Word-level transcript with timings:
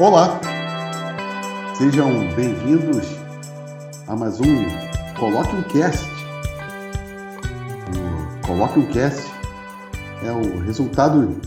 Olá, 0.00 0.40
sejam 1.76 2.34
bem-vindos 2.34 3.06
a 4.08 4.16
mais 4.16 4.40
um 4.40 4.64
Coloque 5.18 5.54
um 5.54 5.62
Cast. 5.64 6.06
O 8.42 8.46
Coloque 8.46 8.78
um 8.78 8.90
Cast 8.90 9.22
é 10.24 10.32
o 10.32 10.60
resultado 10.60 11.38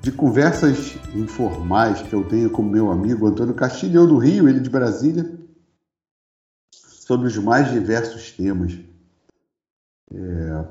de 0.00 0.10
conversas 0.10 0.96
informais 1.14 2.02
que 2.02 2.12
eu 2.12 2.24
tenho 2.24 2.50
com 2.50 2.60
meu 2.62 2.90
amigo 2.90 3.28
Antônio 3.28 3.54
Castilho, 3.54 4.00
eu 4.00 4.06
do 4.08 4.18
Rio, 4.18 4.48
ele 4.48 4.58
de 4.58 4.68
Brasília, 4.68 5.38
sobre 6.72 7.28
os 7.28 7.38
mais 7.38 7.70
diversos 7.70 8.32
temas. 8.32 8.78
É, 10.12 10.64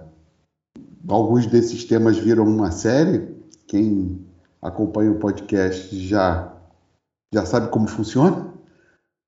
alguns 1.08 1.46
desses 1.48 1.86
temas 1.86 2.18
viram 2.18 2.44
uma 2.44 2.72
série. 2.72 3.34
Quem 3.68 4.28
acompanha 4.62 5.12
o 5.12 5.18
podcast 5.18 5.98
já 5.98 6.61
já 7.34 7.46
sabe 7.46 7.70
como 7.70 7.88
funciona, 7.88 8.54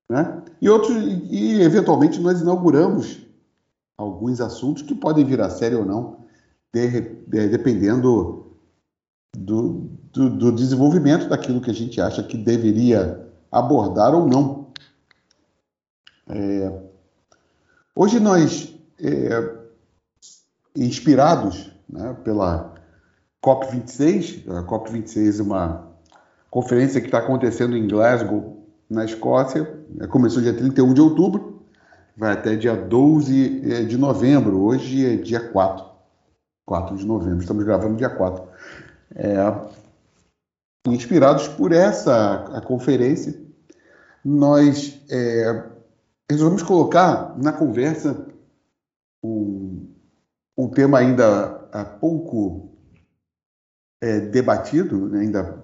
né? 0.08 0.42
E 0.60 0.68
outros, 0.68 0.96
e 1.30 1.60
eventualmente 1.62 2.20
nós 2.20 2.40
inauguramos 2.40 3.20
alguns 3.96 4.40
assuntos 4.40 4.82
que 4.82 4.94
podem 4.94 5.24
virar 5.24 5.50
série 5.50 5.74
ou 5.74 5.84
não, 5.84 6.24
de, 6.72 7.00
de, 7.26 7.48
dependendo 7.48 8.56
do, 9.36 9.90
do, 10.12 10.30
do, 10.30 10.52
desenvolvimento 10.52 11.28
daquilo 11.28 11.60
que 11.60 11.70
a 11.70 11.74
gente 11.74 12.00
acha 12.00 12.22
que 12.22 12.36
deveria 12.36 13.28
abordar 13.50 14.14
ou 14.14 14.26
não. 14.26 14.72
É, 16.28 16.82
hoje 17.94 18.18
nós, 18.18 18.74
é, 18.98 19.56
inspirados 20.76 21.70
né, 21.88 22.14
pela 22.24 22.74
COP26, 23.44 24.48
a 24.50 24.64
COP26 24.64 25.40
é 25.40 25.42
uma 25.42 25.93
conferência 26.54 27.00
que 27.00 27.08
está 27.08 27.18
acontecendo 27.18 27.76
em 27.76 27.88
Glasgow, 27.88 28.64
na 28.88 29.04
Escócia. 29.04 29.76
É, 29.98 30.06
começou 30.06 30.40
dia 30.40 30.54
31 30.54 30.94
de 30.94 31.00
outubro, 31.00 31.66
vai 32.16 32.32
até 32.32 32.54
dia 32.54 32.76
12 32.76 33.72
é, 33.72 33.82
de 33.82 33.98
novembro. 33.98 34.62
Hoje 34.62 35.04
é 35.04 35.16
dia 35.16 35.40
4. 35.40 35.84
4 36.64 36.96
de 36.96 37.04
novembro. 37.04 37.40
Estamos 37.40 37.64
gravando 37.64 37.96
dia 37.96 38.08
4. 38.08 38.48
É, 39.16 39.34
inspirados 40.86 41.48
por 41.48 41.72
essa 41.72 42.44
a 42.56 42.60
conferência, 42.60 43.34
nós 44.24 45.02
é, 45.10 45.64
resolvemos 46.30 46.62
colocar 46.62 47.36
na 47.36 47.52
conversa 47.52 48.28
um, 49.24 49.92
um 50.56 50.68
tema 50.68 51.00
ainda 51.00 51.68
há 51.72 51.84
pouco 51.84 52.78
é, 54.00 54.20
debatido, 54.20 55.08
né, 55.08 55.22
ainda 55.22 55.63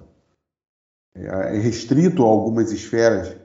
é, 1.20 1.56
é 1.56 1.58
restrito 1.58 2.24
a 2.24 2.26
algumas 2.26 2.72
esferas, 2.72 3.36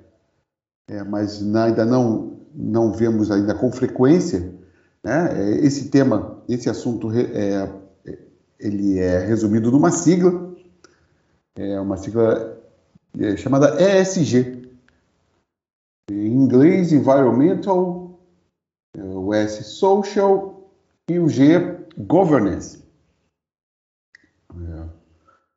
é, 0.88 1.04
mas 1.04 1.42
ainda 1.56 1.86
não, 1.86 2.40
não 2.54 2.92
vemos 2.92 3.32
ainda 3.32 3.54
com 3.54 3.72
frequência. 3.72 4.54
Né? 5.04 5.30
É, 5.34 5.66
esse 5.66 5.90
tema, 5.90 6.44
esse 6.48 6.70
assunto, 6.70 7.12
é, 7.12 7.70
ele 8.60 9.00
é 9.00 9.20
resumido 9.20 9.72
numa 9.72 9.92
sigla, 9.92 10.54
é 11.56 11.80
uma 11.80 11.98
sigla 11.98 12.62
é, 13.20 13.36
chamada 13.38 13.76
ESG. 13.82 14.64
Em 16.12 16.28
inglês, 16.28 16.92
Environmental, 16.92 18.20
o 18.96 19.34
S, 19.34 19.64
Social, 19.64 20.56
e 21.10 21.20
o 21.20 21.30
G, 21.30 21.78
Governance. 21.98 22.85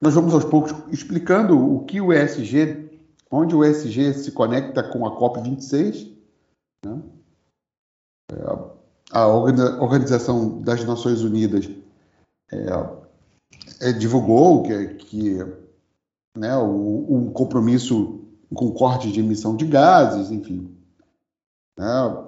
Nós 0.00 0.14
vamos 0.14 0.32
aos 0.32 0.44
poucos 0.44 0.72
explicando 0.92 1.58
o 1.58 1.84
que 1.84 2.00
o 2.00 2.12
ESG, 2.12 2.88
onde 3.30 3.54
o 3.54 3.64
ESG 3.64 4.14
se 4.14 4.32
conecta 4.32 4.82
com 4.82 5.06
a 5.06 5.18
COP26, 5.18 6.16
né? 6.84 7.02
É, 8.30 8.78
a 9.10 9.26
Organização 9.26 10.60
das 10.60 10.84
Nações 10.84 11.22
Unidas 11.22 11.68
é, 12.52 13.88
é, 13.88 13.92
divulgou 13.92 14.62
que, 14.62 14.86
que 14.94 15.38
né, 16.36 16.56
o, 16.56 17.06
um 17.08 17.32
compromisso 17.32 18.20
com 18.54 18.70
corte 18.72 19.10
de 19.10 19.20
emissão 19.20 19.56
de 19.56 19.66
gases, 19.66 20.30
enfim. 20.30 20.76
Né? 21.76 22.24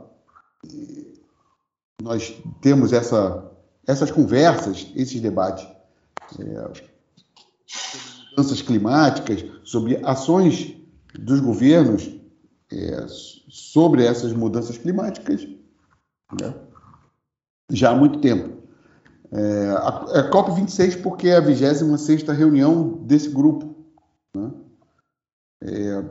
Nós 2.03 2.35
temos 2.61 2.93
essa, 2.93 3.51
essas 3.87 4.11
conversas, 4.11 4.91
esses 4.97 5.21
debates. 5.21 5.67
É, 6.39 6.90
mudanças 8.31 8.63
climáticas, 8.63 9.45
sobre 9.65 10.01
ações 10.05 10.77
dos 11.19 11.41
governos 11.41 12.11
é, 12.73 13.07
sobre 13.49 14.05
essas 14.05 14.33
mudanças 14.33 14.79
climáticas 14.79 15.47
né? 16.41 16.55
já 17.71 17.91
há 17.91 17.95
muito 17.95 18.21
tempo. 18.21 18.61
É, 19.33 19.71
a, 19.71 19.89
a 20.21 20.31
COP26 20.31 21.03
porque 21.03 21.29
é 21.29 21.37
a 21.37 21.41
26 21.41 22.23
reunião 22.29 23.01
desse 23.05 23.29
grupo. 23.29 23.75
Né? 24.35 24.51
É, 25.63 26.05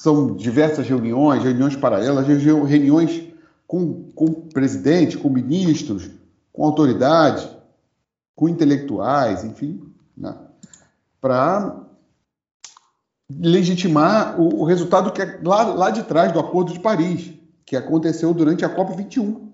são 0.00 0.34
diversas 0.34 0.86
reuniões, 0.86 1.42
reuniões 1.42 1.76
paralelas, 1.76 2.26
reuniões 2.26 3.32
com, 3.66 4.10
com 4.12 4.26
presidente, 4.32 5.16
com 5.16 5.28
ministros, 5.30 6.10
com 6.52 6.64
autoridades, 6.64 7.48
com 8.36 8.48
intelectuais, 8.48 9.44
enfim. 9.44 9.82
Né? 10.16 10.36
Para 11.22 11.86
legitimar 13.30 14.38
o, 14.38 14.62
o, 14.62 14.64
resultado 14.64 15.12
que 15.12 15.22
é 15.22 15.40
lá, 15.42 15.62
lá 15.62 15.90
de 15.90 16.02
trás 16.02 16.32
do 16.32 16.40
Acordo 16.40 16.72
de 16.72 16.80
Paris, 16.80 17.32
que 17.64 17.76
aconteceu 17.76 18.34
durante 18.34 18.64
a 18.64 18.76
COP21. 18.76 19.48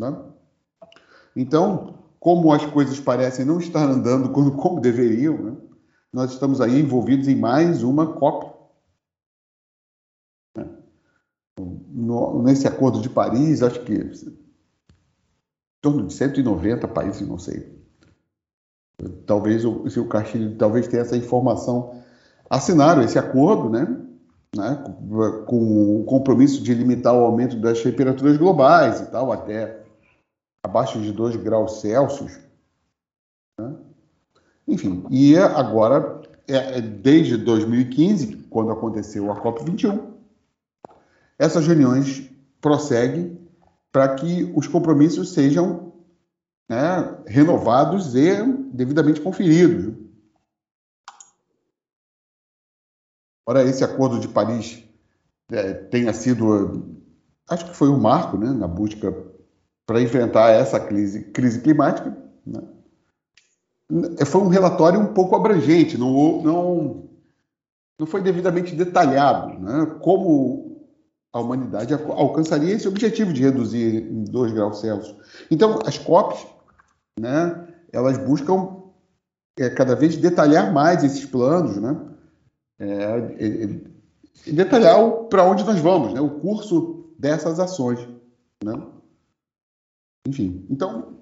Né? 0.00 0.16
Então, 1.36 1.98
como 2.18 2.52
as 2.52 2.64
coisas 2.64 2.98
parecem 2.98 3.44
não 3.44 3.60
estar 3.60 3.84
andando 3.84 4.30
como, 4.30 4.56
como 4.56 4.80
deveriam, 4.80 5.36
né? 5.36 5.56
nós 6.10 6.32
estamos 6.32 6.60
aí 6.60 6.80
envolvidos 6.80 7.28
em 7.28 7.36
mais 7.36 7.82
uma 7.82 8.14
COP. 8.14 8.56
Né? 10.56 10.66
No, 11.58 12.42
nesse 12.42 12.66
Acordo 12.66 13.02
de 13.02 13.10
Paris, 13.10 13.62
acho 13.62 13.84
que 13.84 13.92
em 13.92 14.38
torno 15.82 16.06
de 16.06 16.14
190 16.14 16.88
países, 16.88 17.28
não 17.28 17.38
sei, 17.38 17.83
Talvez 19.26 19.64
o, 19.64 19.88
se 19.90 19.98
o 19.98 20.08
Castilho 20.08 20.56
talvez 20.56 20.86
tenha 20.86 21.02
essa 21.02 21.16
informação, 21.16 22.00
assinaram 22.48 23.02
esse 23.02 23.18
acordo, 23.18 23.68
né? 23.68 23.86
né? 24.56 24.84
Com 25.46 26.00
o 26.00 26.04
compromisso 26.04 26.62
de 26.62 26.72
limitar 26.74 27.14
o 27.14 27.24
aumento 27.24 27.56
das 27.56 27.82
temperaturas 27.82 28.36
globais 28.36 29.00
e 29.00 29.06
tal, 29.10 29.32
até 29.32 29.82
abaixo 30.64 31.00
de 31.00 31.12
2 31.12 31.36
graus 31.36 31.80
Celsius. 31.80 32.38
Né? 33.58 33.74
Enfim, 34.66 35.04
e 35.10 35.36
agora, 35.36 36.22
é, 36.48 36.78
é 36.78 36.80
desde 36.80 37.36
2015, 37.36 38.46
quando 38.48 38.70
aconteceu 38.70 39.30
a 39.30 39.42
COP21, 39.42 40.00
essas 41.38 41.66
reuniões 41.66 42.30
prosseguem 42.60 43.38
para 43.92 44.14
que 44.14 44.52
os 44.56 44.66
compromissos 44.66 45.32
sejam 45.32 45.92
né, 46.68 47.22
renovados 47.26 48.14
e 48.14 48.42
devidamente 48.72 49.20
conferidos. 49.20 49.94
Ora, 53.46 53.62
esse 53.62 53.84
Acordo 53.84 54.18
de 54.18 54.28
Paris 54.28 54.82
é, 55.50 55.74
tenha 55.74 56.12
sido, 56.12 56.98
acho 57.48 57.66
que 57.66 57.76
foi 57.76 57.88
um 57.88 58.00
marco 58.00 58.38
né, 58.38 58.50
na 58.50 58.66
busca 58.66 59.12
para 59.86 60.00
enfrentar 60.00 60.48
essa 60.50 60.80
crise, 60.80 61.24
crise 61.24 61.60
climática. 61.60 62.16
Né? 62.46 62.62
Foi 64.24 64.40
um 64.40 64.48
relatório 64.48 64.98
um 64.98 65.12
pouco 65.12 65.36
abrangente, 65.36 65.98
não, 65.98 66.42
não, 66.42 67.08
não 67.98 68.06
foi 68.06 68.22
devidamente 68.22 68.74
detalhado 68.74 69.58
né, 69.60 69.86
como 70.00 70.64
a 71.30 71.40
humanidade 71.40 71.92
alcançaria 71.92 72.72
esse 72.72 72.88
objetivo 72.88 73.32
de 73.32 73.42
reduzir 73.42 73.96
em 74.10 74.24
2 74.24 74.52
graus 74.52 74.80
Celsius. 74.80 75.16
Então, 75.50 75.80
as 75.84 75.98
COPs 75.98 76.46
né, 77.18 77.68
elas 77.92 78.18
buscam 78.18 78.82
é, 79.58 79.70
cada 79.70 79.94
vez 79.94 80.16
detalhar 80.16 80.72
mais 80.72 81.04
esses 81.04 81.24
planos, 81.24 81.76
né, 81.76 81.96
é, 82.78 84.50
detalhar 84.50 84.98
para 85.30 85.44
onde 85.44 85.64
nós 85.64 85.78
vamos, 85.78 86.12
né, 86.12 86.20
o 86.20 86.40
curso 86.40 87.14
dessas 87.18 87.60
ações. 87.60 88.00
Né? 88.62 88.72
Enfim, 90.26 90.66
então, 90.70 91.18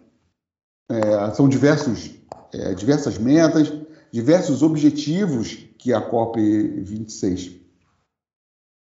é, 0.90 1.30
são 1.34 1.48
diversos, 1.48 2.14
é, 2.52 2.74
diversas 2.74 3.18
metas, 3.18 3.72
diversos 4.10 4.62
objetivos 4.62 5.54
que 5.78 5.92
a 5.92 6.10
COP26 6.10 7.60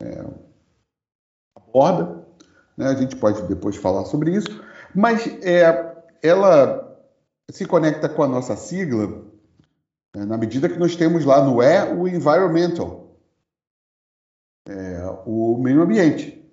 é, 0.01 0.25
aborda. 1.55 2.25
Né? 2.75 2.87
A 2.87 2.95
gente 2.95 3.15
pode 3.15 3.41
depois 3.47 3.75
falar 3.75 4.05
sobre 4.05 4.35
isso, 4.35 4.63
mas 4.95 5.27
é, 5.43 5.95
ela 6.23 6.86
se 7.49 7.65
conecta 7.65 8.09
com 8.09 8.23
a 8.23 8.27
nossa 8.27 8.55
sigla 8.55 9.25
né, 10.15 10.25
na 10.25 10.37
medida 10.37 10.67
que 10.67 10.79
nós 10.79 10.95
temos 10.95 11.23
lá 11.25 11.43
no 11.43 11.61
E 11.61 11.93
o 11.93 12.07
environmental. 12.07 13.17
o 15.25 15.57
meio 15.57 15.81
ambiente. 15.81 16.43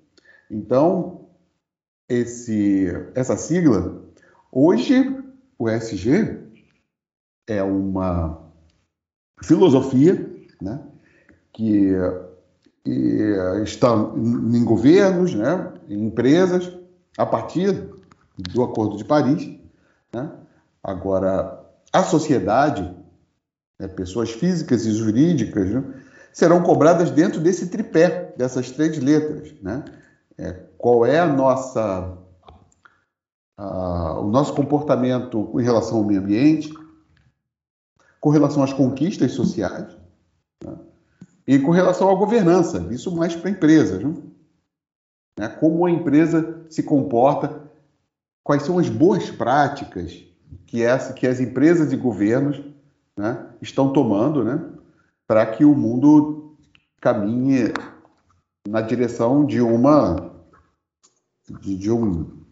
Então, 0.51 1.27
esse, 2.09 2.87
essa 3.15 3.37
sigla, 3.37 4.05
hoje 4.53 5.21
o 5.59 5.69
ESG 5.69 6.45
é 7.47 7.63
uma 7.63 8.41
filosofia 9.43 10.31
né, 10.61 10.81
que, 11.53 11.93
que 12.85 13.35
está 13.65 13.95
em 14.17 14.65
governos, 14.65 15.35
né, 15.35 15.73
em 15.89 16.05
empresas, 16.05 16.73
a 17.19 17.27
partir 17.27 17.91
do 18.37 18.63
Acordo 18.63 18.97
de 18.97 19.05
Paris. 19.05 19.59
Né? 20.13 20.44
Agora, 20.85 21.65
a 21.91 22.03
sociedade, 22.03 22.95
né, 23.81 23.89
pessoas 23.89 24.31
físicas 24.31 24.85
e 24.85 24.93
jurídicas, 24.93 25.71
né, 25.71 25.83
serão 26.31 26.63
cobradas 26.63 27.11
dentro 27.11 27.41
desse 27.41 27.69
tripé, 27.69 28.35
dessas 28.37 28.71
três 28.71 28.99
letras. 28.99 29.55
Né? 29.63 29.83
É, 30.37 30.53
qual 30.77 31.07
é 31.07 31.19
a 31.19 31.27
nossa, 31.27 32.19
a, 33.57 34.21
o 34.21 34.29
nosso 34.29 34.53
comportamento 34.53 35.59
em 35.59 35.63
relação 35.63 35.99
ao 35.99 36.05
meio 36.05 36.21
ambiente, 36.21 36.71
com 38.21 38.29
relação 38.29 38.63
às 38.63 38.73
conquistas 38.73 39.33
sociais 39.33 39.97
né? 40.63 40.77
e 41.47 41.59
com 41.59 41.71
relação 41.71 42.11
à 42.11 42.15
governança, 42.15 42.89
isso 42.91 43.11
mais 43.17 43.35
para 43.35 43.49
empresas. 43.49 44.05
Né? 45.39 45.49
Como 45.61 45.87
a 45.87 45.91
empresa 45.91 46.67
se 46.69 46.83
comporta, 46.83 47.63
quais 48.43 48.65
são 48.65 48.79
as 48.79 48.91
boas 48.91 49.31
práticas 49.31 50.34
que, 50.75 50.83
essa, 50.83 51.13
que 51.13 51.25
as 51.25 51.39
empresas 51.39 51.93
e 51.93 51.97
governos 51.97 52.61
né, 53.17 53.49
estão 53.63 53.93
tomando 53.93 54.43
né, 54.43 54.61
para 55.25 55.47
que 55.47 55.65
o 55.65 55.73
mundo 55.73 56.57
caminhe 57.01 57.73
na 58.69 58.81
direção 58.81 59.47
de 59.47 59.61
uma 59.61 60.35
de, 61.61 61.77
de, 61.77 61.93
um 61.93 62.43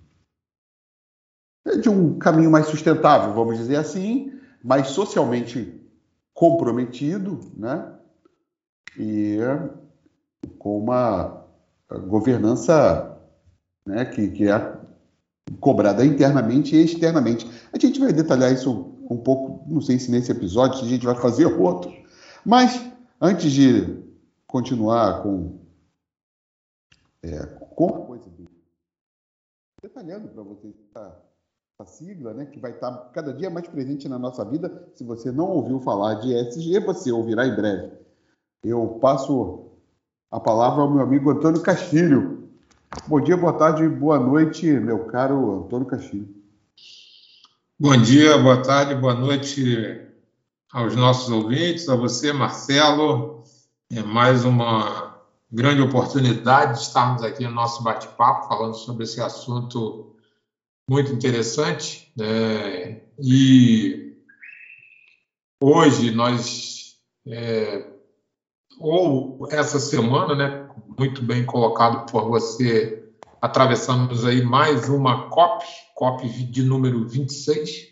de 1.81 1.89
um 1.89 2.17
caminho 2.17 2.49
mais 2.49 2.67
sustentável, 2.67 3.35
vamos 3.35 3.59
dizer 3.59 3.75
assim, 3.75 4.39
mais 4.63 4.87
socialmente 4.91 5.85
comprometido, 6.33 7.41
né? 7.57 7.93
E 8.97 9.39
com 10.61 10.79
uma 10.79 11.45
governança 12.07 13.19
né, 13.85 14.05
que, 14.05 14.29
que 14.29 14.49
é 14.49 14.82
cobrada 15.61 16.05
internamente 16.05 16.75
e 16.75 16.85
externamente. 16.85 17.49
A 17.73 17.79
gente 17.79 18.01
vai 18.01 18.13
detalhar 18.13 18.53
isso 18.53 18.93
um 19.11 19.17
pouco, 19.17 19.65
não 19.69 19.81
sei 19.81 19.99
se 19.99 20.11
nesse 20.11 20.33
episódio, 20.33 20.79
se 20.79 20.85
a 20.85 20.89
gente 20.89 21.05
vai 21.05 21.15
fazer 21.15 21.47
outro. 21.47 21.93
Mas, 22.45 22.85
antes 23.21 23.51
de 23.53 24.03
continuar 24.47 25.23
com, 25.23 25.59
é, 27.23 27.47
com 27.47 27.89
a 27.89 28.07
coisa 28.07 28.29
do. 28.31 28.49
detalhando 29.83 30.29
para 30.29 30.43
vocês 30.43 30.75
a, 30.95 31.13
a, 31.81 31.87
sigla, 31.87 32.35
né, 32.35 32.47
que 32.47 32.59
vai 32.59 32.73
estar 32.73 32.93
cada 33.13 33.33
dia 33.33 33.51
mais 33.51 33.67
presente 33.69 34.09
na 34.09 34.19
nossa 34.19 34.45
vida. 34.45 34.89
Se 34.95 35.05
você 35.05 35.31
não 35.31 35.49
ouviu 35.49 35.81
falar 35.81 36.15
de 36.15 36.35
ESG, 36.35 36.81
você 36.81 37.13
ouvirá 37.13 37.47
em 37.47 37.55
breve. 37.55 37.93
Eu 38.65 38.99
passo 39.01 39.71
a 40.31 40.41
palavra 40.41 40.83
ao 40.83 40.91
meu 40.91 41.03
amigo 41.03 41.31
Antônio 41.31 41.63
Castilho. 41.63 42.32
Bom 43.09 43.21
dia, 43.21 43.39
boa 43.39 43.55
tarde, 43.55 43.89
boa 43.89 44.19
noite, 44.19 44.67
meu 44.67 45.07
caro 45.07 45.65
Antônio 45.65 45.87
Castilho. 45.87 46.29
Bom 47.81 47.97
dia, 47.97 48.37
boa 48.37 48.63
tarde, 48.63 48.95
boa 48.95 49.15
noite 49.15 50.07
aos 50.71 50.95
nossos 50.95 51.31
ouvintes, 51.31 51.89
a 51.89 51.97
você, 51.97 52.35
Marcelo. 52.35 53.45
É 53.91 54.03
mais 54.03 54.45
uma 54.45 55.19
grande 55.51 55.81
oportunidade 55.81 56.75
de 56.75 56.85
estarmos 56.85 57.23
aqui 57.23 57.45
no 57.45 57.51
nosso 57.51 57.83
bate-papo 57.83 58.47
falando 58.47 58.75
sobre 58.75 59.05
esse 59.05 59.23
assunto 59.23 60.15
muito 60.89 61.13
interessante. 61.13 62.13
Né? 62.15 63.01
E 63.19 64.19
hoje 65.59 66.11
nós, 66.11 66.99
é, 67.27 67.91
ou 68.79 69.49
essa 69.51 69.79
semana, 69.81 70.35
né, 70.35 70.62
muito 71.03 71.21
bem 71.21 71.45
colocado 71.45 72.09
por 72.09 72.29
você, 72.29 73.03
atravessamos 73.41 74.25
aí 74.25 74.41
mais 74.41 74.89
uma 74.89 75.29
COP, 75.31 75.65
COP 75.97 76.29
de 76.29 76.63
número 76.63 77.09
26, 77.09 77.89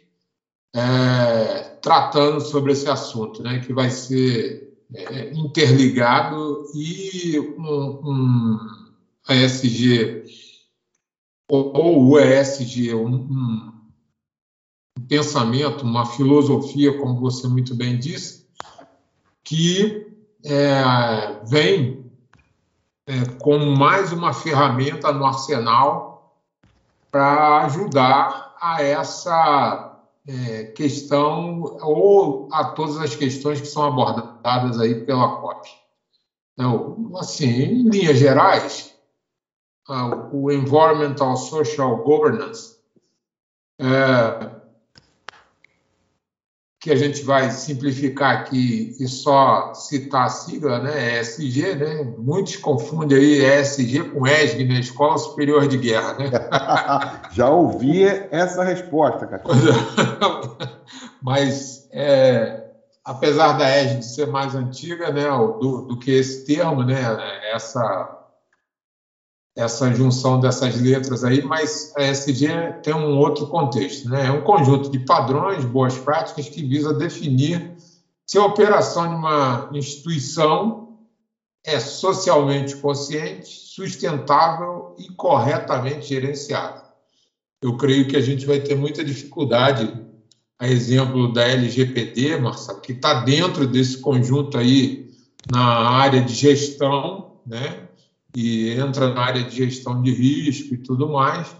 é, 0.72 1.76
tratando 1.82 2.40
sobre 2.40 2.70
esse 2.70 2.88
assunto, 2.88 3.42
né, 3.42 3.58
que 3.58 3.72
vai 3.72 3.90
ser 3.90 4.78
é, 4.94 5.32
interligado 5.32 6.66
e 6.72 7.36
um, 7.58 8.00
um 8.04 8.58
ESG 9.28 10.22
ou 11.50 12.10
o 12.10 12.16
ESG, 12.16 12.94
um, 12.94 13.12
um, 13.12 13.72
pensamento, 15.08 15.82
uma 15.82 16.06
filosofia, 16.06 16.96
como 16.96 17.18
você 17.18 17.48
muito 17.48 17.74
bem 17.74 17.98
disse, 17.98 18.46
que 19.42 20.06
é, 20.44 21.44
vem 21.48 21.99
é, 23.10 23.24
como 23.40 23.66
mais 23.76 24.12
uma 24.12 24.32
ferramenta 24.32 25.10
no 25.10 25.26
arsenal 25.26 26.32
para 27.10 27.64
ajudar 27.64 28.54
a 28.60 28.84
essa 28.84 30.00
é, 30.28 30.64
questão 30.66 31.76
ou 31.82 32.48
a 32.52 32.66
todas 32.66 32.98
as 32.98 33.16
questões 33.16 33.60
que 33.60 33.66
são 33.66 33.82
abordadas 33.82 34.78
aí 34.78 35.04
pela 35.04 35.40
COP. 35.40 35.68
Então, 36.52 37.10
assim, 37.16 37.48
em 37.48 37.88
linhas 37.88 38.16
gerais, 38.16 38.94
o 40.30 40.52
Environmental 40.52 41.36
Social 41.36 41.96
Governance, 42.04 42.76
é, 43.80 44.59
que 46.80 46.90
a 46.90 46.96
gente 46.96 47.22
vai 47.22 47.50
simplificar 47.50 48.38
aqui 48.38 48.96
e 48.98 49.06
só 49.06 49.74
citar 49.74 50.24
a 50.24 50.30
sigla, 50.30 50.78
né, 50.78 51.20
ESG, 51.20 51.74
né? 51.74 52.14
Muitos 52.16 52.56
confundem 52.56 53.18
aí 53.18 53.44
ESG 53.44 54.04
com 54.04 54.26
ESG, 54.26 54.64
né, 54.64 54.80
Escola 54.80 55.18
Superior 55.18 55.68
de 55.68 55.76
Guerra, 55.76 56.14
né? 56.14 56.30
Já 57.32 57.50
ouvi 57.50 58.04
essa 58.30 58.64
resposta, 58.64 59.26
cara. 59.26 59.42
Mas, 61.22 61.86
é, 61.92 62.64
apesar 63.04 63.58
da 63.58 63.68
ESG 63.68 64.02
ser 64.02 64.26
mais 64.28 64.54
antiga, 64.54 65.12
né, 65.12 65.28
do, 65.28 65.82
do 65.82 65.98
que 65.98 66.12
esse 66.12 66.46
termo, 66.46 66.82
né, 66.82 66.98
essa 67.52 68.19
essa 69.56 69.92
junção 69.92 70.40
dessas 70.40 70.80
letras 70.80 71.24
aí, 71.24 71.42
mas 71.42 71.92
a 71.96 72.02
ESG 72.02 72.48
tem 72.82 72.94
um 72.94 73.18
outro 73.18 73.46
contexto, 73.48 74.08
né? 74.08 74.26
É 74.26 74.30
um 74.30 74.42
conjunto 74.42 74.90
de 74.90 75.00
padrões, 75.00 75.64
boas 75.64 75.98
práticas 75.98 76.48
que 76.48 76.64
visa 76.64 76.94
definir 76.94 77.76
se 78.26 78.38
a 78.38 78.44
operação 78.44 79.08
de 79.08 79.14
uma 79.16 79.68
instituição 79.72 80.98
é 81.64 81.78
socialmente 81.80 82.76
consciente, 82.76 83.48
sustentável 83.48 84.94
e 84.98 85.08
corretamente 85.14 86.08
gerenciada. 86.08 86.82
Eu 87.60 87.76
creio 87.76 88.08
que 88.08 88.16
a 88.16 88.20
gente 88.20 88.46
vai 88.46 88.60
ter 88.60 88.74
muita 88.74 89.04
dificuldade, 89.04 89.92
a 90.58 90.68
exemplo 90.68 91.32
da 91.32 91.42
LGPD, 91.42 92.38
Marcelo, 92.38 92.80
que 92.80 92.92
está 92.92 93.22
dentro 93.24 93.66
desse 93.66 93.98
conjunto 93.98 94.56
aí 94.56 95.10
na 95.50 95.60
área 95.60 96.22
de 96.22 96.32
gestão, 96.32 97.40
né? 97.46 97.89
E 98.34 98.70
entra 98.70 99.12
na 99.12 99.22
área 99.22 99.42
de 99.42 99.56
gestão 99.56 100.02
de 100.02 100.12
risco 100.12 100.74
e 100.74 100.78
tudo 100.78 101.08
mais, 101.08 101.54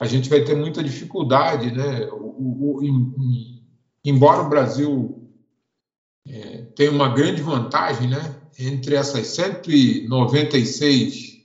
a 0.00 0.06
gente 0.06 0.28
vai 0.28 0.42
ter 0.42 0.56
muita 0.56 0.82
dificuldade, 0.82 1.70
né? 1.70 2.08
O, 2.12 2.78
o, 2.78 2.82
em, 2.82 3.62
embora 4.04 4.42
o 4.42 4.48
Brasil 4.48 5.30
é, 6.26 6.62
tenha 6.76 6.90
uma 6.90 7.08
grande 7.08 7.42
vantagem, 7.42 8.08
né? 8.08 8.40
Entre 8.58 8.94
essas 8.94 9.26
196 9.28 11.44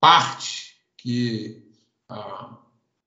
partes 0.00 0.74
que 0.96 1.62
a, 2.08 2.56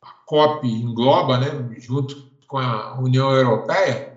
a 0.02 0.12
COP 0.26 0.68
engloba, 0.68 1.40
né? 1.40 1.76
Junto 1.80 2.28
com 2.48 2.58
a 2.58 3.00
União 3.00 3.32
Europeia, 3.32 4.17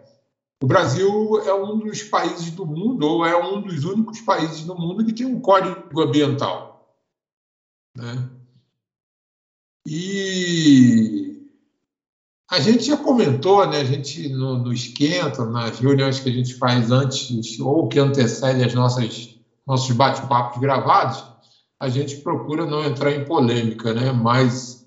o 0.63 0.67
Brasil 0.67 1.41
é 1.41 1.55
um 1.55 1.79
dos 1.79 2.03
países 2.03 2.51
do 2.51 2.67
mundo, 2.67 3.07
ou 3.07 3.25
é 3.25 3.37
um 3.37 3.63
dos 3.63 3.85
únicos 3.85 4.21
países 4.21 4.65
do 4.65 4.75
mundo 4.75 5.05
que 5.05 5.13
tem 5.13 5.27
um 5.27 5.41
código 5.41 6.01
ambiental. 6.01 6.95
Né? 7.97 8.31
E 9.87 11.49
a 12.51 12.61
gente 12.61 12.85
já 12.85 12.97
comentou, 12.97 13.67
né? 13.67 13.81
a 13.81 13.85
gente 13.85 14.29
no, 14.29 14.59
no, 14.59 14.73
esquenta, 14.73 15.47
nas 15.47 15.79
reuniões 15.79 16.21
que 16.21 16.29
a 16.29 16.33
gente 16.33 16.55
faz 16.55 16.91
antes, 16.91 17.59
ou 17.59 17.89
que 17.89 17.99
antecede 17.99 18.63
as 18.63 18.75
nossas 18.75 19.41
nossos 19.67 19.95
bate-papos 19.95 20.61
gravados, 20.61 21.25
a 21.79 21.89
gente 21.89 22.17
procura 22.17 22.67
não 22.67 22.85
entrar 22.85 23.13
em 23.13 23.25
polêmica, 23.25 23.95
né? 23.95 24.11
mas 24.11 24.85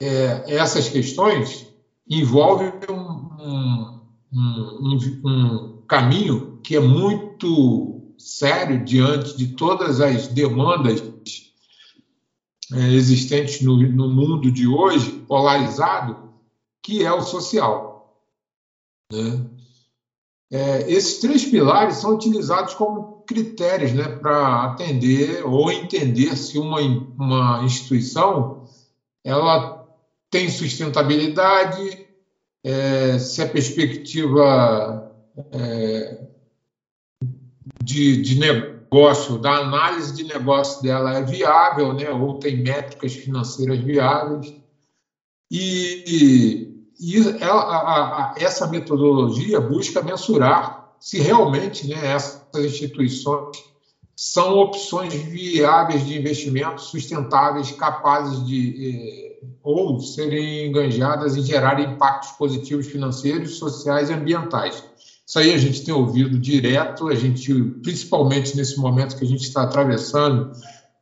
é, 0.00 0.56
essas 0.56 0.88
questões 0.88 1.66
envolvem 2.08 2.72
um, 2.88 2.94
um 2.94 4.01
um, 4.32 4.96
um, 4.96 5.28
um 5.28 5.82
caminho 5.86 6.60
que 6.62 6.76
é 6.76 6.80
muito 6.80 8.14
sério 8.18 8.84
diante 8.84 9.36
de 9.36 9.48
todas 9.48 10.00
as 10.00 10.28
demandas 10.28 11.02
é, 12.72 12.92
existentes 12.92 13.60
no, 13.60 13.76
no 13.76 14.08
mundo 14.08 14.50
de 14.50 14.66
hoje, 14.66 15.10
polarizado, 15.28 16.32
que 16.82 17.04
é 17.04 17.12
o 17.12 17.20
social. 17.20 18.22
Né? 19.12 19.46
É, 20.50 20.90
esses 20.90 21.18
três 21.20 21.44
pilares 21.44 21.96
são 21.96 22.14
utilizados 22.14 22.74
como 22.74 23.22
critérios 23.26 23.92
né, 23.92 24.04
para 24.04 24.64
atender 24.64 25.44
ou 25.46 25.70
entender 25.70 26.36
se 26.36 26.58
uma, 26.58 26.80
uma 26.80 27.64
instituição 27.64 28.66
ela 29.24 29.86
tem 30.30 30.48
sustentabilidade, 30.48 32.06
é, 32.64 33.18
se 33.18 33.42
a 33.42 33.48
perspectiva 33.48 35.12
é, 35.50 36.20
de, 37.82 38.22
de 38.22 38.38
negócio, 38.38 39.38
da 39.38 39.56
análise 39.56 40.14
de 40.14 40.24
negócio 40.24 40.82
dela 40.82 41.18
é 41.18 41.22
viável, 41.22 41.92
né, 41.92 42.10
ou 42.10 42.38
tem 42.38 42.62
métricas 42.62 43.14
financeiras 43.14 43.78
viáveis. 43.78 44.54
E, 45.50 46.86
e 47.00 47.18
ela, 47.40 47.62
a, 47.62 48.32
a, 48.32 48.34
essa 48.36 48.66
metodologia 48.68 49.60
busca 49.60 50.02
mensurar 50.02 50.94
se 51.00 51.18
realmente 51.18 51.88
né, 51.88 52.06
essas 52.06 52.64
instituições 52.64 53.58
são 54.14 54.56
opções 54.58 55.12
viáveis 55.12 56.06
de 56.06 56.16
investimento, 56.16 56.80
sustentáveis, 56.80 57.72
capazes 57.72 58.46
de 58.46 58.86
eh, 58.86 59.31
ou 59.62 60.00
serem 60.00 60.66
enganjadas 60.66 61.36
e 61.36 61.42
gerar 61.42 61.80
impactos 61.80 62.30
positivos 62.32 62.86
financeiros, 62.86 63.56
sociais 63.56 64.10
e 64.10 64.12
ambientais. 64.12 64.82
Isso 65.26 65.38
aí 65.38 65.52
a 65.52 65.58
gente 65.58 65.84
tem 65.84 65.94
ouvido 65.94 66.38
direto, 66.38 67.08
a 67.08 67.14
gente, 67.14 67.54
principalmente 67.82 68.56
nesse 68.56 68.78
momento 68.78 69.16
que 69.16 69.24
a 69.24 69.28
gente 69.28 69.44
está 69.44 69.62
atravessando, 69.62 70.52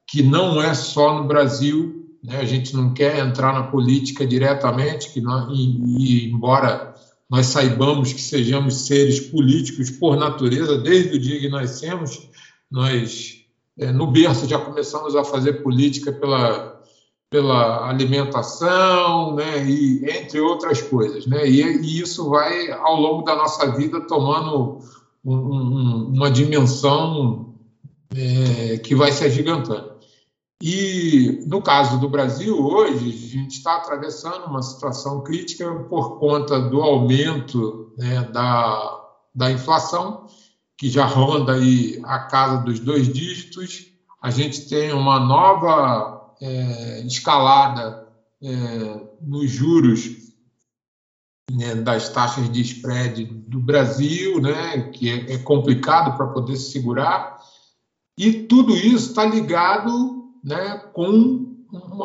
que 0.07 0.23
não 0.23 0.63
é 0.63 0.75
só 0.75 1.21
no 1.21 1.27
Brasil, 1.27 2.07
né? 2.23 2.39
a 2.39 2.45
gente 2.45 2.77
não 2.77 2.93
quer 2.93 3.19
entrar 3.19 3.53
na 3.53 3.65
política 3.65 4.27
diretamente, 4.27 5.11
que 5.11 5.21
nós, 5.21 5.49
e, 5.51 6.27
e, 6.27 6.31
embora 6.31 6.95
nós 7.29 7.47
saibamos 7.47 8.13
que 8.13 8.21
sejamos 8.21 8.87
seres 8.87 9.21
políticos 9.21 9.91
por 9.91 10.17
natureza, 10.17 10.79
desde 10.79 11.17
o 11.17 11.21
dia 11.21 11.41
que 11.41 11.49
nascemos, 11.49 12.29
nós 12.71 13.41
é, 13.79 13.91
no 13.91 14.07
berço 14.07 14.47
já 14.47 14.59
começamos 14.59 15.17
a 15.17 15.25
fazer 15.25 15.63
política 15.63 16.13
pela 16.13 16.70
pela 17.31 17.89
alimentação, 17.89 19.37
né, 19.37 19.65
e 19.65 20.05
entre 20.11 20.41
outras 20.41 20.83
coisas, 20.83 21.27
né, 21.27 21.49
e, 21.49 21.63
e 21.63 22.01
isso 22.01 22.29
vai 22.29 22.73
ao 22.73 22.97
longo 22.97 23.23
da 23.23 23.37
nossa 23.37 23.71
vida 23.71 24.01
tomando 24.01 24.81
um, 25.25 25.37
um, 25.37 26.07
uma 26.13 26.29
dimensão 26.29 27.55
é, 28.13 28.79
que 28.79 28.97
vai 28.97 29.13
se 29.13 29.25
agigantando. 29.25 29.91
E 30.61 31.45
no 31.47 31.63
caso 31.63 31.99
do 32.01 32.09
Brasil 32.09 32.61
hoje 32.61 33.09
a 33.09 33.39
gente 33.39 33.53
está 33.53 33.77
atravessando 33.77 34.47
uma 34.47 34.61
situação 34.61 35.23
crítica 35.23 35.73
por 35.89 36.19
conta 36.19 36.61
do 36.61 36.83
aumento 36.83 37.93
né, 37.97 38.23
da, 38.33 39.01
da 39.35 39.51
inflação 39.53 40.27
que 40.77 40.91
já 40.91 41.05
ronda 41.05 41.53
aí 41.53 42.01
a 42.05 42.21
casa 42.21 42.63
dos 42.63 42.81
dois 42.81 43.11
dígitos. 43.11 43.87
A 44.21 44.31
gente 44.31 44.69
tem 44.69 44.93
uma 44.93 45.21
nova 45.21 46.20
é, 46.41 47.01
escalada 47.07 48.09
é, 48.43 48.49
nos 49.21 49.51
juros 49.51 50.31
né, 51.51 51.75
das 51.75 52.09
taxas 52.09 52.51
de 52.51 52.61
spread 52.63 53.25
do 53.25 53.61
Brasil, 53.61 54.41
né, 54.41 54.91
que 54.93 55.11
é, 55.11 55.35
é 55.35 55.39
complicado 55.39 56.17
para 56.17 56.29
poder 56.29 56.57
se 56.57 56.71
segurar, 56.71 57.39
e 58.17 58.33
tudo 58.33 58.77
isso 58.77 59.11
está 59.11 59.25
ligado 59.25 60.33
né, 60.45 60.79
com 60.93 61.49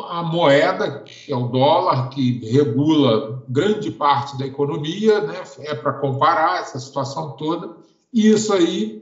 a 0.08 0.22
moeda, 0.22 1.00
que 1.00 1.32
é 1.32 1.36
o 1.36 1.48
dólar, 1.48 2.08
que 2.10 2.38
regula 2.50 3.44
grande 3.48 3.90
parte 3.90 4.38
da 4.38 4.46
economia, 4.46 5.20
né, 5.22 5.42
é 5.60 5.74
para 5.74 5.94
comparar 5.94 6.60
essa 6.60 6.78
situação 6.78 7.36
toda, 7.36 7.76
e 8.12 8.28
isso 8.28 8.52
aí 8.52 8.95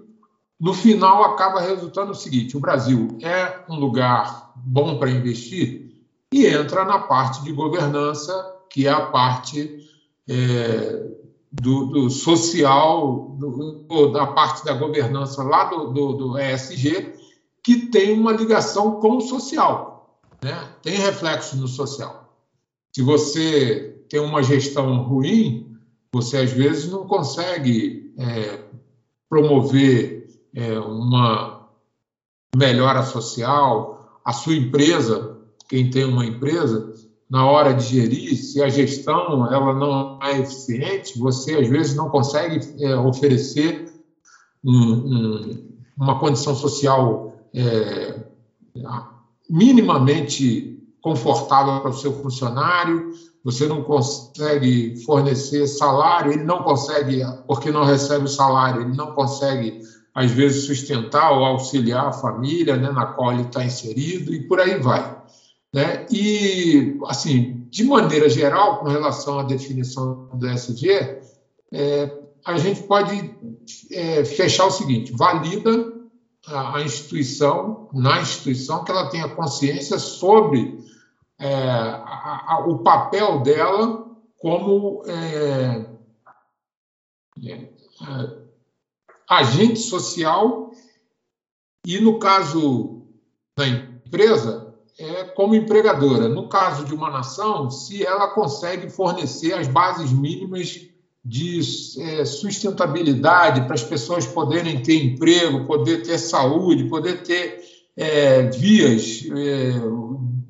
no 0.65 0.73
final 0.73 1.23
acaba 1.25 1.61
resultando 1.61 2.13
o 2.13 2.15
seguinte: 2.15 2.57
o 2.57 2.61
Brasil 2.61 3.19
é 3.21 3.61
um 3.69 3.79
lugar 3.79 4.51
bom 4.57 4.99
para 4.99 5.11
investir 5.11 5.93
e 6.33 6.47
entra 6.47 6.87
na 6.87 7.01
parte 7.01 7.45
de 7.45 7.53
governança, 7.53 8.33
que 8.71 8.87
é 8.87 8.91
a 8.91 9.03
parte 9.03 9.87
é, 10.27 11.07
do, 11.53 11.85
do, 11.89 12.11
social, 12.11 13.37
do, 13.39 14.11
da 14.11 14.27
parte 14.29 14.65
da 14.65 14.73
governança 14.73 15.43
lá 15.43 15.65
do, 15.65 15.93
do, 15.93 16.13
do 16.15 16.39
ESG, 16.39 17.13
que 17.63 17.89
tem 17.89 18.19
uma 18.19 18.33
ligação 18.33 18.93
com 19.01 19.19
o 19.19 19.21
social, 19.21 20.19
né? 20.43 20.67
tem 20.83 20.95
reflexo 20.95 21.59
no 21.59 21.69
social. 21.69 22.35
Se 22.91 23.03
você 23.03 24.03
tem 24.09 24.19
uma 24.19 24.43
gestão 24.43 25.03
ruim, 25.03 25.77
você 26.11 26.39
às 26.39 26.53
vezes 26.53 26.91
não 26.91 27.07
consegue 27.07 28.15
é, 28.17 28.65
promover 29.29 30.24
é, 30.55 30.79
uma 30.79 31.69
melhora 32.57 33.03
social, 33.03 34.21
a 34.25 34.33
sua 34.33 34.55
empresa, 34.55 35.37
quem 35.69 35.91
tem 35.91 36.05
uma 36.05 36.25
empresa, 36.25 36.95
na 37.29 37.47
hora 37.47 37.75
de 37.75 37.85
gerir, 37.85 38.37
se 38.37 38.63
a 38.63 38.69
gestão 38.69 39.53
ela 39.53 39.75
não 39.75 40.19
é 40.23 40.39
eficiente, 40.39 41.19
você 41.19 41.57
às 41.57 41.69
vezes 41.69 41.97
não 41.97 42.09
consegue 42.09 42.61
é, 42.83 42.97
oferecer 42.97 43.93
um, 44.65 44.73
um, 44.73 45.69
uma 45.97 46.19
condição 46.19 46.55
social 46.55 47.35
é, 47.53 48.25
minimamente 49.51 50.75
confortável 51.01 51.81
para 51.81 51.91
o 51.91 51.95
seu 51.95 52.13
funcionário, 52.13 53.11
você 53.45 53.67
não 53.67 53.83
consegue 53.83 54.97
fornecer 55.05 55.67
salário, 55.67 56.33
ele 56.33 56.45
não 56.45 56.63
consegue, 56.63 57.23
porque 57.47 57.71
não 57.71 57.85
recebe 57.85 58.25
o 58.25 58.29
salário, 58.29 58.83
ele 58.83 58.97
não 58.97 59.13
consegue 59.13 59.83
às 60.15 60.31
vezes 60.31 60.67
sustentar 60.67 61.33
ou 61.33 61.45
auxiliar 61.45 62.07
a 62.07 62.13
família 62.13 62.77
né, 62.77 62.91
na 62.93 63.07
qual 63.07 63.33
ele 63.33 63.43
está 63.43 63.65
inserido 63.65 64.33
e 64.33 64.47
por 64.47 64.61
aí 64.61 64.79
vai. 64.79 65.23
Né? 65.75 66.07
E, 66.09 66.97
assim, 67.07 67.67
de 67.69 67.83
maneira 67.83 68.29
geral, 68.29 68.79
com 68.79 68.87
relação 68.87 69.41
à 69.41 69.43
definição 69.43 70.29
do 70.33 70.49
SG, 70.49 71.19
é, 71.73 72.19
a 72.47 72.57
gente 72.59 72.85
pode 72.85 73.35
é, 73.91 74.25
fechar 74.25 74.67
o 74.67 74.71
seguinte: 74.71 75.13
valida 75.13 75.93
a, 76.47 76.81
instituição, 76.81 77.89
na 77.93 78.21
instituição, 78.21 78.85
que 78.85 78.93
ela 78.93 79.11
tenha 79.11 79.29
consciência 79.29 79.99
sobre 79.99 80.79
é, 81.41 81.53
a, 81.53 82.45
a, 82.47 82.65
o 82.69 82.79
papel 82.79 83.41
dela 83.43 84.05
como 84.39 85.03
é, 85.09 85.87
é 87.49 88.44
agente 89.29 89.79
social 89.79 90.71
e, 91.87 91.99
no 92.01 92.19
caso 92.19 93.03
da 93.57 93.67
empresa, 93.67 94.75
é 94.99 95.25
como 95.25 95.55
empregadora. 95.55 96.29
No 96.29 96.49
caso 96.49 96.85
de 96.85 96.95
uma 96.95 97.11
nação, 97.11 97.71
se 97.71 98.05
ela 98.05 98.29
consegue 98.29 98.89
fornecer 98.89 99.55
as 99.55 99.67
bases 99.67 100.13
mínimas 100.13 100.89
de 101.25 101.61
é, 102.01 102.25
sustentabilidade 102.25 103.63
para 103.63 103.75
as 103.75 103.83
pessoas 103.83 104.27
poderem 104.27 104.83
ter 104.83 105.03
emprego, 105.03 105.65
poder 105.65 106.03
ter 106.03 106.19
saúde, 106.19 106.85
poder 106.85 107.23
ter 107.23 107.63
é, 107.97 108.43
vias 108.51 109.25
é, 109.35 109.73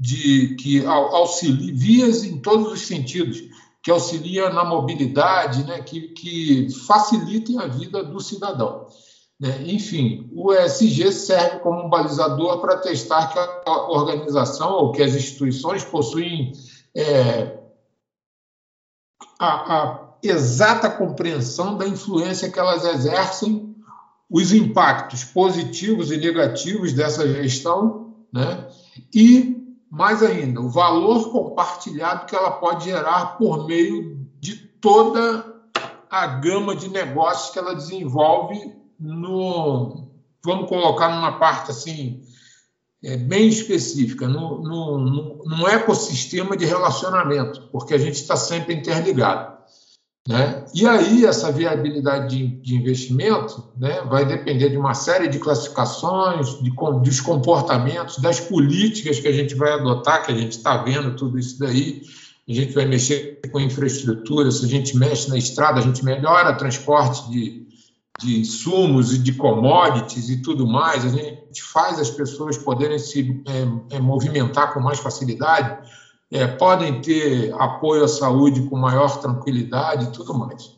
de 0.00 0.57
que 0.57 0.85
auxiliem 0.85 1.75
vias 1.75 2.25
em 2.25 2.38
todos 2.38 2.73
os 2.73 2.81
sentidos 2.81 3.43
que 3.85 3.91
auxilia 3.91 4.49
na 4.49 4.64
mobilidade, 4.64 5.62
né, 5.64 5.83
que, 5.83 6.09
que 6.09 6.69
facilitem 6.87 7.61
a 7.61 7.67
vida 7.67 8.03
do 8.03 8.19
cidadão. 8.19 8.87
Né? 9.38 9.62
Enfim, 9.67 10.31
o 10.35 10.55
ESG 10.55 11.12
serve 11.12 11.59
como 11.59 11.85
um 11.85 11.91
balizador 11.91 12.62
para 12.62 12.79
testar 12.79 13.26
que 13.26 13.38
a 13.38 13.91
organização 13.91 14.73
ou 14.73 14.91
que 14.91 15.03
as 15.03 15.14
instituições 15.14 15.85
possuem 15.85 16.53
é, 16.97 17.59
a, 19.38 19.76
a 19.76 20.14
exata 20.23 20.88
compreensão 20.88 21.76
da 21.76 21.87
influência 21.87 22.50
que 22.50 22.59
elas 22.59 22.87
exercem, 22.87 23.76
os 24.31 24.50
impactos 24.50 25.25
positivos 25.25 26.11
e 26.11 26.17
negativos 26.17 26.95
dessa 26.95 27.29
gestão, 27.29 28.14
né? 28.33 28.67
e 29.14 29.53
mais 29.95 30.23
ainda, 30.23 30.61
o 30.61 30.69
valor 30.69 31.31
compartilhado 31.31 32.27
que 32.27 32.35
ela 32.35 32.51
pode 32.51 32.87
gerar 32.87 33.39
por 33.39 33.67
meio 33.67 34.27
de 34.41 34.57
toda 34.57 35.55
a 36.11 36.27
gama 36.27 36.75
de 36.75 36.89
negócios 36.89 37.51
que 37.51 37.59
ela 37.61 37.75
desenvolve 37.75 38.75
no, 38.99 40.09
vamos 40.45 40.69
colocar 40.69 41.15
numa 41.15 41.39
parte 41.39 41.71
assim, 41.71 42.23
é, 43.05 43.17
bem 43.17 43.47
específica, 43.47 44.27
no, 44.27 44.61
no, 44.63 44.99
no, 44.99 45.45
num 45.45 45.69
ecossistema 45.69 46.57
de 46.57 46.65
relacionamento, 46.65 47.69
porque 47.71 47.95
a 47.95 47.99
gente 47.99 48.17
está 48.17 48.37
sempre 48.37 48.75
interligado. 48.75 49.53
Né? 50.26 50.64
E 50.75 50.87
aí, 50.87 51.26
essa 51.26 51.52
viabilidade 51.52 52.35
de, 52.35 52.47
de 52.62 52.75
investimento 52.75 53.62
né, 53.76 54.00
vai 54.09 54.25
depender 54.25 54.71
de 54.71 54.76
uma 54.78 54.95
série 54.95 55.28
de 55.28 55.38
classificações, 55.38 56.59
de, 56.62 56.71
dos 57.02 57.21
comportamentos, 57.21 58.19
das 58.19 58.40
políticas 58.40 59.21
que 59.21 59.28
a 59.28 59.33
gente 59.33 59.54
vai 59.54 59.73
adotar, 59.73 60.25
que 60.25 60.33
a 60.33 60.35
gente 60.35 60.52
está 60.52 60.78
vendo 60.78 61.14
tudo 61.14 61.38
isso 61.38 61.59
daí. 61.59 62.02
A 62.49 62.52
gente 62.52 62.73
vai 62.73 62.87
mexer 62.87 63.40
com 63.52 63.61
infraestrutura, 63.61 64.50
se 64.50 64.64
a 64.64 64.69
gente 64.69 64.97
mexe 64.97 65.28
na 65.28 65.37
estrada, 65.37 65.78
a 65.78 65.83
gente 65.83 66.02
melhora 66.02 66.52
o 66.52 66.57
transporte 66.57 67.31
de, 67.31 67.66
de 68.19 68.40
insumos 68.40 69.12
e 69.12 69.19
de 69.19 69.33
commodities 69.35 70.31
e 70.31 70.40
tudo 70.40 70.66
mais, 70.66 71.04
a 71.04 71.09
gente 71.09 71.62
faz 71.62 71.99
as 71.99 72.11
pessoas 72.11 72.57
poderem 72.57 72.99
se 72.99 73.43
é, 73.90 73.97
é, 73.97 74.00
movimentar 74.00 74.73
com 74.73 74.81
mais 74.81 74.99
facilidade 74.99 75.87
é, 76.35 76.49
podem 76.49 77.00
ter 77.00 77.55
apoio 77.55 78.03
à 78.03 78.09
saúde 78.09 78.69
com 78.69 78.76
maior 78.76 79.21
tranquilidade 79.21 80.07
e 80.07 80.11
tudo 80.11 80.35
mais. 80.35 80.76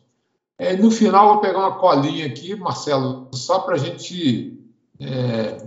É, 0.58 0.76
no 0.76 0.90
final, 0.90 1.32
vou 1.32 1.40
pegar 1.40 1.60
uma 1.60 1.78
colinha 1.78 2.26
aqui, 2.26 2.54
Marcelo, 2.54 3.30
só 3.32 3.60
para 3.60 3.76
a 3.76 3.78
gente. 3.78 4.62
É, 5.00 5.66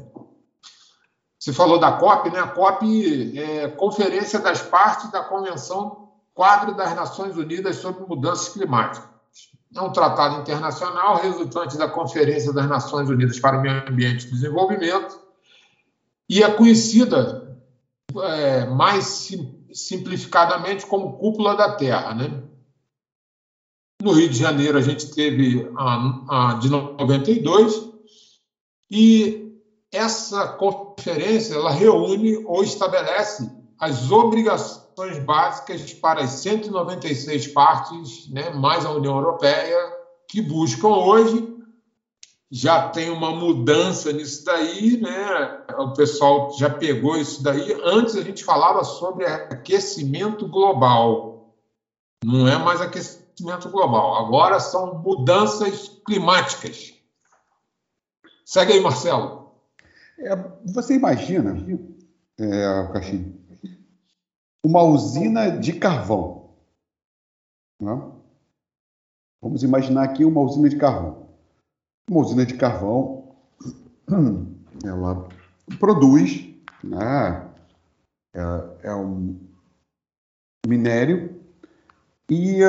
você 1.40 1.52
falou 1.52 1.80
da 1.80 1.94
COP, 1.94 2.30
né? 2.30 2.40
A 2.40 2.48
COP 2.48 3.40
é 3.40 3.68
Conferência 3.70 4.38
das 4.40 4.62
Partes 4.62 5.10
da 5.10 5.24
Convenção 5.24 6.10
Quadro 6.36 6.76
das 6.76 6.96
Nações 6.96 7.36
Unidas 7.36 7.78
sobre 7.78 8.06
Mudanças 8.06 8.50
Climáticas. 8.50 9.10
É 9.76 9.82
um 9.82 9.92
tratado 9.92 10.40
internacional 10.40 11.16
resultante 11.16 11.78
da 11.80 11.88
Conferência 11.88 12.54
das 12.54 12.68
Nações 12.68 13.10
Unidas 13.10 13.40
para 13.40 13.58
o 13.58 13.62
Meio 13.62 13.90
Ambiente 13.90 14.28
e 14.28 14.32
Desenvolvimento 14.32 15.20
e 16.30 16.44
é 16.44 16.52
conhecida 16.52 17.58
é, 18.18 18.66
mais 18.68 19.06
simplificadamente 19.88 20.86
como 20.86 21.18
cúpula 21.18 21.56
da 21.56 21.76
Terra. 21.76 22.14
Né? 22.14 22.44
No 24.02 24.14
Rio 24.14 24.30
de 24.30 24.38
Janeiro, 24.38 24.78
a 24.78 24.82
gente 24.82 25.12
teve 25.12 25.70
a, 25.76 26.50
a 26.50 26.54
de 26.56 26.70
92, 26.70 27.90
e 28.92 29.50
essa 29.92 30.48
conferência 30.48 31.56
ela 31.56 31.72
reúne 31.72 32.38
ou 32.46 32.64
estabelece 32.64 33.50
as 33.80 34.12
obrigações 34.12 35.20
básicas 35.24 35.94
para 35.94 36.22
as 36.22 36.32
196 36.32 37.48
partes, 37.48 38.30
né, 38.30 38.50
mais 38.52 38.86
a 38.86 38.92
União 38.92 39.16
Europeia, 39.16 39.78
que 40.28 40.42
buscam 40.42 40.90
hoje 40.90 41.49
já 42.52 42.90
tem 42.90 43.12
uma 43.12 43.32
mudança 43.32 44.12
nisso 44.12 44.44
daí, 44.44 45.00
né? 45.00 45.66
O 45.78 45.94
pessoal 45.94 46.52
já 46.58 46.70
pegou 46.70 47.16
isso 47.16 47.44
daí. 47.44 47.80
Antes 47.84 48.16
a 48.16 48.24
gente 48.24 48.44
falava 48.44 48.84
sobre 48.84 49.26
aquecimento 49.26 50.48
global. 50.48 51.54
Não 52.24 52.48
é 52.48 52.58
mais 52.58 52.82
aquecimento 52.82 53.70
global. 53.70 54.16
Agora 54.26 54.60
são 54.60 55.00
mudanças 55.00 56.02
climáticas. 56.06 56.94
Segue 58.44 58.74
aí, 58.74 58.80
Marcelo. 58.80 59.52
É, 60.18 60.36
você 60.66 60.96
imagina, 60.96 61.56
é, 62.40 62.92
Caixinho, 62.92 63.40
uma 64.64 64.82
usina 64.82 65.52
de 65.52 65.74
carvão. 65.74 66.56
Né? 67.80 68.12
Vamos 69.40 69.62
imaginar 69.62 70.04
aqui 70.04 70.26
uma 70.26 70.42
usina 70.42 70.68
de 70.68 70.78
carvão. 70.78 71.29
Uma 72.10 72.22
usina 72.22 72.46
de 72.46 72.56
carvão, 72.56 73.36
ela 74.84 75.28
produz, 75.80 76.50
né, 76.84 77.48
é, 78.34 78.90
é 78.90 78.96
um 78.96 79.40
minério 80.66 81.40
e 82.30 82.62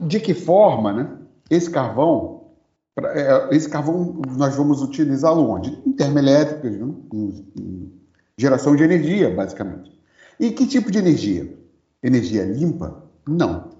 de 0.00 0.20
que 0.20 0.34
forma, 0.34 0.92
né, 0.92 1.18
esse 1.50 1.70
carvão, 1.70 2.52
é, 2.98 3.54
esse 3.54 3.68
carvão 3.68 4.20
nós 4.36 4.54
vamos 4.54 4.82
utilizá-lo 4.82 5.48
onde? 5.48 5.70
Em 5.86 5.92
termoelétricas, 5.92 6.76
né? 6.76 6.94
em 7.12 7.92
geração 8.38 8.76
de 8.76 8.82
energia, 8.82 9.34
basicamente. 9.34 9.96
E 10.38 10.50
que 10.50 10.66
tipo 10.66 10.90
de 10.90 10.98
energia? 10.98 11.58
Energia 12.02 12.44
limpa? 12.44 13.04
Não. 13.26 13.70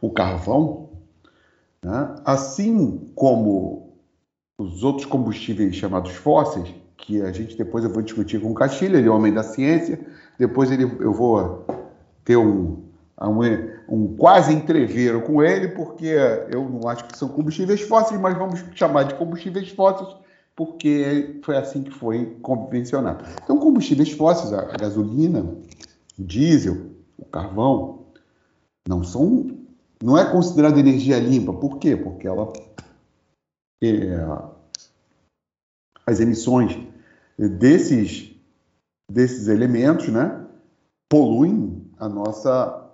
O 0.00 0.10
carvão 0.10 0.87
né? 1.84 2.16
Assim 2.24 3.10
como 3.14 3.94
os 4.58 4.82
outros 4.82 5.06
combustíveis 5.06 5.74
chamados 5.76 6.12
fósseis, 6.12 6.74
que 6.96 7.22
a 7.22 7.30
gente 7.30 7.56
depois 7.56 7.84
eu 7.84 7.90
vou 7.90 8.02
discutir 8.02 8.40
com 8.40 8.50
o 8.50 8.54
Castilho, 8.54 8.96
ele 8.96 9.08
é 9.08 9.10
homem 9.10 9.32
da 9.32 9.42
ciência, 9.42 9.98
depois 10.38 10.70
ele, 10.70 10.82
eu 10.82 11.12
vou 11.12 11.64
ter 12.24 12.36
um, 12.36 12.82
um, 13.20 13.40
um 13.88 14.16
quase 14.16 14.52
entreveiro 14.52 15.22
com 15.22 15.42
ele, 15.42 15.68
porque 15.68 16.14
eu 16.50 16.68
não 16.68 16.88
acho 16.88 17.04
que 17.04 17.16
são 17.16 17.28
combustíveis 17.28 17.80
fósseis, 17.82 18.20
mas 18.20 18.36
vamos 18.36 18.62
chamar 18.74 19.04
de 19.04 19.14
combustíveis 19.14 19.70
fósseis, 19.70 20.14
porque 20.56 21.40
foi 21.42 21.56
assim 21.56 21.82
que 21.82 21.92
foi 21.92 22.36
convencionado. 22.42 23.24
Então, 23.44 23.58
combustíveis 23.58 24.10
fósseis, 24.10 24.52
a 24.52 24.76
gasolina, 24.76 25.40
o 26.18 26.22
diesel, 26.22 26.76
o 27.16 27.24
carvão, 27.24 28.06
não 28.88 29.04
são 29.04 29.57
não 30.02 30.16
é 30.16 30.30
considerada 30.30 30.78
energia 30.78 31.18
limpa. 31.18 31.52
Por 31.52 31.78
quê? 31.78 31.96
Porque 31.96 32.26
ela 32.26 32.52
é, 33.82 34.26
as 36.06 36.20
emissões 36.20 36.76
desses 37.36 38.34
desses 39.10 39.48
elementos, 39.48 40.08
né, 40.08 40.46
poluem 41.08 41.90
a 41.98 42.08
nossa 42.08 42.92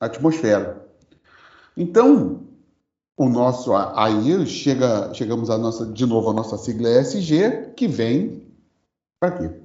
atmosfera. 0.00 0.86
Então, 1.76 2.46
o 3.16 3.28
nosso 3.28 3.74
aí 3.74 4.46
chega 4.46 5.12
chegamos 5.12 5.48
nossa 5.48 5.86
de 5.86 6.06
novo 6.06 6.30
a 6.30 6.32
nossa 6.32 6.56
sigla 6.56 6.88
ESG, 6.88 7.72
que 7.76 7.88
vem 7.88 8.46
para 9.20 9.32
quê? 9.38 9.60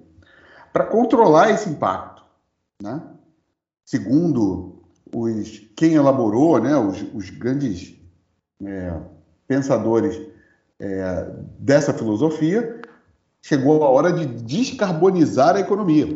Para 0.73 0.85
controlar 0.85 1.51
esse 1.51 1.69
impacto, 1.69 2.23
né? 2.81 3.01
Segundo 3.85 4.78
os, 5.13 5.59
quem 5.75 5.93
elaborou, 5.93 6.61
né, 6.61 6.75
os, 6.77 7.01
os 7.13 7.29
grandes 7.29 7.95
é, 8.63 9.01
pensadores 9.47 10.19
é, 10.79 11.23
dessa 11.57 11.93
filosofia, 11.93 12.81
chegou 13.43 13.83
a 13.83 13.89
hora 13.89 14.11
de 14.11 14.25
descarbonizar 14.25 15.55
a 15.55 15.59
economia. 15.59 16.07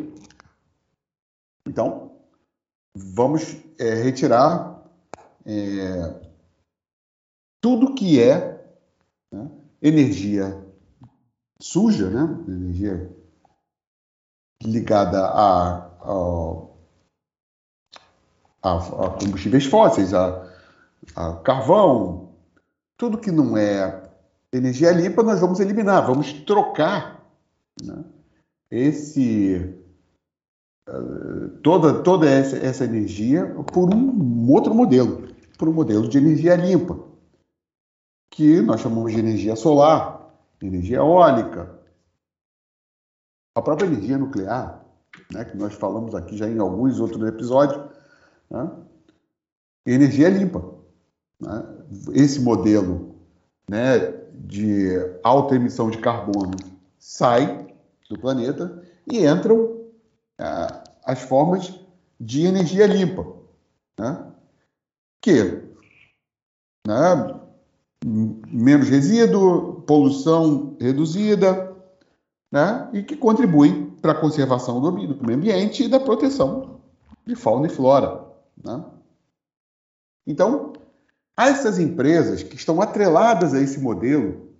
Então, 1.66 2.12
vamos 2.94 3.56
é, 3.78 3.94
retirar 3.94 4.82
é, 5.46 6.20
tudo 7.60 7.94
que 7.94 8.20
é 8.20 8.62
né, 9.32 9.50
energia 9.82 10.62
suja, 11.60 12.10
né, 12.10 12.44
energia 12.46 13.10
ligada 14.62 15.26
a, 15.26 15.86
a 16.00 16.73
a, 18.64 18.78
a 18.78 19.10
combustíveis 19.10 19.66
fósseis, 19.66 20.14
a, 20.14 20.50
a 21.14 21.34
carvão, 21.36 22.30
tudo 22.96 23.18
que 23.18 23.30
não 23.30 23.56
é 23.56 24.02
energia 24.52 24.90
limpa, 24.90 25.22
nós 25.22 25.40
vamos 25.40 25.60
eliminar, 25.60 26.06
vamos 26.06 26.32
trocar 26.32 27.22
né, 27.82 28.02
esse 28.70 29.76
uh, 30.88 31.48
toda 31.62 32.02
toda 32.02 32.28
essa, 32.28 32.56
essa 32.56 32.84
energia 32.84 33.46
por 33.72 33.94
um 33.94 34.50
outro 34.50 34.74
modelo, 34.74 35.28
por 35.58 35.68
um 35.68 35.72
modelo 35.72 36.08
de 36.08 36.16
energia 36.16 36.56
limpa, 36.56 36.98
que 38.30 38.62
nós 38.62 38.80
chamamos 38.80 39.12
de 39.12 39.18
energia 39.18 39.56
solar, 39.56 40.34
energia 40.62 40.96
eólica, 40.98 41.78
a 43.56 43.60
própria 43.60 43.86
energia 43.86 44.16
nuclear, 44.16 44.82
né, 45.30 45.44
que 45.44 45.56
nós 45.56 45.74
falamos 45.74 46.14
aqui 46.14 46.36
já 46.36 46.48
em 46.48 46.58
alguns 46.58 46.98
outros 46.98 47.22
episódios, 47.28 47.94
né? 48.50 48.70
Energia 49.86 50.28
limpa. 50.28 50.64
Né? 51.40 51.64
Esse 52.12 52.40
modelo 52.40 53.16
né, 53.68 53.98
de 54.32 54.90
alta 55.22 55.54
emissão 55.54 55.90
de 55.90 55.98
carbono 55.98 56.56
sai 56.98 57.66
do 58.08 58.18
planeta 58.18 58.82
e 59.10 59.26
entram 59.26 59.84
é, 60.38 60.82
as 61.04 61.20
formas 61.20 61.78
de 62.18 62.46
energia 62.46 62.86
limpa, 62.86 63.26
né? 63.98 64.32
que 65.20 65.62
né, 66.86 67.40
menos 68.04 68.88
resíduo, 68.88 69.82
poluição 69.86 70.76
reduzida, 70.78 71.74
né, 72.52 72.88
e 72.92 73.02
que 73.02 73.16
contribuem 73.16 73.90
para 74.02 74.12
a 74.12 74.14
conservação 74.14 74.80
do 74.80 74.92
meio 74.92 75.18
ambiente 75.34 75.84
e 75.84 75.88
da 75.88 75.98
proteção 75.98 76.78
de 77.26 77.34
fauna 77.34 77.66
e 77.66 77.70
flora. 77.70 78.22
Né? 78.62 78.84
Então, 80.26 80.72
essas 81.36 81.78
empresas 81.78 82.42
que 82.42 82.56
estão 82.56 82.80
atreladas 82.80 83.54
a 83.54 83.60
esse 83.60 83.80
modelo, 83.80 84.50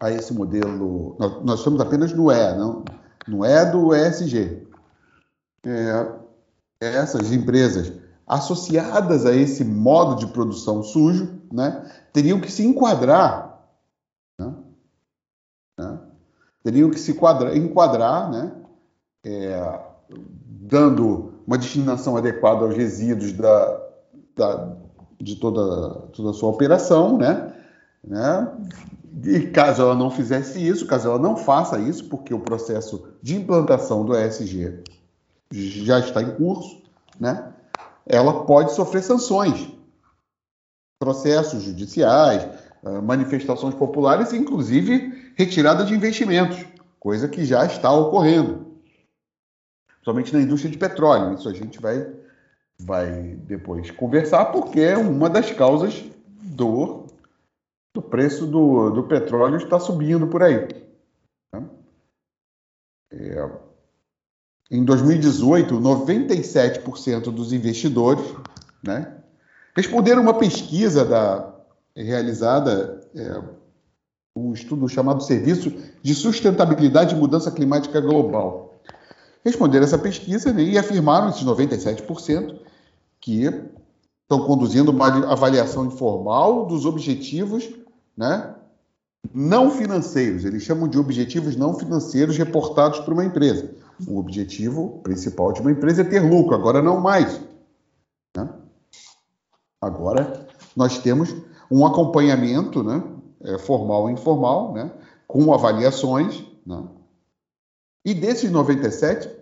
a 0.00 0.10
esse 0.10 0.32
modelo, 0.32 1.16
nós, 1.18 1.44
nós 1.44 1.58
estamos 1.60 1.80
apenas 1.80 2.12
no 2.12 2.30
E, 2.30 2.56
não, 2.56 2.84
no 3.26 3.44
E 3.44 3.64
do 3.66 3.94
ESG. 3.94 4.66
É, 5.64 6.18
essas 6.80 7.32
empresas 7.32 7.92
associadas 8.26 9.24
a 9.24 9.32
esse 9.32 9.64
modo 9.64 10.16
de 10.16 10.32
produção 10.32 10.82
sujo, 10.82 11.40
né, 11.50 11.90
teriam 12.12 12.40
que 12.40 12.52
se 12.52 12.64
enquadrar, 12.64 13.64
né, 14.38 14.54
né, 15.78 15.98
teriam 16.62 16.90
que 16.90 17.00
se 17.00 17.14
quadra, 17.14 17.56
enquadrar, 17.56 18.30
né, 18.30 18.52
é, 19.24 19.80
dando 20.10 21.37
uma 21.48 21.56
destinação 21.56 22.14
adequada 22.14 22.66
aos 22.66 22.76
resíduos 22.76 23.32
da, 23.32 23.80
da, 24.36 24.76
de 25.18 25.36
toda, 25.36 26.02
toda 26.08 26.28
a 26.28 26.34
sua 26.34 26.50
operação, 26.50 27.16
né, 27.16 27.54
né, 28.06 28.52
e 29.24 29.46
caso 29.46 29.80
ela 29.80 29.94
não 29.94 30.10
fizesse 30.10 30.60
isso, 30.60 30.86
caso 30.86 31.08
ela 31.08 31.18
não 31.18 31.38
faça 31.38 31.78
isso, 31.78 32.04
porque 32.04 32.34
o 32.34 32.40
processo 32.40 33.08
de 33.22 33.34
implantação 33.34 34.04
do 34.04 34.14
ESG 34.14 34.82
já 35.50 36.00
está 36.00 36.20
em 36.20 36.34
curso, 36.34 36.82
né? 37.18 37.50
ela 38.04 38.44
pode 38.44 38.74
sofrer 38.74 39.02
sanções, 39.02 39.68
processos 41.00 41.62
judiciais, 41.62 42.46
ah, 42.84 43.00
manifestações 43.00 43.74
populares, 43.74 44.34
inclusive 44.34 45.32
retirada 45.34 45.82
de 45.82 45.94
investimentos, 45.94 46.62
coisa 47.00 47.26
que 47.26 47.46
já 47.46 47.64
está 47.64 47.90
ocorrendo, 47.90 48.67
somente 50.02 50.32
na 50.32 50.40
indústria 50.40 50.70
de 50.70 50.78
petróleo. 50.78 51.34
Isso 51.34 51.48
a 51.48 51.52
gente 51.52 51.80
vai, 51.80 52.06
vai 52.80 53.36
depois 53.46 53.90
conversar, 53.90 54.46
porque 54.46 54.80
é 54.80 54.96
uma 54.96 55.28
das 55.28 55.50
causas 55.52 56.04
do, 56.42 57.06
do 57.94 58.02
preço 58.02 58.46
do, 58.46 58.90
do 58.90 59.02
petróleo 59.04 59.56
está 59.56 59.78
subindo 59.78 60.26
por 60.26 60.42
aí. 60.42 60.68
Né? 61.52 61.64
É, 63.12 63.50
em 64.70 64.84
2018, 64.84 65.74
97% 65.80 67.24
dos 67.32 67.52
investidores 67.52 68.24
né, 68.82 69.16
responderam 69.74 70.22
uma 70.22 70.34
pesquisa 70.34 71.04
da, 71.04 71.58
realizada, 72.04 73.00
é, 73.14 73.42
um 74.36 74.52
estudo 74.52 74.88
chamado 74.88 75.22
Serviço 75.22 75.72
de 76.02 76.14
Sustentabilidade 76.14 77.14
e 77.14 77.18
Mudança 77.18 77.50
Climática 77.50 78.00
Global. 78.00 78.67
Responderam 79.48 79.86
essa 79.86 79.96
pesquisa 79.96 80.52
né, 80.52 80.62
e 80.62 80.76
afirmaram, 80.76 81.30
esses 81.30 81.42
97%, 81.42 82.58
que 83.18 83.44
estão 83.44 84.46
conduzindo 84.46 84.90
uma 84.90 85.06
avaliação 85.32 85.86
informal 85.86 86.66
dos 86.66 86.84
objetivos 86.84 87.66
né, 88.14 88.54
não 89.32 89.70
financeiros. 89.70 90.44
Eles 90.44 90.62
chamam 90.62 90.86
de 90.86 90.98
objetivos 90.98 91.56
não 91.56 91.72
financeiros 91.72 92.36
reportados 92.36 93.00
por 93.00 93.14
uma 93.14 93.24
empresa. 93.24 93.70
O 94.06 94.18
objetivo 94.18 95.00
principal 95.02 95.50
de 95.54 95.62
uma 95.62 95.72
empresa 95.72 96.02
é 96.02 96.04
ter 96.04 96.20
lucro, 96.20 96.54
agora 96.54 96.82
não 96.82 97.00
mais. 97.00 97.40
Né? 98.36 98.50
Agora 99.80 100.46
nós 100.76 100.98
temos 100.98 101.34
um 101.70 101.86
acompanhamento 101.86 102.82
né, 102.82 103.02
é, 103.44 103.56
formal 103.56 104.10
e 104.10 104.12
informal, 104.12 104.74
né, 104.74 104.92
com 105.26 105.54
avaliações. 105.54 106.44
Né? 106.66 106.84
E 108.04 108.12
desses 108.12 108.50
97, 108.50 109.37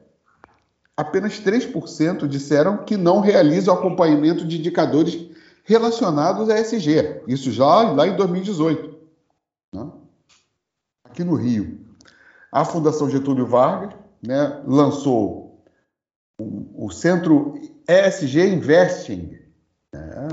apenas 0.96 1.40
3% 1.40 2.26
disseram 2.26 2.84
que 2.84 2.96
não 2.96 3.20
realizam 3.20 3.74
acompanhamento 3.74 4.46
de 4.46 4.58
indicadores 4.58 5.28
relacionados 5.64 6.48
a 6.48 6.58
SG. 6.58 7.22
Isso 7.26 7.52
já 7.52 7.82
lá 7.92 8.06
em 8.06 8.16
2018. 8.16 8.96
Né? 9.74 9.90
Aqui 11.04 11.22
no 11.22 11.34
Rio, 11.34 11.84
a 12.50 12.64
Fundação 12.64 13.10
Getúlio 13.10 13.46
Vargas 13.46 13.94
né, 14.26 14.62
lançou 14.66 15.62
o, 16.40 16.86
o 16.86 16.90
Centro 16.90 17.60
ESG 17.88 18.46
Investing, 18.46 19.38
né, 19.92 20.28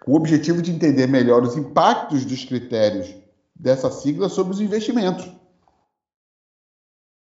com 0.00 0.12
o 0.12 0.16
objetivo 0.16 0.62
de 0.62 0.72
entender 0.72 1.06
melhor 1.06 1.42
os 1.42 1.56
impactos 1.56 2.24
dos 2.24 2.44
critérios 2.44 3.14
dessa 3.54 3.90
sigla 3.90 4.28
sobre 4.28 4.54
os 4.54 4.60
investimentos. 4.60 5.30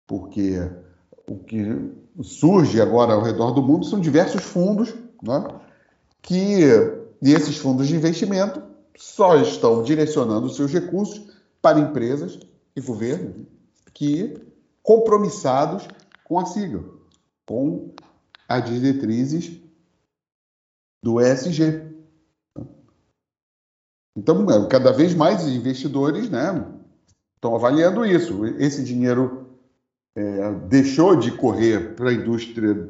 Porque 0.08 0.58
o 1.28 1.38
que 1.38 1.64
surge 2.22 2.82
agora 2.82 3.14
ao 3.14 3.22
redor 3.22 3.52
do 3.52 3.62
mundo 3.62 3.86
são 3.86 4.00
diversos 4.00 4.44
fundos, 4.44 4.94
né, 5.22 5.60
que 6.22 6.62
e 7.22 7.34
esses 7.34 7.58
fundos 7.58 7.88
de 7.88 7.96
investimento 7.96 8.64
só 8.98 9.36
estão 9.38 9.84
direcionando 9.84 10.50
seus 10.50 10.72
recursos 10.72 11.32
para 11.62 11.80
empresas 11.80 12.40
e 12.76 12.82
governos 12.82 13.46
que 13.94 14.36
compromissados 14.82 15.88
com 16.24 16.40
a 16.40 16.46
sigla, 16.46 16.84
com 17.46 17.94
as 18.48 18.66
diretrizes 18.66 19.62
do 21.04 21.22
ESG. 21.22 21.92
Então, 24.18 24.50
é, 24.50 24.68
cada 24.68 24.92
vez 24.92 25.14
mais 25.14 25.48
investidores 25.48 26.30
né, 26.30 26.68
estão 27.36 27.56
avaliando 27.56 28.06
isso. 28.06 28.46
Esse 28.46 28.84
dinheiro 28.84 29.41
é, 30.16 30.52
deixou 30.68 31.16
de 31.16 31.32
correr 31.32 31.96
para 31.96 32.10
a 32.10 32.14
indústria 32.14 32.90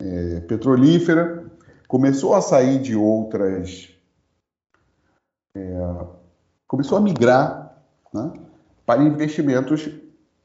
é, 0.00 0.40
petrolífera, 0.40 1.50
começou 1.88 2.34
a 2.34 2.40
sair 2.40 2.80
de 2.80 2.94
outras. 2.94 3.90
É, 5.56 6.06
começou 6.66 6.98
a 6.98 7.00
migrar 7.00 7.76
né, 8.12 8.32
para 8.84 9.02
investimentos 9.02 9.88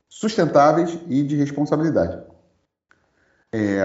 sustentáveis 0.08 0.98
e 1.08 1.24
de 1.24 1.36
responsabilidade. 1.36 2.24
É, 3.52 3.82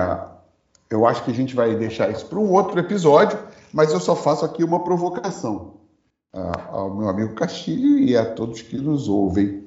eu 0.90 1.06
acho 1.06 1.24
que 1.24 1.30
a 1.30 1.34
gente 1.34 1.54
vai 1.54 1.74
deixar 1.74 2.10
isso 2.10 2.26
para 2.26 2.38
um 2.38 2.52
outro 2.52 2.78
episódio, 2.78 3.38
mas 3.72 3.92
eu 3.92 4.00
só 4.00 4.14
faço 4.14 4.44
aqui 4.44 4.62
uma 4.62 4.84
provocação 4.84 5.74
ao 6.68 6.94
meu 6.94 7.08
amigo 7.08 7.34
Castilho 7.34 7.98
e 7.98 8.16
a 8.16 8.34
todos 8.34 8.60
que 8.60 8.76
nos 8.76 9.08
ouvem. 9.08 9.64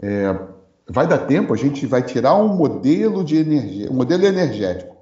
É, 0.00 0.57
vai 0.88 1.06
dar 1.06 1.26
tempo, 1.26 1.52
a 1.52 1.56
gente 1.56 1.86
vai 1.86 2.02
tirar 2.02 2.34
um 2.36 2.48
modelo 2.48 3.22
de 3.22 3.36
energia, 3.36 3.90
um 3.90 3.94
modelo 3.94 4.24
energético 4.24 4.96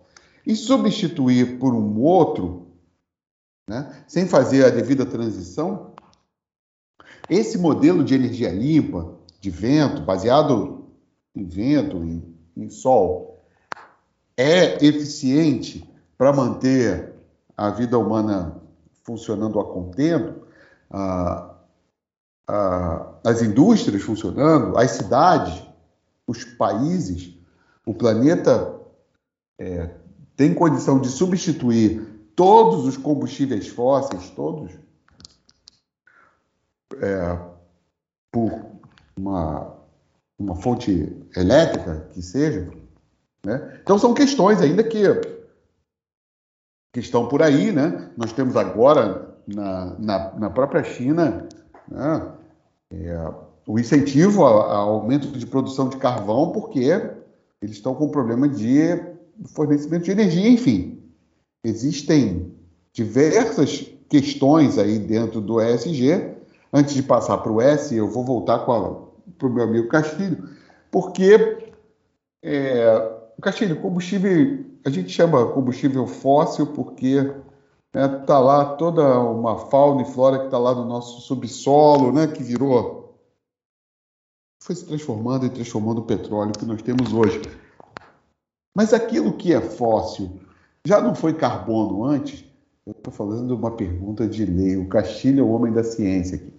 e 0.44 0.55
substituir 0.55 1.59
por 1.59 1.72
um 1.72 2.01
outro, 2.01 2.66
né, 3.68 4.05
sem 4.07 4.27
fazer 4.27 4.64
a 4.64 4.70
devida 4.70 5.07
transição. 5.07 5.94
Esse 7.29 7.59
modelo 7.59 8.05
de 8.05 8.14
energia 8.14 8.51
limpa, 8.51 9.14
de 9.40 9.51
vento, 9.51 10.03
baseado 10.03 10.87
em 11.35 11.44
vento, 11.44 11.99
em, 11.99 12.35
em 12.57 12.68
sol, 12.68 13.40
é 14.37 14.85
eficiente 14.85 15.88
para 16.16 16.33
manter 16.33 17.12
a 17.57 17.70
vida 17.70 17.99
humana 17.99 18.61
funcionando 19.05 19.59
a 19.61 19.64
contento, 19.64 20.46
a, 20.90 21.55
a, 22.49 23.14
as 23.25 23.42
indústrias 23.42 24.03
funcionando, 24.03 24.77
as 24.79 24.92
cidades, 24.92 25.65
os 26.27 26.45
países, 26.45 27.35
o 27.85 27.95
planeta 27.95 28.81
é, 29.59 29.91
tem 30.37 30.53
condição 30.53 31.01
de 31.01 31.09
substituir 31.09 32.31
todos 32.35 32.85
os 32.85 32.97
combustíveis 32.97 33.69
fósseis, 33.69 34.29
todos, 34.31 34.73
é, 37.01 37.39
por 38.31 38.53
uma, 39.17 39.75
uma 40.39 40.57
fonte 40.57 41.17
elétrica 41.35 42.09
que 42.12 42.21
seja. 42.21 42.71
Né? 43.45 43.81
Então 43.83 43.99
são 43.99 44.12
questões 44.12 44.61
ainda 44.61 44.85
que, 44.85 45.03
que 46.93 47.01
estão 47.01 47.29
por 47.29 47.43
aí. 47.43 47.73
Né? 47.73 48.11
Nós 48.17 48.33
temos 48.33 48.57
agora 48.57 49.37
na, 49.47 49.99
na, 49.99 50.35
na 50.35 50.51
própria 50.51 50.85
China 50.85 51.49
né? 51.89 52.33
é, 52.93 53.45
o 53.66 53.79
incentivo 53.79 54.44
ao, 54.44 54.70
aumento 54.70 55.29
de 55.29 55.46
produção 55.46 55.88
de 55.88 55.96
carvão, 55.96 56.52
porque 56.52 56.85
eles 57.61 57.76
estão 57.76 57.94
com 57.94 58.09
problema 58.09 58.48
de 58.48 59.00
fornecimento 59.46 60.05
de 60.05 60.12
energia, 60.12 60.48
enfim. 60.48 61.02
Existem 61.64 62.55
diversas 62.92 63.90
questões 64.09 64.79
aí 64.79 64.98
dentro 64.98 65.40
do 65.40 65.61
ESG. 65.61 66.37
Antes 66.72 66.94
de 66.94 67.02
passar 67.02 67.38
para 67.38 67.52
o 67.52 67.61
S, 67.61 67.94
eu 67.94 68.09
vou 68.09 68.24
voltar 68.24 68.61
para 68.61 69.48
o 69.48 69.50
meu 69.50 69.64
amigo 69.64 69.88
Castilho, 69.88 70.48
porque 70.90 71.59
é, 72.42 73.12
Castilho, 73.40 73.76
combustível, 73.81 74.64
a 74.85 74.90
gente 74.90 75.11
chama 75.11 75.46
combustível 75.52 76.07
fóssil 76.07 76.68
porque 76.68 77.33
está 77.94 78.09
né, 78.09 78.24
tá 78.26 78.38
lá 78.38 78.64
toda 78.76 79.20
uma 79.20 79.59
fauna 79.59 80.02
e 80.02 80.05
flora 80.05 80.38
que 80.38 80.44
está 80.46 80.59
lá 80.59 80.74
no 80.74 80.85
nosso 80.85 81.20
subsolo, 81.20 82.12
né, 82.12 82.26
que 82.26 82.42
virou, 82.42 83.06
foi 84.62 84.75
se 84.75 84.87
transformando 84.87 85.47
e 85.47 85.51
transformando 85.51 85.99
o 85.99 86.05
petróleo 86.05 86.53
que 86.53 86.64
nós 86.64 86.83
temos 86.83 87.12
hoje. 87.12 87.40
Mas 88.75 88.92
aquilo 88.92 89.37
que 89.37 89.53
é 89.53 89.61
fóssil 89.61 90.38
já 90.85 91.01
não 91.01 91.14
foi 91.14 91.35
carbono 91.35 92.05
antes? 92.05 92.45
Eu 92.87 92.92
estou 92.92 93.12
fazendo 93.12 93.57
uma 93.57 93.73
pergunta 93.73 94.29
de 94.29 94.45
lei. 94.45 94.77
O 94.77 94.88
Castilho 94.88 95.40
é 95.40 95.42
o 95.42 95.51
homem 95.51 95.73
da 95.73 95.83
ciência 95.83 96.37
aqui 96.37 96.57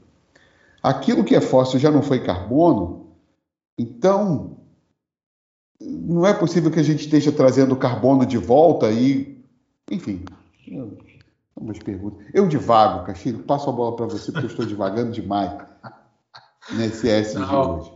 aquilo 0.82 1.24
que 1.24 1.36
é 1.36 1.42
fóssil 1.42 1.80
já 1.80 1.92
não 1.92 2.02
foi 2.02 2.24
carbono, 2.24 3.08
então 3.78 4.58
não 5.80 6.26
é 6.26 6.34
possível 6.34 6.72
que 6.72 6.80
a 6.80 6.84
gente 6.84 7.02
esteja 7.02 7.32
trazendo 7.32 7.76
carbono 7.76 8.26
de 8.26 8.38
volta 8.38 8.90
e 8.92 9.38
Enfim, 9.90 10.26
umas 11.56 11.80
perguntas. 11.80 12.26
Eu 12.34 12.48
divago, 12.48 13.06
Castilho, 13.06 13.40
passo 13.40 13.70
a 13.70 13.74
bola 13.74 13.96
para 13.96 14.06
você, 14.06 14.32
porque 14.32 14.48
eu 14.48 14.50
estou 14.50 14.66
divagando 14.66 15.12
demais 15.12 15.54
nesse 16.72 17.10
S 17.10 17.36
de 17.36 17.44
hoje. 17.44 17.92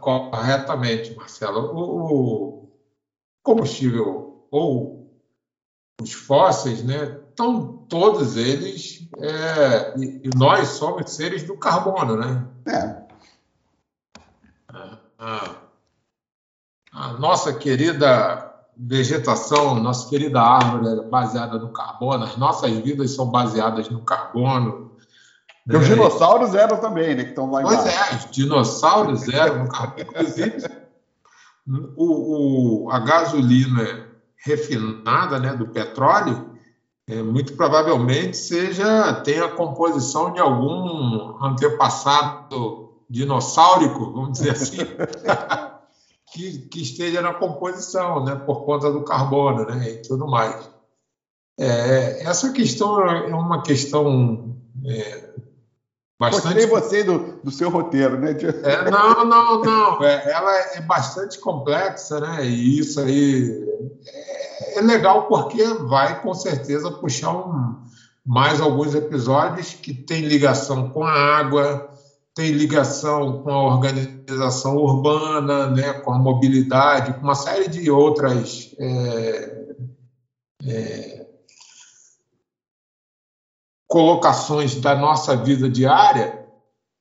Corretamente, 0.00 1.14
Marcelo. 1.14 1.70
O, 1.74 2.62
combustível 3.42 4.46
ou 4.50 5.10
os 6.00 6.12
fósseis, 6.12 6.82
né, 6.82 7.20
estão 7.28 7.84
todos 7.88 8.36
eles, 8.36 9.08
é, 9.18 9.98
e, 9.98 10.30
nós 10.36 10.68
somos 10.68 11.10
seres 11.12 11.44
do 11.44 11.56
carbono, 11.56 12.16
né? 12.16 12.46
É. 12.66 13.02
A, 15.18 15.56
a 16.92 17.12
nossa 17.14 17.52
querida 17.52 18.50
vegetação, 18.76 19.76
nossa 19.76 20.08
querida 20.08 20.40
árvore 20.40 20.98
é 20.98 21.08
baseada 21.08 21.58
no 21.58 21.72
carbono, 21.72 22.24
as 22.24 22.36
nossas 22.36 22.72
vidas 22.78 23.14
são 23.14 23.30
baseadas 23.30 23.88
no 23.88 24.02
carbono. 24.02 24.91
E 25.68 25.76
os 25.76 25.86
dinossauros 25.86 26.54
eram 26.54 26.76
também, 26.78 27.14
né? 27.14 27.24
Que 27.24 27.30
estão 27.30 27.50
lá 27.50 27.62
Pois 27.62 27.86
é, 27.86 28.16
os 28.16 28.30
dinossauros 28.30 29.28
eram. 29.28 29.68
Inclusive, 29.96 30.66
o, 31.96 32.86
o, 32.86 32.90
a 32.90 32.98
gasolina 32.98 34.06
refinada 34.44 35.38
né, 35.38 35.54
do 35.54 35.68
petróleo 35.68 36.50
é, 37.08 37.22
muito 37.22 37.54
provavelmente 37.54 38.36
seja 38.36 39.12
tenha 39.22 39.44
a 39.44 39.52
composição 39.52 40.32
de 40.32 40.40
algum 40.40 41.44
antepassado 41.44 42.92
dinossáurico, 43.08 44.12
vamos 44.12 44.32
dizer 44.38 44.50
assim, 44.52 44.78
que, 46.32 46.58
que, 46.68 46.82
esteja 46.82 47.20
na 47.20 47.34
composição, 47.34 48.24
né, 48.24 48.34
por 48.36 48.64
conta 48.64 48.90
do 48.90 49.02
carbono, 49.02 49.66
né, 49.66 49.90
e 49.90 50.02
tudo 50.02 50.26
mais. 50.26 50.70
É, 51.58 52.24
essa 52.24 52.52
questão 52.52 53.06
é 53.06 53.34
uma 53.34 53.62
questão 53.62 54.56
é, 54.86 55.21
bastante. 56.22 56.66
Gostei 56.66 56.66
você 56.66 57.04
do, 57.04 57.40
do 57.42 57.50
seu 57.50 57.68
roteiro, 57.68 58.18
né? 58.18 58.36
É, 58.62 58.90
não, 58.90 59.24
não, 59.24 59.60
não. 59.60 60.02
É, 60.02 60.30
ela 60.30 60.56
é 60.74 60.80
bastante 60.80 61.38
complexa, 61.38 62.20
né? 62.20 62.46
E 62.46 62.78
isso 62.78 63.00
aí 63.00 63.50
é, 64.06 64.78
é 64.78 64.80
legal 64.80 65.26
porque 65.26 65.64
vai 65.64 66.20
com 66.22 66.32
certeza 66.32 66.90
puxar 66.90 67.32
um, 67.32 67.76
mais 68.24 68.60
alguns 68.60 68.94
episódios 68.94 69.74
que 69.74 69.92
tem 69.92 70.22
ligação 70.22 70.90
com 70.90 71.02
a 71.02 71.12
água, 71.12 71.90
tem 72.34 72.52
ligação 72.52 73.42
com 73.42 73.50
a 73.50 73.74
organização 73.74 74.76
urbana, 74.76 75.66
né? 75.66 75.92
Com 75.94 76.12
a 76.12 76.18
mobilidade, 76.18 77.14
com 77.14 77.22
uma 77.22 77.34
série 77.34 77.68
de 77.68 77.90
outras 77.90 78.74
é, 78.78 79.62
é, 80.66 81.21
colocações 83.92 84.74
da 84.76 84.96
nossa 84.96 85.36
vida 85.36 85.68
diária 85.68 86.48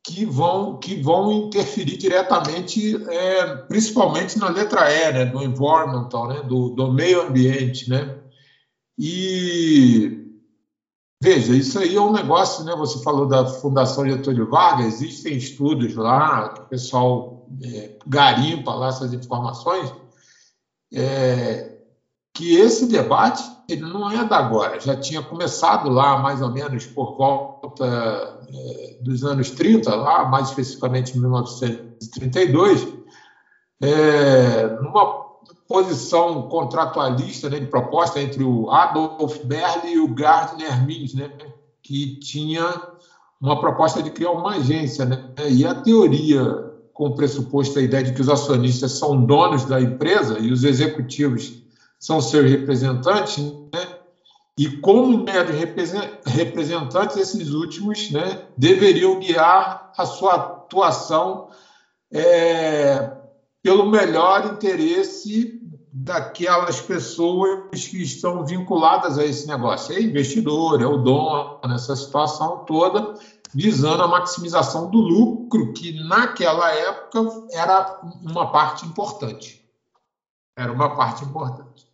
que 0.05 0.25
vão, 0.25 0.77
que 0.77 1.01
vão 1.01 1.31
interferir 1.31 1.95
diretamente, 1.95 3.01
é, 3.09 3.55
principalmente 3.69 4.37
na 4.37 4.49
letra 4.49 4.91
E, 4.91 5.13
né, 5.13 5.25
do 5.25 5.41
environmental, 5.41 6.27
né, 6.27 6.41
do, 6.41 6.71
do 6.71 6.91
meio 6.91 7.21
ambiente. 7.21 7.89
Né? 7.89 8.19
E 8.99 10.35
veja, 11.23 11.55
isso 11.55 11.79
aí 11.79 11.95
é 11.95 12.01
um 12.01 12.11
negócio, 12.11 12.65
né? 12.65 12.75
Você 12.75 13.01
falou 13.01 13.25
da 13.25 13.45
Fundação 13.45 14.05
Getúlio 14.05 14.49
Vargas, 14.49 15.01
existem 15.01 15.37
estudos 15.37 15.95
lá, 15.95 16.49
que 16.49 16.59
o 16.59 16.65
pessoal 16.65 17.47
é, 17.63 17.97
garimpa 18.05 18.73
lá 18.73 18.89
essas 18.89 19.13
informações, 19.13 19.93
é, 20.93 21.77
que 22.35 22.53
esse 22.53 22.85
debate 22.87 23.43
ele 23.73 23.81
não 23.81 24.09
é 24.11 24.23
da 24.23 24.37
agora, 24.37 24.79
já 24.79 24.95
tinha 24.95 25.21
começado 25.21 25.89
lá 25.89 26.17
mais 26.17 26.41
ou 26.41 26.51
menos 26.51 26.85
por 26.85 27.15
volta 27.17 27.85
é, 27.85 28.97
dos 29.01 29.23
anos 29.23 29.51
30, 29.51 29.93
lá 29.95 30.25
mais 30.25 30.49
especificamente 30.49 31.17
em 31.17 31.21
1932, 31.21 32.87
é, 33.81 34.67
numa 34.81 35.21
posição 35.67 36.43
contratualista 36.49 37.49
né, 37.49 37.59
de 37.59 37.67
proposta 37.67 38.21
entre 38.21 38.43
o 38.43 38.69
Adolf 38.69 39.37
Berle 39.45 39.93
e 39.93 39.99
o 39.99 40.13
Gardner 40.13 40.85
Mins, 40.85 41.13
né, 41.13 41.31
que 41.81 42.19
tinha 42.19 42.81
uma 43.39 43.59
proposta 43.59 44.03
de 44.03 44.11
criar 44.11 44.31
uma 44.31 44.55
agência. 44.55 45.05
Né, 45.05 45.33
e 45.49 45.65
a 45.65 45.73
teoria, 45.73 46.43
com 46.93 47.07
o 47.07 47.15
pressuposto 47.15 47.75
da 47.75 47.81
ideia 47.81 48.03
de 48.03 48.13
que 48.13 48.21
os 48.21 48.29
acionistas 48.29 48.91
são 48.99 49.25
donos 49.25 49.63
da 49.65 49.79
empresa 49.79 50.37
e 50.39 50.51
os 50.51 50.63
executivos 50.63 51.60
são 52.01 52.19
seus 52.19 52.49
representantes, 52.49 53.37
né? 53.71 53.99
e 54.57 54.77
como 54.77 55.23
meros 55.23 55.55
representantes, 56.25 57.15
esses 57.15 57.51
últimos 57.51 58.09
né, 58.09 58.47
deveriam 58.57 59.19
guiar 59.19 59.93
a 59.95 60.05
sua 60.05 60.33
atuação 60.33 61.49
é, 62.11 63.11
pelo 63.61 63.85
melhor 63.85 64.47
interesse 64.47 65.61
daquelas 65.93 66.81
pessoas 66.81 67.85
que 67.85 68.01
estão 68.01 68.45
vinculadas 68.45 69.19
a 69.19 69.25
esse 69.25 69.47
negócio. 69.47 69.95
É 69.95 70.01
investidor, 70.01 70.81
é 70.81 70.85
o 70.85 70.97
dono, 70.97 71.59
nessa 71.67 71.95
situação 71.95 72.65
toda, 72.65 73.13
visando 73.53 74.01
a 74.01 74.07
maximização 74.07 74.89
do 74.89 74.97
lucro, 74.97 75.71
que 75.73 75.91
naquela 76.07 76.71
época 76.71 77.19
era 77.51 77.99
uma 78.23 78.51
parte 78.51 78.85
importante. 78.85 79.63
Era 80.57 80.71
uma 80.71 80.95
parte 80.95 81.23
importante. 81.23 81.90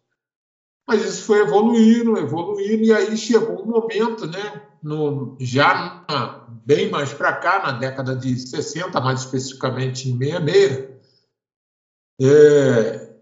Mas 0.88 1.04
isso 1.04 1.23
foi 1.23 1.39
evoluindo, 1.39 2.17
evoluindo, 2.17 2.84
e 2.84 2.93
aí 2.93 3.17
chegou 3.17 3.62
um 3.62 3.65
momento, 3.65 4.26
né, 4.26 4.62
no, 4.82 5.36
já 5.38 6.06
na, 6.08 6.47
bem 6.65 6.89
mais 6.89 7.13
para 7.13 7.34
cá, 7.34 7.62
na 7.62 7.73
década 7.73 8.15
de 8.15 8.39
60, 8.39 9.00
mais 9.02 9.19
especificamente 9.19 10.10
em 10.10 10.17
66, 10.17 10.97
é, 12.21 13.15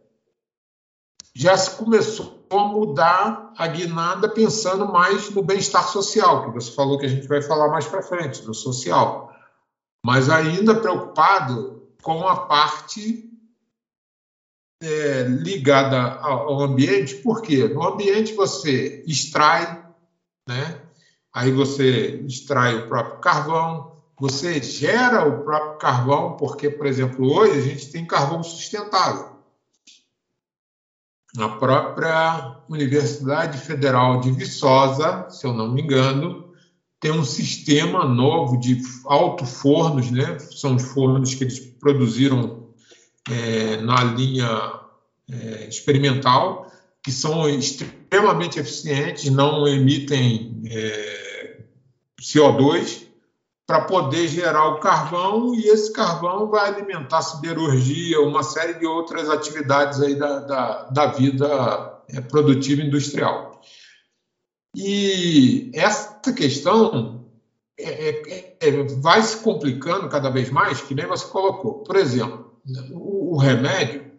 já 1.33 1.57
se 1.57 1.71
começou 1.71 2.45
a 2.51 2.59
mudar 2.59 3.51
a 3.57 3.67
guinada 3.67 4.29
pensando 4.29 4.87
mais 4.87 5.29
no 5.31 5.41
bem-estar 5.41 5.87
social, 5.87 6.45
que 6.45 6.51
você 6.51 6.71
falou 6.71 6.99
que 6.99 7.05
a 7.05 7.09
gente 7.09 7.27
vai 7.27 7.41
falar 7.41 7.67
mais 7.69 7.85
para 7.85 8.03
frente, 8.03 8.43
do 8.43 8.53
social, 8.53 9.33
mas 10.05 10.29
ainda 10.29 10.75
preocupado 10.75 11.89
com 12.03 12.27
a 12.27 12.45
parte 12.45 13.34
é, 14.81 15.23
ligada 15.23 15.99
ao 15.99 16.61
ambiente, 16.61 17.15
porque 17.15 17.67
no 17.67 17.83
ambiente 17.83 18.33
você 18.33 19.03
extrai, 19.07 19.83
né? 20.47 20.81
aí 21.33 21.51
você 21.51 22.21
extrai 22.25 22.75
o 22.75 22.87
próprio 22.87 23.19
carvão, 23.19 23.95
você 24.19 24.61
gera 24.61 25.27
o 25.27 25.43
próprio 25.43 25.77
carvão, 25.77 26.37
porque, 26.37 26.69
por 26.69 26.85
exemplo, 26.85 27.29
hoje 27.29 27.59
a 27.59 27.61
gente 27.61 27.91
tem 27.91 28.05
carvão 28.05 28.41
sustentável. 28.41 29.35
A 31.37 31.49
própria 31.49 32.61
Universidade 32.69 33.57
Federal 33.57 34.21
de 34.21 34.31
Viçosa, 34.31 35.29
se 35.29 35.45
eu 35.45 35.53
não 35.53 35.69
me 35.69 35.81
engano, 35.81 36.45
tem 37.01 37.11
um 37.11 37.25
sistema 37.25 38.05
novo 38.05 38.57
de 38.57 38.81
alto-fornos, 39.05 40.09
né? 40.09 40.39
são 40.39 40.75
os 40.75 40.83
fornos 40.83 41.35
que 41.35 41.43
eles 41.43 41.59
produziram 41.59 42.64
é, 43.29 43.77
na 43.77 44.03
linha 44.03 44.79
é, 45.29 45.67
experimental, 45.67 46.71
que 47.03 47.11
são 47.11 47.47
extremamente 47.49 48.59
eficientes, 48.59 49.29
não 49.29 49.67
emitem 49.67 50.63
é, 50.69 51.63
CO2, 52.21 53.05
para 53.67 53.81
poder 53.81 54.27
gerar 54.27 54.67
o 54.67 54.79
carvão, 54.79 55.55
e 55.55 55.67
esse 55.67 55.91
carvão 55.91 56.47
vai 56.49 56.67
alimentar 56.67 57.21
siderurgia, 57.23 58.21
uma 58.21 58.43
série 58.43 58.75
de 58.75 58.85
outras 58.85 59.27
atividades 59.29 59.99
aí 60.01 60.15
da, 60.15 60.39
da, 60.39 60.83
da 60.83 61.05
vida 61.07 62.01
é, 62.09 62.21
produtiva 62.21 62.83
industrial. 62.83 63.61
E 64.75 65.71
essa 65.73 66.31
questão 66.33 67.25
é, 67.77 68.09
é, 68.09 68.57
é, 68.59 68.83
vai 69.01 69.21
se 69.21 69.37
complicando 69.37 70.09
cada 70.09 70.29
vez 70.29 70.49
mais, 70.49 70.81
que 70.81 70.93
nem 70.93 71.05
você 71.05 71.25
colocou. 71.27 71.83
Por 71.83 71.95
exemplo, 71.95 72.44
o, 72.91 73.37
remédio, 73.37 74.11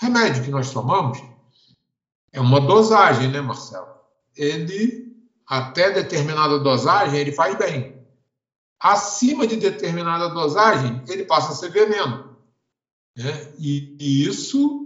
remédio 0.00 0.42
que 0.42 0.50
nós 0.50 0.72
tomamos, 0.72 1.22
é 2.32 2.40
uma 2.40 2.60
dosagem, 2.60 3.28
né, 3.28 3.40
Marcelo? 3.40 3.86
Ele, 4.36 5.14
até 5.46 5.90
determinada 5.90 6.58
dosagem, 6.58 7.20
ele 7.20 7.32
faz 7.32 7.56
bem. 7.56 7.94
Acima 8.80 9.46
de 9.46 9.56
determinada 9.56 10.28
dosagem, 10.28 11.02
ele 11.08 11.24
passa 11.24 11.52
a 11.52 11.54
ser 11.54 11.70
veneno. 11.70 12.36
Né? 13.16 13.54
E, 13.58 13.96
e 14.00 14.26
isso 14.26 14.84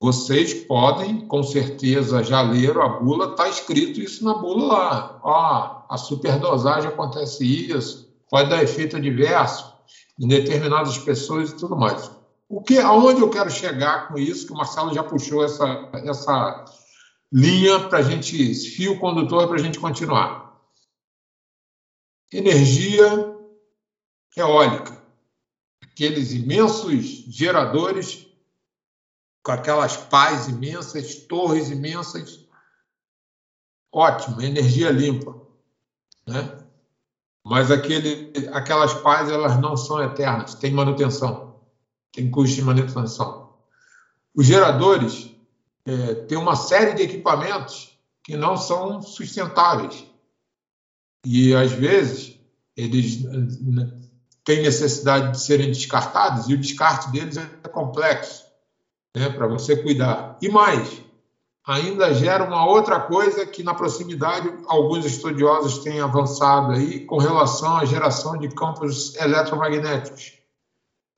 vocês 0.00 0.54
podem, 0.54 1.26
com 1.26 1.42
certeza, 1.42 2.22
já 2.22 2.42
leram 2.42 2.82
a 2.82 2.88
bula, 3.00 3.30
está 3.30 3.48
escrito 3.48 4.00
isso 4.00 4.24
na 4.24 4.34
bula 4.34 4.66
lá. 4.66 5.20
Ó, 5.22 5.86
a 5.88 5.96
superdosagem 5.96 6.90
acontece 6.90 7.44
isso, 7.44 8.14
pode 8.30 8.50
dar 8.50 8.62
efeito 8.62 8.96
adverso 8.96 9.75
em 10.18 10.28
determinadas 10.28 10.98
pessoas 10.98 11.50
e 11.50 11.56
tudo 11.56 11.76
mais. 11.76 12.10
O 12.48 12.62
que, 12.62 12.78
aonde 12.78 13.20
eu 13.20 13.30
quero 13.30 13.50
chegar 13.50 14.08
com 14.08 14.18
isso, 14.18 14.46
que 14.46 14.52
o 14.52 14.56
Marcelo 14.56 14.94
já 14.94 15.02
puxou 15.02 15.44
essa, 15.44 15.90
essa, 16.04 16.64
linha 17.32 17.88
para 17.88 17.98
a 17.98 18.02
gente, 18.02 18.54
fio 18.54 18.98
condutor 18.98 19.46
para 19.48 19.56
a 19.56 19.62
gente 19.62 19.78
continuar. 19.78 20.58
Energia 22.32 23.36
eólica, 24.36 25.02
aqueles 25.82 26.32
imensos 26.32 27.24
geradores 27.28 28.26
com 29.42 29.52
aquelas 29.52 29.96
pás 29.96 30.48
imensas, 30.48 31.14
torres 31.14 31.70
imensas, 31.70 32.44
ótimo, 33.92 34.42
energia 34.42 34.90
limpa, 34.90 35.40
né? 36.26 36.65
Mas 37.48 37.70
aquele, 37.70 38.32
aquelas 38.52 38.92
pás 38.92 39.30
elas 39.30 39.56
não 39.60 39.76
são 39.76 40.02
eternas, 40.02 40.56
tem 40.56 40.72
manutenção, 40.72 41.60
tem 42.10 42.28
custo 42.28 42.56
de 42.56 42.62
manutenção. 42.62 43.54
Os 44.34 44.46
geradores 44.46 45.30
é, 45.84 46.14
têm 46.26 46.36
uma 46.36 46.56
série 46.56 46.94
de 46.94 47.02
equipamentos 47.02 47.96
que 48.24 48.36
não 48.36 48.56
são 48.56 49.00
sustentáveis 49.00 50.04
e 51.24 51.54
às 51.54 51.70
vezes 51.70 52.36
eles 52.76 53.22
né, 53.22 53.96
têm 54.44 54.62
necessidade 54.62 55.30
de 55.30 55.40
serem 55.40 55.68
descartados 55.68 56.48
e 56.48 56.54
o 56.54 56.58
descarte 56.58 57.12
deles 57.12 57.36
é 57.36 57.68
complexo, 57.68 58.44
né, 59.16 59.28
para 59.28 59.46
você 59.46 59.76
cuidar. 59.76 60.36
E 60.42 60.48
mais, 60.48 61.00
ainda 61.66 62.14
gera 62.14 62.44
uma 62.44 62.64
outra 62.64 63.00
coisa 63.00 63.44
que 63.44 63.62
na 63.64 63.74
proximidade 63.74 64.48
alguns 64.68 65.04
estudiosos 65.04 65.78
têm 65.78 66.00
avançado 66.00 66.72
aí 66.72 67.00
com 67.00 67.18
relação 67.18 67.76
à 67.76 67.84
geração 67.84 68.38
de 68.38 68.48
campos 68.48 69.16
eletromagnéticos 69.16 70.34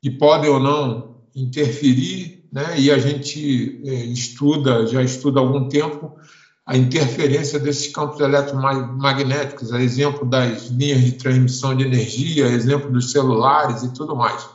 que 0.00 0.10
podem 0.10 0.48
ou 0.48 0.58
não 0.58 1.18
interferir, 1.36 2.48
né? 2.50 2.80
E 2.80 2.90
a 2.90 2.98
gente 2.98 3.82
é, 3.84 3.92
estuda, 4.06 4.86
já 4.86 5.02
estuda 5.02 5.38
há 5.38 5.42
algum 5.42 5.68
tempo 5.68 6.16
a 6.64 6.76
interferência 6.76 7.58
desses 7.58 7.92
campos 7.92 8.20
eletromagnéticos, 8.20 9.72
a 9.72 9.80
exemplo 9.80 10.26
das 10.26 10.66
linhas 10.68 11.02
de 11.02 11.12
transmissão 11.12 11.74
de 11.74 11.84
energia, 11.84 12.46
a 12.46 12.50
exemplo 12.50 12.90
dos 12.90 13.10
celulares 13.10 13.82
e 13.82 13.92
tudo 13.92 14.14
mais, 14.16 14.48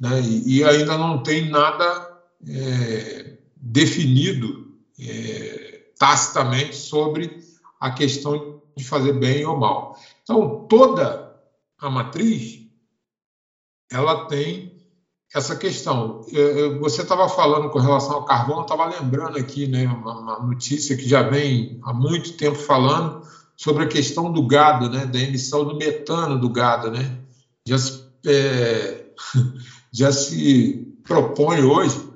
né? 0.00 0.22
E, 0.22 0.64
ainda 0.64 0.96
não 0.96 1.22
tem 1.22 1.50
nada 1.50 2.18
é, 2.46 3.38
definido 3.56 4.67
é, 5.00 5.90
tacitamente 5.98 6.76
sobre 6.76 7.38
a 7.80 7.90
questão 7.90 8.60
de 8.76 8.84
fazer 8.84 9.12
bem 9.12 9.44
ou 9.44 9.56
mal. 9.56 9.96
Então, 10.22 10.66
toda 10.68 11.36
a 11.78 11.90
matriz 11.90 12.66
ela 13.90 14.26
tem 14.26 14.76
essa 15.34 15.56
questão. 15.56 16.22
Você 16.80 17.02
estava 17.02 17.28
falando 17.28 17.70
com 17.70 17.78
relação 17.78 18.14
ao 18.14 18.24
carvão, 18.24 18.62
estava 18.62 18.86
lembrando 18.86 19.38
aqui 19.38 19.66
né, 19.66 19.86
uma, 19.86 20.38
notícia 20.40 20.96
que 20.96 21.08
já 21.08 21.22
vem 21.22 21.78
há 21.82 21.92
muito 21.92 22.34
tempo 22.34 22.56
falando 22.56 23.22
sobre 23.56 23.84
a 23.84 23.88
questão 23.88 24.32
do 24.32 24.46
gado, 24.46 24.88
né, 24.88 25.04
da 25.04 25.18
emissão 25.18 25.64
do 25.64 25.76
metano 25.76 26.40
do 26.40 26.48
gado. 26.48 26.90
Né? 26.90 27.18
Já, 27.66 27.78
se, 27.78 28.04
é, 28.26 29.06
já 29.92 30.12
se 30.12 30.96
propõe 31.04 31.62
hoje 31.62 32.07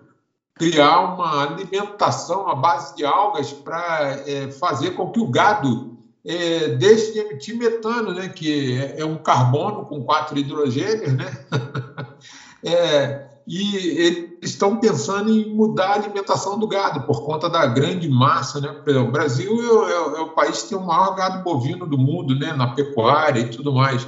criar 0.63 1.01
uma 1.01 1.43
alimentação 1.43 2.49
à 2.49 2.55
base 2.55 2.95
de 2.95 3.05
algas 3.05 3.53
para 3.53 4.23
é, 4.25 4.49
fazer 4.53 4.93
com 4.93 5.11
que 5.11 5.19
o 5.19 5.27
gado 5.27 5.99
é, 6.25 6.69
deixe 6.77 7.13
de 7.13 7.19
emitir 7.19 7.57
metano, 7.57 8.15
né, 8.15 8.29
que 8.29 8.79
é, 8.79 9.01
é 9.01 9.05
um 9.05 9.17
carbono 9.17 9.85
com 9.87 10.05
quatro 10.05 10.39
hidrogênios, 10.39 11.15
né? 11.15 11.37
é, 12.65 13.27
e 13.45 13.77
eles 13.77 14.31
estão 14.41 14.77
pensando 14.77 15.33
em 15.33 15.53
mudar 15.53 15.89
a 15.89 15.95
alimentação 15.95 16.57
do 16.57 16.69
gado 16.69 17.03
por 17.09 17.25
conta 17.25 17.51
da 17.51 17.67
grande 17.67 18.09
massa, 18.09 18.61
né? 18.61 18.71
O 19.01 19.11
Brasil 19.11 19.51
é, 19.85 19.91
é, 19.91 20.21
é 20.21 20.21
o 20.21 20.29
país 20.29 20.63
que 20.63 20.69
tem 20.69 20.79
o 20.79 20.87
maior 20.87 21.17
gado 21.17 21.43
bovino 21.43 21.89
do 21.89 21.99
mundo, 21.99 22.37
né, 22.37 22.53
na 22.53 22.69
pecuária 22.69 23.41
e 23.41 23.51
tudo 23.51 23.73
mais. 23.73 24.07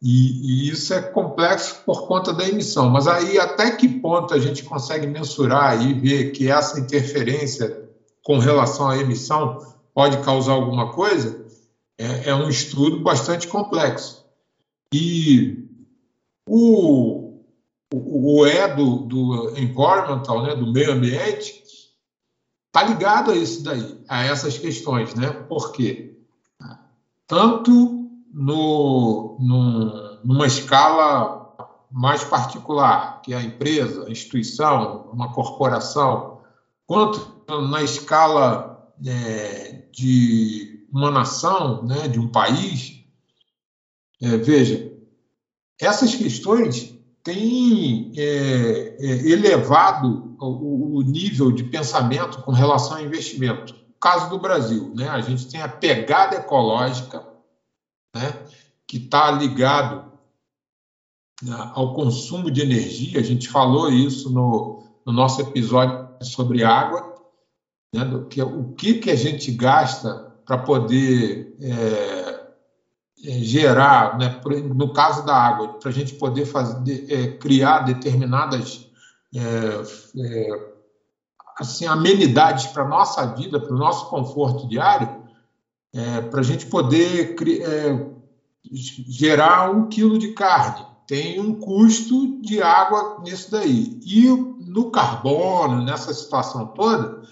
E, 0.00 0.68
e, 0.68 0.70
isso 0.70 0.94
é 0.94 1.02
complexo 1.02 1.82
por 1.84 2.06
conta 2.06 2.32
da 2.32 2.48
emissão. 2.48 2.88
Mas 2.88 3.08
aí, 3.08 3.38
até 3.38 3.70
que 3.72 3.88
ponto 3.88 4.32
a 4.32 4.38
gente 4.38 4.62
consegue 4.62 5.06
mensurar 5.06 5.82
e 5.82 5.92
ver 5.92 6.30
que 6.30 6.48
essa 6.48 6.78
interferência 6.78 7.88
com 8.22 8.38
relação 8.38 8.88
à 8.88 8.98
emissão 8.98 9.58
pode 9.92 10.18
causar 10.18 10.52
alguma 10.52 10.92
coisa? 10.92 11.44
É, 11.96 12.30
é 12.30 12.34
um 12.34 12.48
estudo 12.48 13.00
bastante 13.00 13.48
complexo. 13.48 14.24
E 14.92 15.68
o, 16.48 17.42
o, 17.92 18.40
o 18.40 18.46
E 18.46 18.68
do, 18.68 18.98
do 18.98 19.58
environmental, 19.58 20.42
né, 20.44 20.54
do 20.54 20.72
meio 20.72 20.92
ambiente, 20.92 21.64
está 22.68 22.84
ligado 22.84 23.32
a 23.32 23.36
isso 23.36 23.64
daí, 23.64 23.98
a 24.08 24.24
essas 24.24 24.56
questões, 24.56 25.14
né? 25.16 25.30
Por 25.30 25.72
quê? 25.72 26.16
Tanto 27.26 27.97
no, 28.32 29.36
no, 29.40 30.24
numa 30.24 30.46
escala 30.46 31.38
mais 31.90 32.22
particular, 32.22 33.22
que 33.22 33.32
é 33.32 33.36
a 33.36 33.42
empresa, 33.42 34.06
a 34.06 34.10
instituição, 34.10 35.08
uma 35.12 35.32
corporação, 35.32 36.40
quanto 36.86 37.44
na 37.70 37.82
escala 37.82 38.92
é, 39.06 39.84
de 39.92 40.86
uma 40.92 41.10
nação, 41.10 41.82
né, 41.84 42.08
de 42.08 42.18
um 42.18 42.28
país. 42.28 43.04
É, 44.20 44.36
veja, 44.36 44.92
essas 45.80 46.14
questões 46.14 46.94
têm 47.22 48.12
é, 48.16 48.96
é 48.98 49.30
elevado 49.30 50.36
o, 50.40 50.98
o, 50.98 51.02
nível 51.02 51.52
de 51.52 51.64
pensamento 51.64 52.42
com 52.42 52.52
relação 52.52 52.96
ao 52.96 53.04
investimento. 53.04 53.74
No 53.74 53.94
caso 54.00 54.30
do 54.30 54.38
Brasil, 54.38 54.92
né, 54.94 55.08
a 55.08 55.20
gente 55.20 55.48
tem 55.48 55.60
a 55.60 55.68
pegada 55.68 56.36
ecológica 56.36 57.27
né, 58.14 58.46
que 58.86 58.96
está 58.98 59.30
ligado 59.30 60.12
né, 61.42 61.54
ao 61.74 61.94
consumo 61.94 62.50
de 62.50 62.62
energia. 62.62 63.20
A 63.20 63.22
gente 63.22 63.48
falou 63.48 63.90
isso 63.90 64.30
no, 64.30 64.84
no 65.06 65.12
nosso 65.12 65.40
episódio 65.40 66.08
sobre 66.22 66.64
água, 66.64 67.14
né, 67.94 68.04
do 68.04 68.26
que, 68.26 68.42
o 68.42 68.72
que, 68.72 68.94
que 68.94 69.10
a 69.10 69.16
gente 69.16 69.50
gasta 69.52 70.28
para 70.44 70.58
poder 70.58 71.56
é, 71.60 72.38
é, 73.24 73.38
gerar, 73.40 74.16
né, 74.18 74.40
no 74.74 74.92
caso 74.92 75.24
da 75.26 75.34
água, 75.34 75.78
para 75.78 75.90
a 75.90 75.92
gente 75.92 76.14
poder 76.14 76.46
fazer, 76.46 77.12
é, 77.12 77.36
criar 77.36 77.80
determinadas 77.80 78.88
é, 79.34 79.40
é, 79.40 80.78
assim, 81.58 81.86
amenidades 81.86 82.66
para 82.68 82.84
a 82.84 82.88
nossa 82.88 83.26
vida, 83.34 83.60
para 83.60 83.74
o 83.74 83.78
nosso 83.78 84.08
conforto 84.08 84.68
diário, 84.68 85.17
é, 85.94 86.20
para 86.20 86.40
a 86.40 86.44
gente 86.44 86.66
poder 86.66 87.34
é, 87.62 88.06
gerar 88.70 89.70
um 89.70 89.88
quilo 89.88 90.18
de 90.18 90.32
carne. 90.32 90.86
Tem 91.06 91.40
um 91.40 91.54
custo 91.54 92.40
de 92.42 92.60
água 92.60 93.20
nisso 93.22 93.50
daí. 93.50 93.98
E 94.04 94.28
no 94.28 94.90
carbono, 94.90 95.82
nessa 95.82 96.12
situação 96.12 96.66
toda, 96.66 97.22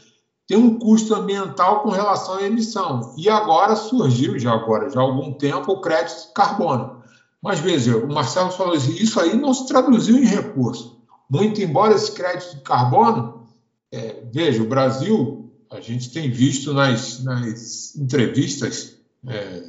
tem 0.47 0.57
um 0.57 0.79
custo 0.79 1.15
ambiental 1.15 1.81
com 1.81 1.91
relação 1.91 2.37
à 2.37 2.43
emissão. 2.43 3.15
E 3.19 3.29
agora 3.29 3.77
surgiu, 3.77 4.39
já 4.39 4.53
agora, 4.53 4.89
já 4.89 5.01
há 5.01 5.03
algum 5.03 5.33
tempo, 5.33 5.73
o 5.73 5.81
crédito 5.81 6.29
de 6.29 6.33
carbono. 6.33 7.03
Mas 7.43 7.61
veja, 7.61 7.97
o 7.99 8.13
Marcelo 8.13 8.51
falou 8.51 8.75
assim, 8.75 8.95
isso 8.95 9.21
aí 9.21 9.37
não 9.37 9.53
se 9.53 9.67
traduziu 9.67 10.17
em 10.17 10.25
recurso. 10.25 11.05
Muito 11.29 11.61
embora 11.61 11.95
esse 11.95 12.13
crédito 12.13 12.57
de 12.57 12.63
carbono, 12.63 13.47
é, 13.93 14.23
veja, 14.33 14.63
o 14.63 14.69
Brasil 14.69 15.46
a 15.71 15.81
gente 15.81 16.11
tem 16.11 16.31
visto 16.31 16.73
nas, 16.73 17.23
nas 17.23 17.95
entrevistas 17.97 18.99
é, 19.27 19.63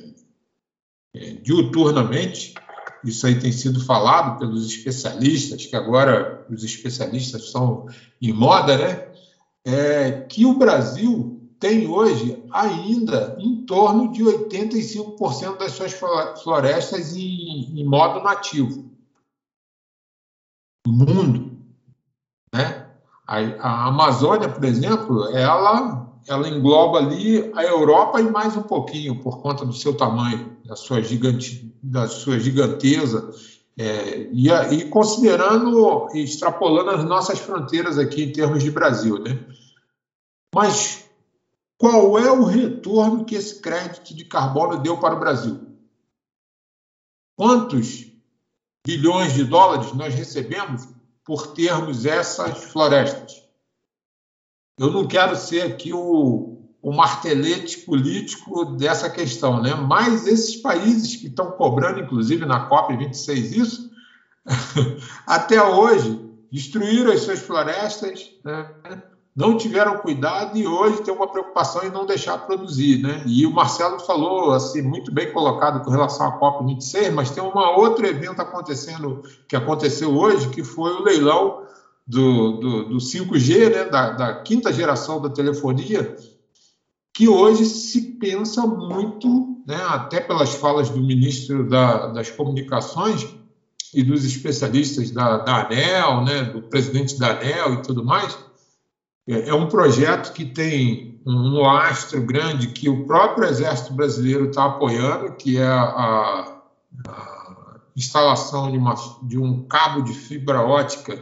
é, 1.14 1.34
diuturnamente, 1.34 2.54
isso 3.04 3.26
aí 3.26 3.40
tem 3.40 3.52
sido 3.52 3.84
falado 3.84 4.40
pelos 4.40 4.66
especialistas, 4.68 5.66
que 5.66 5.76
agora 5.76 6.46
os 6.50 6.64
especialistas 6.64 7.44
estão 7.44 7.88
em 8.22 8.34
moda, 8.34 8.78
né? 8.78 9.08
É, 9.66 10.22
que 10.22 10.46
o 10.46 10.58
Brasil 10.58 11.38
tem 11.60 11.88
hoje 11.88 12.44
ainda 12.52 13.36
em 13.40 13.66
torno 13.66 14.12
de 14.12 14.24
85% 14.24 15.58
das 15.58 15.72
suas 15.74 15.94
florestas 16.42 17.16
em, 17.16 17.80
em 17.80 17.84
modo 17.84 18.24
nativo. 18.24 18.90
No 20.86 20.94
mundo. 20.94 21.58
Né? 22.54 22.87
A, 23.28 23.40
a 23.40 23.88
Amazônia, 23.88 24.48
por 24.48 24.64
exemplo, 24.64 25.28
ela, 25.36 26.10
ela 26.26 26.48
engloba 26.48 27.00
ali 27.00 27.52
a 27.54 27.64
Europa 27.64 28.22
e 28.22 28.32
mais 28.32 28.56
um 28.56 28.64
pouquinho, 28.64 29.22
por 29.22 29.42
conta 29.42 29.66
do 29.66 29.74
seu 29.74 29.94
tamanho, 29.96 30.56
da 30.66 30.78
sua, 30.78 31.02
gigante, 31.02 31.76
da 31.84 32.08
sua 32.08 32.40
giganteza, 32.40 33.30
é, 33.78 34.30
e, 34.32 34.50
e, 34.50 34.90
considerando, 34.90 36.08
extrapolando 36.14 36.92
as 36.92 37.04
nossas 37.04 37.38
fronteiras 37.38 37.98
aqui 38.00 38.24
em 38.24 38.32
termos 38.32 38.64
de 38.64 38.72
Brasil. 38.72 39.20
Né? 39.20 39.38
Mas 40.56 41.06
qual 41.78 42.18
é 42.18 42.32
o 42.32 42.44
retorno 42.44 43.26
que 43.26 43.36
esse 43.36 43.62
crédito 43.62 44.16
de 44.16 44.24
carbono 44.24 44.80
deu 44.82 44.98
para 44.98 45.16
o 45.16 45.20
Brasil? 45.20 45.60
Quantos 47.36 48.08
bilhões 48.86 49.34
de 49.34 49.44
dólares 49.44 49.94
nós 49.94 50.16
recebemos 50.16 50.88
por 51.28 51.48
termos 51.48 52.06
essas 52.06 52.64
florestas. 52.72 53.44
Eu 54.80 54.90
não 54.92 55.06
quero 55.06 55.36
ser 55.36 55.64
aqui 55.64 55.92
o, 55.92 56.58
o 56.82 56.94
martelete 56.94 57.80
político 57.80 58.64
dessa 58.64 59.10
questão, 59.10 59.62
né? 59.62 59.76
Mas 59.76 60.26
esses 60.26 60.56
países 60.56 61.18
que 61.18 61.28
estão 61.28 61.52
cobrando, 61.52 62.00
inclusive 62.00 62.46
na 62.46 62.70
COP26, 62.70 63.58
isso, 63.58 63.92
até 65.28 65.62
hoje 65.62 66.18
destruíram 66.50 67.12
as 67.12 67.22
suas 67.22 67.40
florestas, 67.40 68.32
né? 68.46 68.74
Não 69.38 69.56
tiveram 69.56 70.00
cuidado 70.00 70.58
e 70.58 70.66
hoje 70.66 71.04
tem 71.04 71.14
uma 71.14 71.28
preocupação 71.28 71.84
em 71.84 71.92
não 71.92 72.08
deixar 72.08 72.40
produzir, 72.40 73.04
né? 73.04 73.22
E 73.28 73.46
o 73.46 73.54
Marcelo 73.54 74.00
falou 74.00 74.52
assim 74.52 74.82
muito 74.82 75.12
bem 75.14 75.32
colocado 75.32 75.86
com 75.86 75.92
relação 75.92 76.28
à 76.28 76.32
COP 76.32 76.66
26, 76.66 77.14
mas 77.14 77.30
tem 77.30 77.44
um 77.44 77.56
outro 77.56 78.04
evento 78.08 78.42
acontecendo 78.42 79.22
que 79.48 79.56
aconteceu 79.56 80.10
hoje 80.18 80.50
que 80.50 80.64
foi 80.64 80.92
o 80.92 81.04
leilão 81.04 81.62
do, 82.08 82.54
do, 82.54 82.84
do 82.86 82.98
5G, 82.98 83.70
né? 83.72 83.86
Da, 83.86 84.10
da 84.10 84.34
quinta 84.42 84.74
geração 84.74 85.22
da 85.22 85.30
telefonia 85.30 86.18
que 87.14 87.28
hoje 87.28 87.66
se 87.66 88.14
pensa 88.20 88.66
muito, 88.66 89.64
né, 89.68 89.76
até 89.90 90.20
pelas 90.20 90.54
falas 90.54 90.90
do 90.90 91.00
ministro 91.00 91.68
da, 91.68 92.08
das 92.08 92.30
Comunicações 92.30 93.28
e 93.92 94.04
dos 94.04 94.24
especialistas 94.24 95.10
da, 95.10 95.38
da 95.38 95.66
ANEL, 95.66 96.24
né, 96.24 96.44
do 96.44 96.62
presidente 96.62 97.18
da 97.18 97.32
ANEL 97.32 97.74
e 97.74 97.82
tudo 97.82 98.06
mais, 98.06 98.38
é, 99.28 99.50
é 99.50 99.54
um 99.54 99.68
projeto 99.68 100.34
que 100.34 100.46
tem 100.46 101.22
um 101.26 101.66
astro 101.66 102.22
grande 102.22 102.68
que 102.68 102.88
o 102.88 103.06
próprio 103.06 103.50
Exército 103.50 103.94
Brasileiro 103.94 104.46
está 104.46 104.66
apoiando, 104.66 105.34
que 105.34 105.58
é 105.58 105.68
a, 105.68 105.84
a 105.84 106.62
instalação 107.96 108.72
de, 108.72 108.78
uma, 108.78 108.96
de 109.24 109.38
um 109.38 109.68
cabo 109.68 110.02
de 110.04 110.14
fibra 110.14 110.62
ótica 110.62 111.22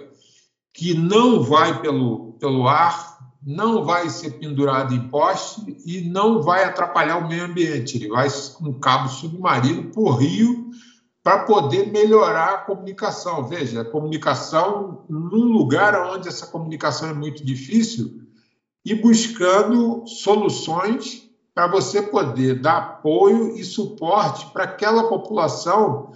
que 0.71 0.93
não 0.93 1.41
vai 1.41 1.81
pelo, 1.81 2.33
pelo 2.33 2.67
ar, 2.67 3.17
não 3.41 3.83
vai 3.83 4.09
ser 4.09 4.31
pendurado 4.31 4.93
em 4.93 5.07
poste 5.07 5.77
e 5.85 6.01
não 6.01 6.41
vai 6.41 6.63
atrapalhar 6.63 7.17
o 7.17 7.27
meio 7.27 7.45
ambiente. 7.45 7.97
Ele 7.97 8.09
vai 8.09 8.27
com 8.29 8.69
um 8.69 8.79
cabo 8.79 9.07
submarino 9.07 9.91
por 9.91 10.17
rio 10.17 10.64
para 11.25 11.39
poder 11.39 11.91
melhorar 11.91 12.53
a 12.53 12.57
comunicação. 12.59 13.47
Veja, 13.47 13.81
a 13.81 13.85
comunicação 13.85 15.03
num 15.09 15.45
lugar 15.45 15.99
onde 16.13 16.27
essa 16.27 16.45
comunicação 16.45 17.09
é 17.09 17.13
muito 17.15 17.43
difícil 17.43 18.21
e 18.85 18.93
buscando 18.93 20.05
soluções 20.05 21.27
para 21.51 21.65
você 21.65 21.99
poder 21.99 22.61
dar 22.61 22.77
apoio 22.77 23.57
e 23.57 23.63
suporte 23.63 24.45
para 24.53 24.65
aquela 24.65 25.09
população 25.09 26.13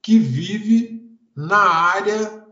que 0.00 0.16
vive 0.16 1.10
na 1.34 1.58
área 1.58 2.46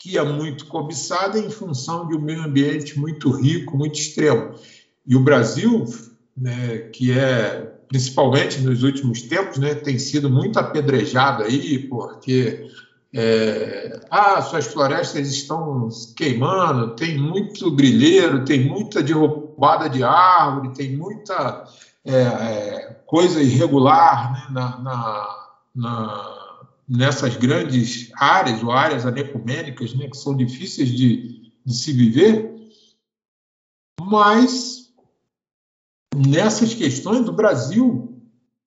que 0.00 0.18
é 0.18 0.24
muito 0.24 0.66
cobiçada 0.66 1.38
em 1.38 1.48
função 1.48 2.08
de 2.08 2.16
um 2.16 2.20
meio 2.20 2.42
ambiente 2.42 2.98
muito 2.98 3.30
rico, 3.30 3.76
muito 3.76 4.00
extremo. 4.00 4.56
E 5.06 5.14
o 5.14 5.20
Brasil, 5.20 5.84
né, 6.36 6.78
que 6.92 7.16
é 7.16 7.71
principalmente 7.92 8.58
nos 8.62 8.82
últimos 8.82 9.20
tempos, 9.20 9.58
né, 9.58 9.74
tem 9.74 9.98
sido 9.98 10.30
muito 10.30 10.58
apedrejado 10.58 11.42
aí, 11.42 11.78
porque 11.78 12.66
é, 13.12 14.00
ah, 14.10 14.40
suas 14.40 14.66
florestas 14.66 15.28
estão 15.28 15.90
queimando, 16.16 16.96
tem 16.96 17.18
muito 17.18 17.70
grilheiro, 17.70 18.46
tem 18.46 18.66
muita 18.66 19.02
derrubada 19.02 19.90
de 19.90 20.02
árvore, 20.02 20.72
tem 20.72 20.96
muita 20.96 21.66
é, 22.02 22.16
é, 22.16 23.02
coisa 23.06 23.42
irregular 23.42 24.32
né, 24.32 24.46
na, 24.52 24.78
na, 24.78 25.48
na 25.74 26.38
nessas 26.88 27.36
grandes 27.36 28.10
áreas, 28.16 28.62
ou 28.62 28.72
áreas 28.72 29.04
anecumênicas, 29.04 29.94
né, 29.94 30.08
que 30.08 30.16
são 30.16 30.34
difíceis 30.34 30.88
de, 30.88 31.52
de 31.64 31.74
se 31.74 31.92
viver, 31.92 32.54
mas 34.00 34.81
nessas 36.14 36.74
questões 36.74 37.28
o 37.28 37.32
Brasil, 37.32 38.20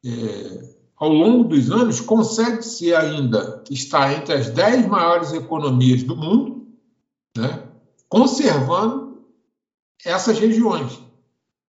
é, 0.06 0.76
ao 0.96 1.10
longo 1.10 1.44
dos 1.46 1.72
anos, 1.72 2.00
consegue 2.00 2.64
ser 2.64 2.96
ainda 2.96 3.64
estar 3.70 4.14
entre 4.14 4.34
as 4.34 4.50
dez 4.50 4.86
maiores 4.88 5.34
economias 5.34 6.04
do 6.04 6.16
mundo, 6.16 6.68
né, 7.38 7.64
conservando 8.08 9.24
essas 10.04 10.40
regiões 10.40 11.00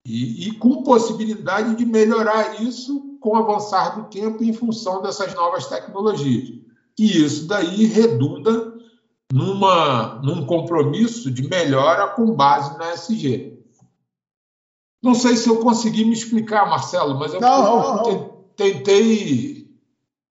e, 0.06 0.48
e 0.48 0.52
com 0.52 0.82
possibilidade 0.82 1.74
de 1.74 1.84
melhorar 1.84 2.62
isso 2.62 3.18
com 3.20 3.30
o 3.30 3.36
avançar 3.36 3.96
do 3.96 4.04
tempo 4.04 4.44
em 4.44 4.52
função 4.52 5.02
dessas 5.02 5.34
novas 5.34 5.66
tecnologias. 5.66 6.52
E 6.98 7.24
isso 7.24 7.46
daí 7.46 7.86
redunda 7.86 8.74
numa, 9.32 10.20
num 10.22 10.46
compromisso 10.46 11.30
de 11.30 11.48
melhora 11.48 12.08
com 12.08 12.34
base 12.34 12.78
na 12.78 12.92
SG. 12.92 13.55
Não 15.02 15.14
sei 15.14 15.36
se 15.36 15.48
eu 15.48 15.58
consegui 15.60 16.04
me 16.04 16.14
explicar, 16.14 16.68
Marcelo, 16.68 17.18
mas 17.18 17.34
eu 17.34 17.40
não, 17.40 17.62
não, 17.62 17.96
não. 17.96 18.44
tentei. 18.56 19.66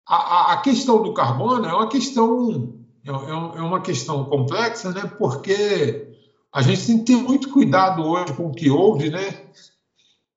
A, 0.06 0.52
a, 0.52 0.56
questão 0.58 1.02
do 1.02 1.14
carbono 1.14 1.66
é 1.66 1.72
uma 1.72 1.88
questão 1.88 2.82
é, 3.04 3.10
é, 3.10 3.58
é 3.58 3.62
uma 3.62 3.80
questão 3.80 4.24
complexa, 4.24 4.90
né? 4.92 5.02
Porque 5.18 6.08
a 6.52 6.62
gente 6.62 6.86
tem 6.86 6.98
que 6.98 7.04
ter 7.04 7.16
muito 7.16 7.50
cuidado 7.50 8.02
hoje 8.02 8.32
com 8.34 8.46
o 8.46 8.52
que 8.52 8.70
houve, 8.70 9.10
né? 9.10 9.46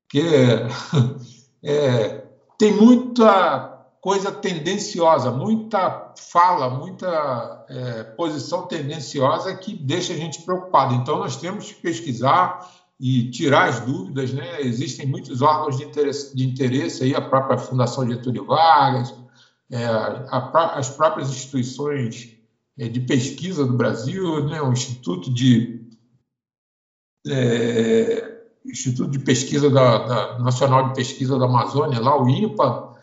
Que 0.09 0.21
é, 1.63 2.25
tem 2.57 2.73
muita 2.73 3.71
coisa 4.01 4.31
tendenciosa, 4.31 5.31
muita 5.31 6.13
fala, 6.31 6.69
muita 6.69 7.65
é, 7.69 8.03
posição 8.03 8.67
tendenciosa 8.67 9.55
que 9.55 9.75
deixa 9.75 10.13
a 10.13 10.15
gente 10.15 10.41
preocupado. 10.43 10.93
Então, 10.95 11.19
nós 11.19 11.37
temos 11.37 11.71
que 11.71 11.81
pesquisar 11.81 12.67
e 12.99 13.29
tirar 13.29 13.69
as 13.69 13.79
dúvidas. 13.81 14.33
Né? 14.33 14.61
Existem 14.61 15.05
muitos 15.05 15.41
órgãos 15.41 15.77
de 15.77 15.83
interesse, 15.83 16.35
de 16.35 16.45
interesse 16.45 17.03
aí, 17.03 17.15
a 17.15 17.21
própria 17.21 17.57
Fundação 17.57 18.07
Getúlio 18.07 18.45
Vargas, 18.45 19.13
é, 19.71 19.85
a, 19.85 20.73
as 20.75 20.89
próprias 20.89 21.29
instituições 21.29 22.37
é, 22.77 22.87
de 22.87 22.99
pesquisa 23.01 23.65
do 23.65 23.73
Brasil, 23.73 24.45
né? 24.45 24.61
o 24.61 24.71
Instituto 24.71 25.33
de. 25.33 25.83
É, 27.27 28.35
Instituto 28.65 29.11
de 29.11 29.19
Pesquisa 29.19 29.69
da, 29.69 29.97
da, 29.99 30.39
Nacional 30.39 30.87
de 30.87 30.95
Pesquisa 30.95 31.37
da 31.37 31.45
Amazônia, 31.45 31.99
lá 31.99 32.19
o 32.21 32.27
INPA, 32.27 32.95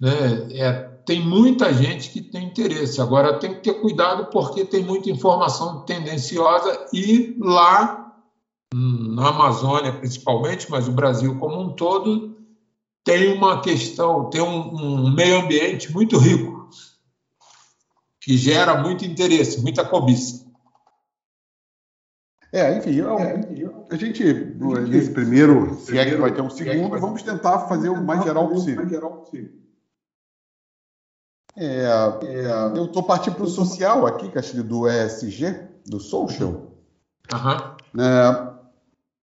né, 0.00 0.48
é, 0.52 0.72
tem 1.04 1.20
muita 1.20 1.72
gente 1.72 2.10
que 2.10 2.20
tem 2.20 2.46
interesse. 2.46 3.00
Agora 3.00 3.38
tem 3.38 3.54
que 3.54 3.60
ter 3.60 3.74
cuidado 3.74 4.26
porque 4.30 4.64
tem 4.64 4.82
muita 4.82 5.10
informação 5.10 5.80
tendenciosa 5.80 6.86
e 6.92 7.36
lá 7.38 8.09
na 8.72 9.28
Amazônia 9.28 9.92
principalmente, 9.92 10.70
mas 10.70 10.86
o 10.86 10.92
Brasil 10.92 11.38
como 11.38 11.60
um 11.60 11.72
todo 11.72 12.38
tem 13.02 13.32
uma 13.32 13.60
questão, 13.60 14.30
tem 14.30 14.40
um, 14.40 14.74
um 14.74 15.10
meio 15.10 15.40
ambiente 15.40 15.92
muito 15.92 16.18
rico 16.18 16.68
que 18.20 18.36
gera 18.36 18.80
muito 18.80 19.04
interesse, 19.04 19.60
muita 19.60 19.84
cobiça. 19.84 20.48
É, 22.52 22.76
enfim, 22.76 22.94
eu, 22.96 23.16
a 23.90 23.96
gente, 23.96 24.22
nesse 24.88 25.10
primeiro, 25.10 25.74
se 25.76 25.96
é 25.96 26.04
que 26.04 26.16
vai 26.16 26.32
ter 26.32 26.42
um 26.42 26.50
segundo, 26.50 26.98
vamos 26.98 27.22
tentar 27.22 27.60
fazer 27.68 27.88
o 27.88 28.02
mais 28.04 28.24
geral 28.24 28.48
possível. 28.48 28.82
É, 31.56 31.84
é, 32.24 32.78
eu 32.78 32.86
estou 32.86 33.02
partindo 33.02 33.34
para 33.34 33.44
o 33.44 33.48
social 33.48 34.06
aqui, 34.06 34.28
Castilho, 34.30 34.64
do 34.64 34.88
ESG, 34.88 35.68
do 35.86 36.00
social. 36.00 36.72
Uhum. 37.32 38.59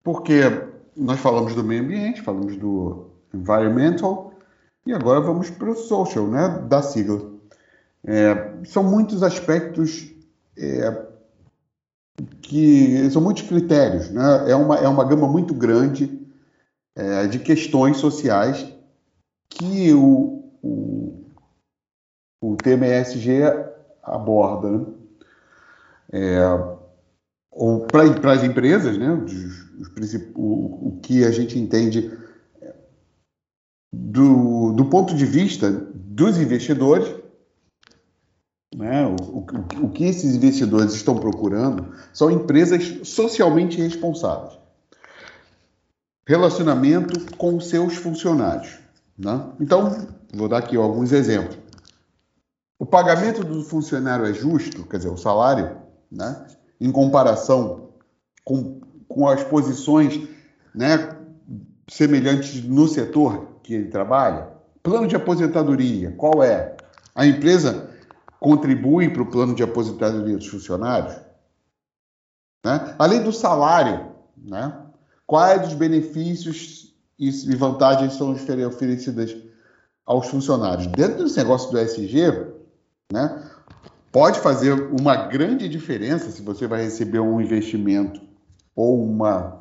Porque 0.08 0.40
nós 0.96 1.20
falamos 1.20 1.54
do 1.54 1.66
meio 1.66 1.84
ambiente, 1.84 2.22
falamos 2.22 2.56
do 2.56 3.10
environmental, 3.34 4.32
e 4.86 4.94
agora 4.94 5.20
vamos 5.20 5.50
para 5.50 5.70
o 5.70 5.76
social, 5.76 6.26
né, 6.28 6.64
da 6.70 6.82
sigla. 6.82 7.30
É, 8.06 8.54
são 8.64 8.84
muitos 8.84 9.22
aspectos 9.22 10.10
é, 10.58 11.08
que 12.42 13.10
são 13.12 13.22
muitos 13.22 13.44
critérios, 13.44 14.10
né? 14.10 14.50
é, 14.50 14.56
uma, 14.56 14.78
é 14.78 14.88
uma 14.88 15.04
gama 15.04 15.28
muito 15.28 15.54
grande 15.54 16.26
é, 16.96 17.28
de 17.28 17.40
questões 17.40 17.98
sociais 17.98 18.66
que 19.50 19.92
o, 19.94 20.42
o, 20.64 21.26
o 22.42 22.56
TMSG 22.56 23.42
aborda. 24.02 24.72
Né? 24.72 24.86
É, 26.14 26.78
ou 27.52 27.86
para 27.88 28.32
as 28.32 28.44
empresas, 28.44 28.98
né? 28.98 29.12
Os, 29.12 29.67
o, 30.36 30.88
o 30.88 31.00
que 31.02 31.24
a 31.24 31.32
gente 31.32 31.58
entende 31.58 32.12
do, 33.92 34.74
do 34.74 34.86
ponto 34.86 35.16
de 35.16 35.26
vista 35.26 35.72
dos 35.72 36.38
investidores, 36.38 37.14
né? 38.76 39.06
O, 39.08 39.40
o, 39.40 39.86
o, 39.86 39.90
que 39.90 40.04
esses 40.04 40.36
investidores 40.36 40.94
estão 40.94 41.16
procurando 41.16 41.94
são 42.14 42.30
empresas 42.30 43.08
socialmente 43.08 43.78
responsáveis. 43.78 44.58
Relacionamento 46.28 47.36
com 47.38 47.60
seus 47.60 47.96
funcionários. 47.96 48.78
Né? 49.18 49.52
Então, 49.60 50.08
vou 50.34 50.50
dar 50.50 50.58
aqui 50.60 50.76
alguns 50.76 51.12
exemplos. 51.12 51.58
O 52.78 52.86
pagamento 52.86 53.44
do 53.44 53.64
funcionário 53.64 54.26
é 54.26 54.34
justo, 54.34 54.86
quer 54.86 54.98
dizer, 54.98 55.10
o 55.10 55.18
salário, 55.18 55.78
né? 56.12 56.46
em 56.80 56.92
comparação 56.92 57.90
com, 58.44 58.77
com 59.18 59.28
as 59.28 59.44
posições 59.44 60.30
né, 60.76 61.18
semelhantes 61.88 62.64
no 62.64 62.88
setor 62.88 63.48
que 63.64 63.74
ele 63.74 63.88
trabalha? 63.88 64.50
Plano 64.84 65.08
de 65.08 65.16
aposentadoria, 65.16 66.12
qual 66.12 66.44
é? 66.44 66.78
A 67.16 67.26
empresa 67.26 67.90
contribui 68.40 69.10
para 69.10 69.24
o 69.24 69.26
plano 69.26 69.56
de 69.56 69.64
aposentadoria 69.64 70.38
dos 70.38 70.46
funcionários? 70.46 71.16
Né? 72.64 72.94
Além 73.00 73.24
do 73.24 73.34
salário, 73.34 74.12
né? 74.38 74.72
quais 75.26 75.68
os 75.68 75.74
benefícios 75.74 76.94
e 77.18 77.56
vantagens 77.56 78.14
são 78.14 78.36
oferecidas 78.68 79.36
aos 80.06 80.28
funcionários? 80.28 80.86
Dentro 80.86 81.24
desse 81.24 81.38
negócio 81.38 81.72
do 81.72 81.80
SG, 81.80 82.54
né? 83.12 83.44
pode 84.12 84.40
fazer 84.42 84.74
uma 84.74 85.16
grande 85.26 85.68
diferença 85.68 86.30
se 86.30 86.44
você 86.44 86.68
vai 86.68 86.84
receber 86.84 87.20
um 87.20 87.42
investimento 87.42 88.28
ou 88.78 89.04
uma 89.04 89.60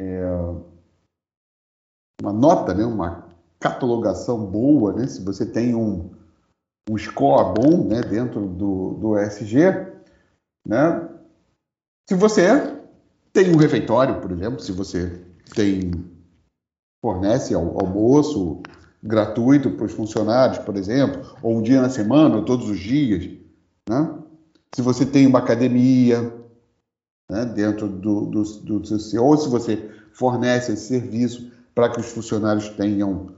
é, 0.00 0.24
uma 2.22 2.32
nota, 2.32 2.72
né, 2.72 2.84
uma 2.84 3.26
catalogação 3.58 4.46
boa, 4.46 4.92
né, 4.92 5.06
se 5.06 5.22
você 5.22 5.44
tem 5.44 5.74
um, 5.74 6.10
um 6.88 6.96
score 6.96 7.54
bom 7.54 7.88
né, 7.88 8.00
dentro 8.02 8.46
do, 8.46 8.94
do 8.94 9.18
ESG, 9.18 9.56
né, 10.66 11.08
se 12.08 12.14
você 12.14 12.80
tem 13.32 13.52
um 13.52 13.56
refeitório, 13.56 14.20
por 14.20 14.30
exemplo, 14.30 14.60
se 14.60 14.70
você 14.70 15.22
tem 15.54 15.90
fornece 17.04 17.54
almoço 17.54 18.62
gratuito 19.02 19.70
para 19.72 19.86
os 19.86 19.92
funcionários, 19.92 20.58
por 20.58 20.76
exemplo, 20.76 21.36
ou 21.42 21.58
um 21.58 21.62
dia 21.62 21.80
na 21.80 21.88
semana, 21.88 22.36
ou 22.36 22.44
todos 22.44 22.68
os 22.68 22.78
dias, 22.78 23.38
né? 23.88 24.18
se 24.74 24.82
você 24.82 25.06
tem 25.06 25.26
uma 25.26 25.38
academia 25.38 26.45
né, 27.30 27.44
dentro 27.44 27.88
do, 27.88 28.26
do, 28.26 28.42
do, 28.42 28.82
ou 29.22 29.36
se 29.36 29.48
você 29.48 29.90
fornece 30.12 30.72
esse 30.72 30.86
serviço 30.86 31.50
para 31.74 31.90
que 31.90 32.00
os 32.00 32.06
funcionários 32.06 32.68
tenham, 32.70 33.28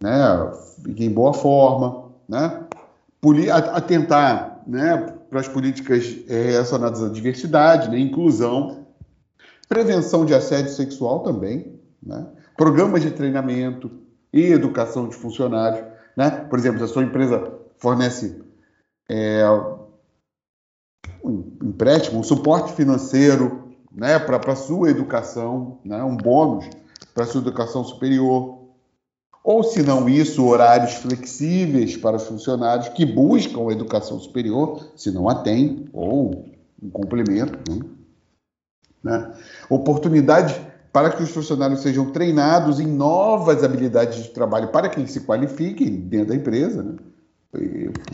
né, 0.00 0.50
em 0.96 1.10
boa 1.10 1.34
forma, 1.34 2.10
né, 2.28 2.64
atentar, 3.72 4.62
né, 4.66 5.14
para 5.28 5.40
as 5.40 5.48
políticas 5.48 6.16
eh, 6.28 6.52
relacionadas 6.52 7.02
à 7.02 7.08
diversidade, 7.08 7.90
né, 7.90 7.98
inclusão, 7.98 8.86
prevenção 9.68 10.24
de 10.24 10.34
assédio 10.34 10.70
sexual 10.72 11.20
também, 11.20 11.80
né, 12.02 12.26
programas 12.56 13.02
de 13.02 13.10
treinamento 13.10 13.90
e 14.32 14.52
educação 14.52 15.08
de 15.08 15.16
funcionários, 15.16 15.84
né, 16.16 16.30
por 16.30 16.58
exemplo, 16.58 16.78
se 16.78 16.84
a 16.84 16.88
sua 16.88 17.04
empresa 17.04 17.52
fornece 17.78 18.42
é, 19.08 19.42
um 21.24 21.52
empréstimo, 21.62 22.20
um 22.20 22.22
suporte 22.22 22.72
financeiro, 22.72 23.72
né, 23.94 24.18
para 24.18 24.38
a 24.52 24.56
sua 24.56 24.90
educação, 24.90 25.78
né, 25.84 26.02
um 26.02 26.16
bônus 26.16 26.66
para 27.14 27.24
a 27.24 27.26
sua 27.26 27.40
educação 27.40 27.84
superior. 27.84 28.58
Ou, 29.44 29.62
se 29.64 29.82
não 29.82 30.08
isso, 30.08 30.46
horários 30.46 30.94
flexíveis 30.94 31.96
para 31.96 32.16
os 32.16 32.24
funcionários 32.24 32.88
que 32.90 33.04
buscam 33.04 33.68
a 33.68 33.72
educação 33.72 34.18
superior, 34.20 34.92
se 34.96 35.10
não 35.10 35.28
a 35.28 35.34
têm, 35.34 35.88
ou 35.92 36.44
um 36.80 36.90
complemento. 36.90 37.58
Né? 37.70 37.80
Né? 39.02 39.32
Oportunidades 39.68 40.54
para 40.92 41.10
que 41.10 41.22
os 41.22 41.30
funcionários 41.30 41.80
sejam 41.80 42.10
treinados 42.12 42.78
em 42.78 42.86
novas 42.86 43.64
habilidades 43.64 44.22
de 44.22 44.30
trabalho 44.30 44.68
para 44.68 44.88
que 44.88 45.00
eles 45.00 45.10
se 45.10 45.20
qualifiquem 45.20 45.90
dentro 45.90 46.28
da 46.28 46.36
empresa, 46.36 46.82
né? 46.82 46.96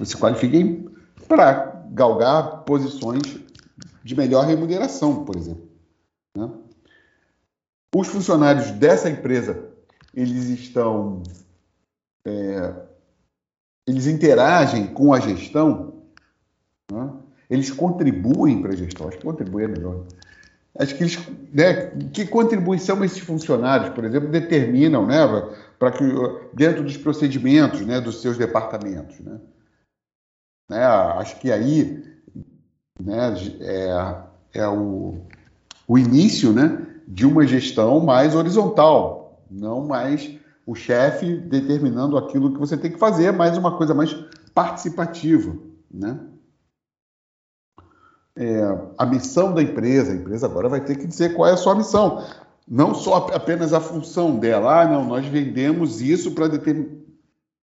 se 0.04 0.16
qualifiquem 0.16 0.88
para 1.26 1.77
galgar 1.90 2.64
posições 2.64 3.22
de 4.04 4.16
melhor 4.16 4.46
remuneração, 4.46 5.24
por 5.24 5.36
exemplo. 5.36 5.68
Né? 6.36 6.50
Os 7.94 8.08
funcionários 8.08 8.70
dessa 8.72 9.08
empresa, 9.08 9.68
eles 10.14 10.46
estão, 10.48 11.22
é, 12.24 12.74
eles 13.86 14.06
interagem 14.06 14.86
com 14.88 15.12
a 15.12 15.20
gestão, 15.20 16.02
né? 16.90 17.10
eles 17.48 17.70
contribuem 17.70 18.60
para 18.60 18.72
a 18.72 18.76
gestão, 18.76 19.08
acho 19.08 19.18
que 19.18 19.24
contribuir 19.24 19.64
é 19.64 19.68
melhor. 19.68 20.04
Acho 20.78 20.94
que 20.94 21.02
eles, 21.02 21.18
né, 21.52 21.86
que 22.12 22.26
contribuição 22.26 23.02
esses 23.04 23.18
funcionários, 23.18 23.90
por 23.90 24.04
exemplo, 24.04 24.28
determinam, 24.28 25.04
né, 25.06 25.18
para 25.78 25.90
que 25.90 26.04
dentro 26.52 26.84
dos 26.84 26.96
procedimentos, 26.96 27.80
né, 27.80 28.00
dos 28.00 28.20
seus 28.20 28.36
departamentos, 28.36 29.18
né? 29.18 29.40
Né 30.68 30.84
acho 30.84 31.38
que 31.40 31.50
aí, 31.50 32.04
né, 33.00 33.34
é, 33.60 34.60
é 34.60 34.68
o, 34.68 35.18
o 35.86 35.98
início, 35.98 36.52
né, 36.52 36.86
de 37.06 37.26
uma 37.26 37.46
gestão 37.46 38.00
mais 38.00 38.34
horizontal, 38.34 39.42
não 39.50 39.86
mais 39.86 40.38
o 40.66 40.74
chefe 40.74 41.34
determinando 41.34 42.18
aquilo 42.18 42.52
que 42.52 42.58
você 42.58 42.76
tem 42.76 42.92
que 42.92 42.98
fazer, 42.98 43.32
mas 43.32 43.56
uma 43.56 43.78
coisa 43.78 43.94
mais 43.94 44.12
participativa, 44.52 45.56
né? 45.90 46.20
É, 48.36 48.60
a 48.98 49.06
missão 49.06 49.54
da 49.54 49.62
empresa, 49.62 50.12
a 50.12 50.14
empresa 50.14 50.46
agora 50.46 50.68
vai 50.68 50.84
ter 50.84 50.96
que 50.96 51.06
dizer 51.06 51.34
qual 51.34 51.48
é 51.48 51.54
a 51.54 51.56
sua 51.56 51.74
missão, 51.74 52.22
não 52.68 52.94
só 52.94 53.28
apenas 53.32 53.72
a 53.72 53.80
função 53.80 54.38
dela. 54.38 54.82
Ah, 54.82 54.86
não, 54.86 55.04
nós 55.06 55.26
vendemos 55.26 56.02
isso 56.02 56.32
para 56.32 56.46
determinar. 56.46 57.07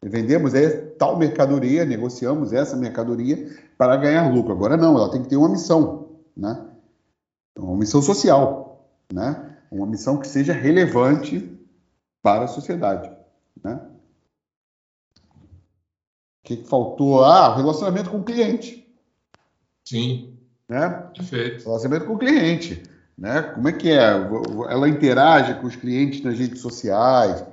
Vendemos 0.09 0.53
é 0.53 0.69
tal 0.69 1.17
mercadoria, 1.17 1.83
negociamos 1.83 2.53
essa 2.53 2.75
mercadoria 2.75 3.49
para 3.77 3.97
ganhar 3.97 4.31
lucro. 4.31 4.53
Agora 4.53 4.77
não, 4.77 4.97
ela 4.97 5.11
tem 5.11 5.21
que 5.21 5.29
ter 5.29 5.37
uma 5.37 5.49
missão, 5.49 6.09
né? 6.37 6.63
Uma 7.57 7.77
missão 7.77 8.01
social 8.01 8.65
né? 9.11 9.57
Uma 9.71 9.85
missão 9.85 10.17
que 10.17 10.27
seja 10.27 10.53
relevante 10.53 11.51
para 12.21 12.45
a 12.45 12.47
sociedade, 12.47 13.11
né? 13.63 13.79
O 15.17 16.47
que 16.47 16.63
faltou? 16.63 17.23
Ah, 17.23 17.51
o 17.51 17.57
relacionamento 17.57 18.09
com 18.09 18.19
o 18.19 18.23
cliente. 18.23 18.87
Sim. 19.83 20.37
Né? 20.69 20.89
Perfeito. 21.15 21.65
Relacionamento 21.65 22.05
com 22.05 22.13
o 22.13 22.19
cliente. 22.19 22.83
Né? 23.17 23.41
Como 23.41 23.67
é 23.67 23.71
que 23.71 23.91
é? 23.91 24.11
Ela 24.69 24.87
interage 24.87 25.59
com 25.59 25.67
os 25.67 25.75
clientes 25.75 26.23
nas 26.23 26.37
redes 26.37 26.61
sociais, 26.61 27.43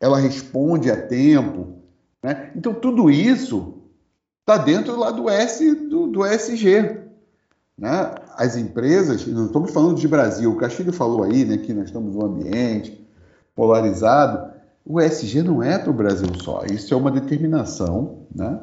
ela 0.00 0.18
responde 0.18 0.90
a 0.90 1.06
tempo. 1.06 1.77
Né? 2.22 2.50
Então, 2.56 2.74
tudo 2.74 3.10
isso 3.10 3.74
está 4.40 4.56
dentro 4.56 4.96
lá 4.96 5.10
do 5.10 5.28
S 5.28 5.74
do, 5.74 6.06
do 6.06 6.24
SG. 6.24 6.98
Né? 7.76 8.14
As 8.36 8.56
empresas, 8.56 9.26
não 9.26 9.46
estamos 9.46 9.70
falando 9.70 9.96
de 9.96 10.08
Brasil, 10.08 10.50
o 10.50 10.56
Castilho 10.56 10.92
falou 10.92 11.22
aí 11.22 11.44
né, 11.44 11.58
que 11.58 11.72
nós 11.72 11.86
estamos 11.86 12.14
num 12.14 12.24
ambiente 12.24 13.06
polarizado. 13.54 14.52
O 14.84 15.00
ESG 15.00 15.42
não 15.42 15.62
é 15.62 15.78
para 15.78 15.90
o 15.90 15.94
Brasil 15.94 16.28
só, 16.42 16.64
isso 16.64 16.94
é 16.94 16.96
uma 16.96 17.10
determinação, 17.10 18.20
né? 18.34 18.58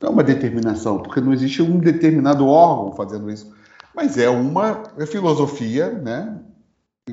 Não 0.00 0.08
é 0.08 0.12
uma 0.12 0.24
determinação, 0.24 0.98
porque 1.02 1.20
não 1.20 1.32
existe 1.32 1.62
um 1.62 1.78
determinado 1.78 2.46
órgão 2.46 2.94
fazendo 2.94 3.30
isso, 3.30 3.54
mas 3.94 4.16
é 4.16 4.28
uma 4.28 4.84
filosofia 5.06 5.90
né, 5.90 6.38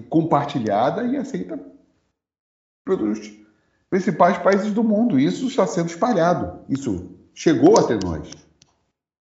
compartilhada 0.09 1.03
e 1.03 1.17
aceita 1.17 1.59
pelos 2.85 3.42
principais 3.93 4.39
países 4.39 4.73
do 4.73 4.83
mundo. 4.83 5.19
Isso 5.19 5.45
está 5.45 5.67
sendo 5.67 5.89
espalhado, 5.89 6.65
isso 6.67 7.11
chegou 7.31 7.77
até 7.77 7.93
nós. 8.03 8.27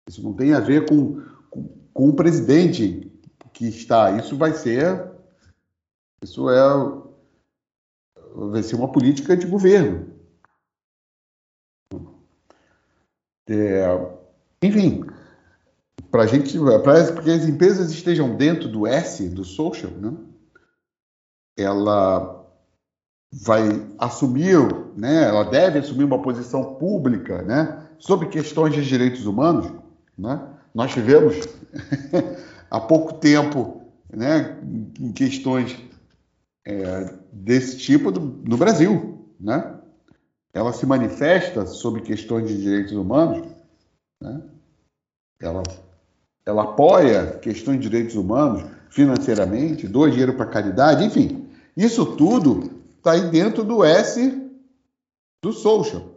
Isso 0.08 0.22
não 0.22 0.32
tem 0.32 0.54
a 0.54 0.60
ver 0.60 0.88
com 0.88 1.20
com 1.92 2.08
o 2.08 2.14
presidente 2.14 3.10
que 3.52 3.66
está. 3.66 4.12
Isso 4.12 4.36
vai 4.36 4.54
ser. 4.54 5.10
Isso 6.22 6.48
é. 6.48 6.62
Vai 8.34 8.62
ser 8.62 8.76
uma 8.76 8.90
política 8.90 9.36
de 9.36 9.48
governo. 9.48 10.12
É, 13.48 13.84
enfim, 14.62 15.04
para 16.08 16.24
gente, 16.26 16.56
para 16.84 17.20
que 17.20 17.30
as 17.30 17.44
empresas 17.44 17.90
estejam 17.90 18.36
dentro 18.36 18.68
do 18.68 18.86
S, 18.86 19.28
do 19.28 19.44
social, 19.44 19.90
né? 19.90 20.16
ela 21.58 22.41
vai 23.32 23.86
assumir, 23.98 24.58
né? 24.96 25.24
Ela 25.24 25.44
deve 25.44 25.78
assumir 25.78 26.04
uma 26.04 26.20
posição 26.20 26.74
pública, 26.74 27.42
né? 27.42 27.86
Sobre 27.98 28.28
questões 28.28 28.74
de 28.74 28.84
direitos 28.84 29.24
humanos, 29.26 29.72
né? 30.18 30.40
Nós 30.74 30.92
tivemos 30.92 31.36
há 32.70 32.80
pouco 32.80 33.14
tempo 33.14 33.82
né, 34.12 34.58
em 34.98 35.12
questões 35.12 35.76
é, 36.66 37.14
desse 37.32 37.78
tipo 37.78 38.10
do, 38.10 38.20
no 38.20 38.56
Brasil. 38.56 39.26
Né? 39.40 39.74
Ela 40.54 40.72
se 40.72 40.86
manifesta 40.86 41.66
sobre 41.66 42.02
questões 42.02 42.48
de 42.48 42.60
direitos 42.60 42.92
humanos, 42.92 43.46
né? 44.20 44.42
ela, 45.40 45.62
ela 46.46 46.62
apoia 46.64 47.38
questões 47.38 47.80
de 47.80 47.88
direitos 47.88 48.16
humanos 48.16 48.64
financeiramente, 48.90 49.88
doa 49.88 50.10
dinheiro 50.10 50.34
para 50.34 50.46
caridade, 50.46 51.04
enfim. 51.04 51.48
Isso 51.76 52.04
tudo 52.16 52.81
está 53.02 53.12
aí 53.12 53.28
dentro 53.30 53.64
do 53.64 53.84
S 53.84 54.48
do 55.42 55.52
social. 55.52 56.14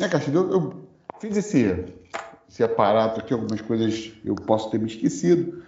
Né, 0.00 0.08
Castilho? 0.08 0.40
Eu, 0.40 0.50
eu 0.50 0.88
fiz 1.20 1.36
esse 1.36 1.92
esse 2.48 2.62
aparato 2.62 3.20
aqui, 3.20 3.32
algumas 3.32 3.60
coisas 3.60 4.12
eu 4.24 4.34
posso 4.34 4.70
ter 4.70 4.78
me 4.78 4.86
esquecido, 4.86 5.62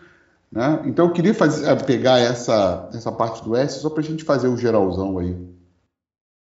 Né? 0.53 0.83
Então 0.87 1.07
eu 1.07 1.13
queria 1.13 1.35
fazer, 1.35 1.67
eh, 1.67 1.77
pegar 1.77 2.19
essa, 2.19 2.91
essa 2.93 3.11
parte 3.11 3.43
do 3.43 3.57
S 3.57 3.81
só 3.81 3.91
para 3.91 4.01
a 4.01 4.05
gente 4.05 4.23
fazer 4.23 4.49
o 4.49 4.57
geralzão 4.57 5.19
aí. 5.19 5.37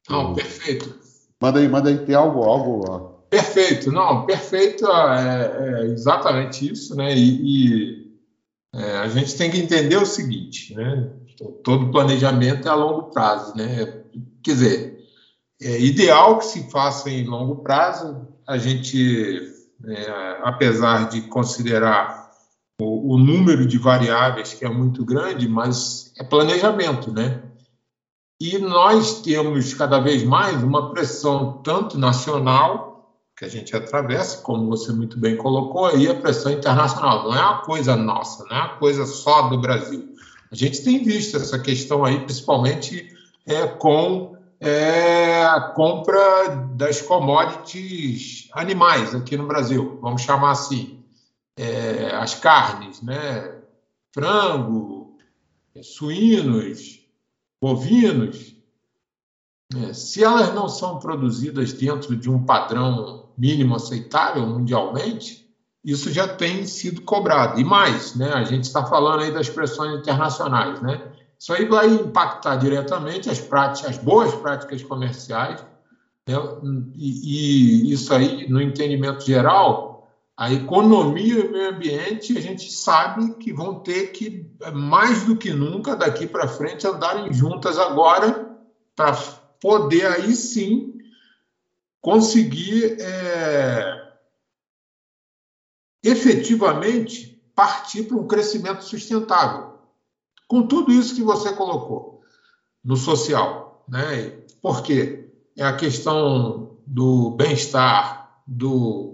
Não, 0.09 0.33
perfeito. 0.33 0.99
Manda 1.41 1.59
aí, 1.59 1.67
manda 1.67 1.89
aí, 1.89 2.05
tem 2.05 2.15
algo, 2.15 2.43
algo. 2.43 3.25
Perfeito, 3.29 3.91
não, 3.91 4.25
perfeito 4.25 4.85
é, 4.87 5.81
é 5.81 5.85
exatamente 5.85 6.71
isso, 6.71 6.95
né? 6.95 7.15
E, 7.15 7.41
e 7.41 8.17
é, 8.73 8.97
a 8.97 9.07
gente 9.07 9.37
tem 9.37 9.49
que 9.49 9.57
entender 9.57 9.97
o 9.97 10.05
seguinte, 10.05 10.75
né? 10.75 11.09
Todo 11.63 11.91
planejamento 11.91 12.67
é 12.67 12.71
a 12.71 12.75
longo 12.75 13.11
prazo, 13.11 13.55
né? 13.55 14.02
Quer 14.43 14.51
dizer, 14.51 15.03
é 15.61 15.79
ideal 15.79 16.37
que 16.37 16.45
se 16.45 16.69
faça 16.69 17.09
em 17.09 17.25
longo 17.25 17.57
prazo. 17.57 18.27
A 18.45 18.57
gente, 18.57 19.41
é, 19.85 20.39
apesar 20.43 21.07
de 21.09 21.21
considerar 21.21 22.29
o, 22.79 23.13
o, 23.13 23.17
número 23.17 23.65
de 23.65 23.77
variáveis 23.77 24.53
que 24.53 24.65
é 24.65 24.69
muito 24.69 25.05
grande, 25.05 25.47
mas 25.47 26.11
é 26.17 26.23
planejamento, 26.23 27.11
né? 27.11 27.41
E 28.41 28.57
nós 28.57 29.21
temos 29.21 29.73
cada 29.73 29.99
vez 29.99 30.23
mais 30.23 30.61
uma 30.61 30.91
pressão 30.91 31.61
tanto 31.63 31.97
nacional 31.97 32.93
que 33.37 33.45
a 33.45 33.47
gente 33.47 33.75
atravessa, 33.75 34.41
como 34.41 34.67
você 34.67 34.91
muito 34.91 35.17
bem 35.17 35.37
colocou 35.37 35.85
aí, 35.85 36.09
a 36.09 36.15
pressão 36.15 36.51
internacional. 36.51 37.23
Não 37.23 37.35
é 37.35 37.41
uma 37.41 37.61
coisa 37.61 37.95
nossa, 37.95 38.43
não 38.45 38.55
é 38.55 38.59
uma 38.59 38.75
coisa 38.77 39.05
só 39.05 39.43
do 39.43 39.59
Brasil. 39.59 40.09
A 40.51 40.55
gente 40.55 40.83
tem 40.83 41.03
visto 41.03 41.37
essa 41.37 41.57
questão 41.57 42.03
aí, 42.03 42.19
principalmente 42.19 43.07
é, 43.45 43.65
com 43.65 44.32
é, 44.63 45.43
a 45.43 45.59
compra 45.59 46.55
das 46.73 47.01
commodities 47.01 48.47
animais 48.53 49.13
aqui 49.13 49.35
no 49.35 49.45
Brasil, 49.45 49.99
vamos 50.01 50.21
chamar 50.21 50.51
assim, 50.51 51.03
é, 51.57 52.15
as 52.15 52.35
carnes, 52.35 53.01
né? 53.01 53.59
frango, 54.13 55.17
suínos, 55.81 57.01
bovinos, 57.61 58.55
é, 59.75 59.91
se 59.91 60.23
elas 60.23 60.53
não 60.53 60.69
são 60.69 60.97
produzidas 60.97 61.73
dentro 61.73 62.15
de 62.15 62.29
um 62.29 62.45
padrão 62.45 63.31
mínimo 63.37 63.75
aceitável 63.75 64.45
mundialmente, 64.47 65.45
isso 65.83 66.09
já 66.09 66.25
tem 66.25 66.65
sido 66.65 67.01
cobrado. 67.01 67.59
E 67.59 67.65
mais, 67.65 68.15
né, 68.15 68.31
a 68.31 68.45
gente 68.45 68.63
está 68.63 68.85
falando 68.85 69.23
aí 69.23 69.31
das 69.33 69.49
pressões 69.49 69.99
internacionais. 69.99 70.81
Né? 70.81 71.01
Isso 71.43 71.51
aí 71.51 71.65
vai 71.65 71.87
impactar 71.87 72.55
diretamente 72.55 73.29
as 73.29 73.41
práticas, 73.41 73.89
as 73.89 73.97
boas 73.97 74.33
práticas 74.33 74.81
comerciais, 74.81 75.61
né? 76.25 76.35
e, 76.95 77.89
e 77.89 77.91
isso 77.91 78.13
aí, 78.13 78.47
no 78.47 78.61
entendimento 78.61 79.25
geral, 79.25 80.01
a 80.37 80.49
economia 80.53 81.33
e 81.33 81.45
o 81.45 81.51
meio 81.51 81.69
ambiente, 81.69 82.37
a 82.37 82.39
gente 82.39 82.71
sabe 82.71 83.35
que 83.35 83.51
vão 83.51 83.75
ter 83.75 84.13
que, 84.13 84.49
mais 84.71 85.25
do 85.25 85.37
que 85.37 85.51
nunca, 85.51 85.97
daqui 85.97 86.25
para 86.25 86.47
frente, 86.47 86.87
andarem 86.87 87.33
juntas 87.33 87.77
agora 87.77 88.49
para 88.95 89.13
poder 89.59 90.05
aí 90.05 90.33
sim 90.37 90.93
conseguir 91.99 92.95
é, 93.01 93.83
efetivamente 96.01 97.37
partir 97.53 98.03
para 98.03 98.15
um 98.15 98.25
crescimento 98.25 98.81
sustentável. 98.85 99.72
Com 100.47 100.67
tudo 100.67 100.91
isso 100.91 101.15
que 101.15 101.23
você 101.23 101.53
colocou 101.53 102.21
no 102.83 102.95
social, 102.95 103.83
né? 103.87 104.39
Por 104.61 104.81
quê? 104.83 105.29
É 105.57 105.63
a 105.63 105.75
questão 105.75 106.77
do 106.85 107.31
bem-estar, 107.31 108.41
do 108.45 109.13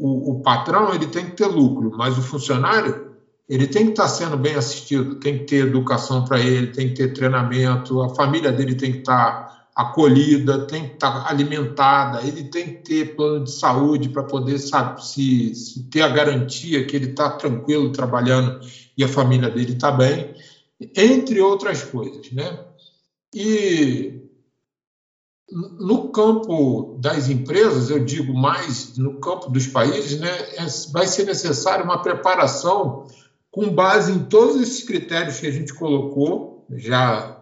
o, 0.00 0.32
o, 0.32 0.42
patrão 0.42 0.92
ele 0.92 1.06
tem 1.06 1.26
que 1.26 1.36
ter 1.36 1.46
lucro, 1.46 1.92
mas 1.96 2.18
o 2.18 2.22
funcionário 2.22 3.12
ele 3.48 3.66
tem 3.66 3.84
que 3.84 3.90
estar 3.90 4.08
sendo 4.08 4.36
bem 4.36 4.54
assistido, 4.54 5.16
tem 5.16 5.38
que 5.38 5.44
ter 5.44 5.66
educação 5.66 6.24
para 6.24 6.40
ele, 6.40 6.68
tem 6.68 6.88
que 6.88 6.94
ter 6.94 7.12
treinamento, 7.12 8.00
a 8.00 8.14
família 8.14 8.50
dele 8.50 8.74
tem 8.74 8.92
que 8.92 8.98
estar 8.98 9.68
acolhida, 9.74 10.66
tem 10.66 10.88
que 10.88 10.94
estar 10.94 11.28
alimentada, 11.28 12.22
ele 12.22 12.44
tem 12.44 12.66
que 12.66 12.82
ter 12.82 13.16
plano 13.16 13.44
de 13.44 13.52
saúde 13.52 14.08
para 14.08 14.22
poder 14.22 14.58
sabe, 14.58 15.04
se, 15.04 15.54
se, 15.54 15.84
ter 15.84 16.02
a 16.02 16.08
garantia 16.08 16.84
que 16.86 16.96
ele 16.96 17.10
está 17.10 17.30
tranquilo 17.30 17.92
trabalhando 17.92 18.60
e 18.96 19.04
a 19.04 19.08
família 19.08 19.50
dele 19.50 19.72
está 19.72 19.90
bem, 19.90 20.34
entre 20.96 21.40
outras 21.40 21.82
coisas, 21.82 22.30
né? 22.32 22.64
E 23.34 24.20
no 25.78 26.08
campo 26.10 26.96
das 26.98 27.28
empresas, 27.28 27.90
eu 27.90 28.04
digo 28.04 28.32
mais 28.32 28.96
no 28.96 29.20
campo 29.20 29.50
dos 29.50 29.66
países, 29.66 30.18
né, 30.18 30.30
é, 30.56 30.66
vai 30.92 31.06
ser 31.06 31.24
necessária 31.24 31.84
uma 31.84 32.02
preparação 32.02 33.06
com 33.50 33.68
base 33.68 34.12
em 34.12 34.24
todos 34.24 34.60
esses 34.60 34.82
critérios 34.82 35.38
que 35.38 35.46
a 35.46 35.50
gente 35.50 35.74
colocou 35.74 36.52
já 36.70 37.38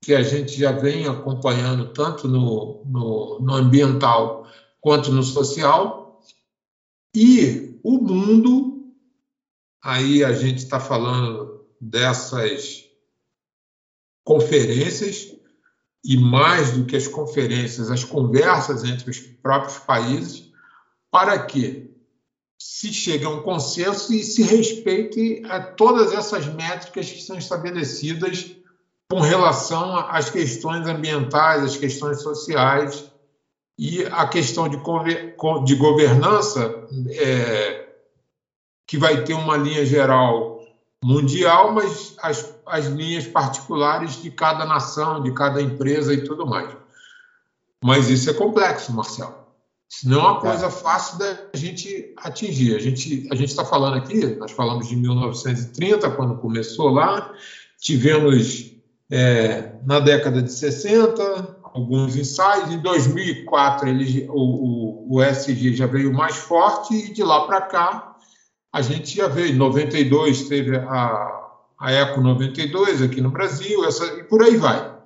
que 0.00 0.14
a 0.14 0.22
gente 0.22 0.58
já 0.58 0.72
vem 0.72 1.06
acompanhando 1.06 1.92
tanto 1.92 2.28
no, 2.28 2.82
no, 2.86 3.38
no 3.40 3.54
ambiental 3.54 4.46
quanto 4.80 5.12
no 5.12 5.22
social. 5.22 6.22
E 7.14 7.78
o 7.82 7.98
mundo, 7.98 8.77
aí 9.82 10.24
a 10.24 10.32
gente 10.32 10.58
está 10.58 10.78
falando 10.80 11.64
dessas 11.80 12.84
conferências, 14.24 15.34
e 16.04 16.16
mais 16.16 16.72
do 16.72 16.84
que 16.84 16.96
as 16.96 17.08
conferências, 17.08 17.90
as 17.90 18.04
conversas 18.04 18.84
entre 18.84 19.10
os 19.10 19.18
próprios 19.18 19.78
países, 19.78 20.52
para 21.10 21.38
que 21.44 21.90
se 22.58 22.92
chegue 22.92 23.24
a 23.24 23.30
um 23.30 23.42
consenso 23.42 24.12
e 24.12 24.22
se 24.22 24.42
respeite 24.42 25.42
a 25.46 25.60
todas 25.60 26.12
essas 26.12 26.46
métricas 26.46 27.10
que 27.10 27.22
são 27.22 27.38
estabelecidas 27.38 28.54
com 29.10 29.20
relação 29.20 29.96
às 29.96 30.28
questões 30.28 30.86
ambientais, 30.86 31.62
às 31.62 31.76
questões 31.76 32.20
sociais 32.20 33.10
e 33.78 34.04
a 34.04 34.26
questão 34.26 34.68
de, 34.68 34.76
de 35.64 35.74
governança, 35.76 36.86
é, 37.10 37.87
que 38.88 38.96
vai 38.96 39.22
ter 39.22 39.34
uma 39.34 39.56
linha 39.56 39.84
geral 39.84 40.62
mundial, 41.04 41.72
mas 41.72 42.16
as, 42.22 42.54
as 42.66 42.86
linhas 42.86 43.26
particulares 43.26 44.20
de 44.20 44.30
cada 44.30 44.64
nação, 44.64 45.22
de 45.22 45.30
cada 45.32 45.60
empresa 45.60 46.12
e 46.14 46.24
tudo 46.24 46.46
mais. 46.46 46.74
Mas 47.84 48.08
isso 48.08 48.30
é 48.30 48.32
complexo, 48.32 48.92
Marcelo. 48.92 49.36
Isso 49.90 50.08
não 50.08 50.18
é 50.18 50.22
uma 50.22 50.40
coisa 50.40 50.70
fácil 50.70 51.18
da 51.18 51.38
gente 51.54 52.14
atingir. 52.16 52.74
A 52.74 52.78
gente 52.78 53.28
a 53.30 53.34
gente 53.34 53.50
está 53.50 53.64
falando 53.64 53.98
aqui, 53.98 54.24
nós 54.36 54.52
falamos 54.52 54.88
de 54.88 54.96
1930, 54.96 56.10
quando 56.10 56.38
começou 56.38 56.88
lá, 56.88 57.30
tivemos 57.78 58.72
é, 59.10 59.72
na 59.84 60.00
década 60.00 60.42
de 60.42 60.52
60, 60.52 61.56
alguns 61.62 62.16
ensaios. 62.16 62.70
Em 62.70 62.78
2004, 62.78 63.88
ele, 63.88 64.26
o, 64.30 65.12
o, 65.12 65.16
o 65.16 65.22
SG 65.22 65.74
já 65.74 65.86
veio 65.86 66.12
mais 66.12 66.36
forte 66.36 66.94
e 66.94 67.12
de 67.12 67.22
lá 67.22 67.46
para 67.46 67.60
cá 67.60 68.17
a 68.72 68.82
gente 68.82 69.16
já 69.16 69.28
veio. 69.28 69.54
Em 69.54 69.56
92 69.56 70.48
teve 70.48 70.76
a, 70.76 71.50
a 71.78 71.92
Eco 71.92 72.20
92 72.20 73.02
aqui 73.02 73.20
no 73.20 73.30
Brasil, 73.30 73.84
essa, 73.84 74.04
e 74.18 74.24
por 74.24 74.42
aí 74.42 74.56
vai. 74.56 74.98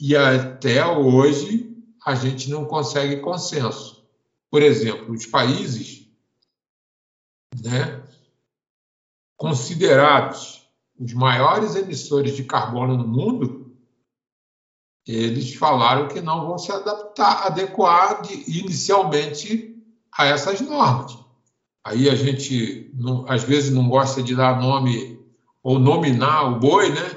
E 0.00 0.16
até 0.16 0.86
hoje 0.86 1.76
a 2.04 2.14
gente 2.14 2.50
não 2.50 2.64
consegue 2.64 3.20
consenso. 3.20 4.06
Por 4.50 4.62
exemplo, 4.62 5.12
os 5.12 5.26
países 5.26 6.08
né, 7.62 8.02
considerados 9.36 10.66
os 10.98 11.12
maiores 11.12 11.76
emissores 11.76 12.34
de 12.34 12.44
carbono 12.44 12.96
no 12.96 13.06
mundo, 13.06 13.76
eles 15.06 15.54
falaram 15.54 16.08
que 16.08 16.20
não 16.20 16.46
vão 16.46 16.58
se 16.58 16.72
adaptar, 16.72 17.46
adequar 17.46 18.22
de, 18.22 18.34
inicialmente 18.58 19.76
a 20.12 20.26
essas 20.26 20.60
normas. 20.60 21.27
Aí 21.88 22.08
a 22.10 22.14
gente, 22.14 22.90
não, 22.94 23.24
às 23.26 23.42
vezes, 23.44 23.70
não 23.70 23.88
gosta 23.88 24.22
de 24.22 24.34
dar 24.36 24.60
nome 24.60 25.18
ou 25.62 25.78
nominar 25.78 26.44
o 26.44 26.58
boi, 26.58 26.90
né? 26.90 27.10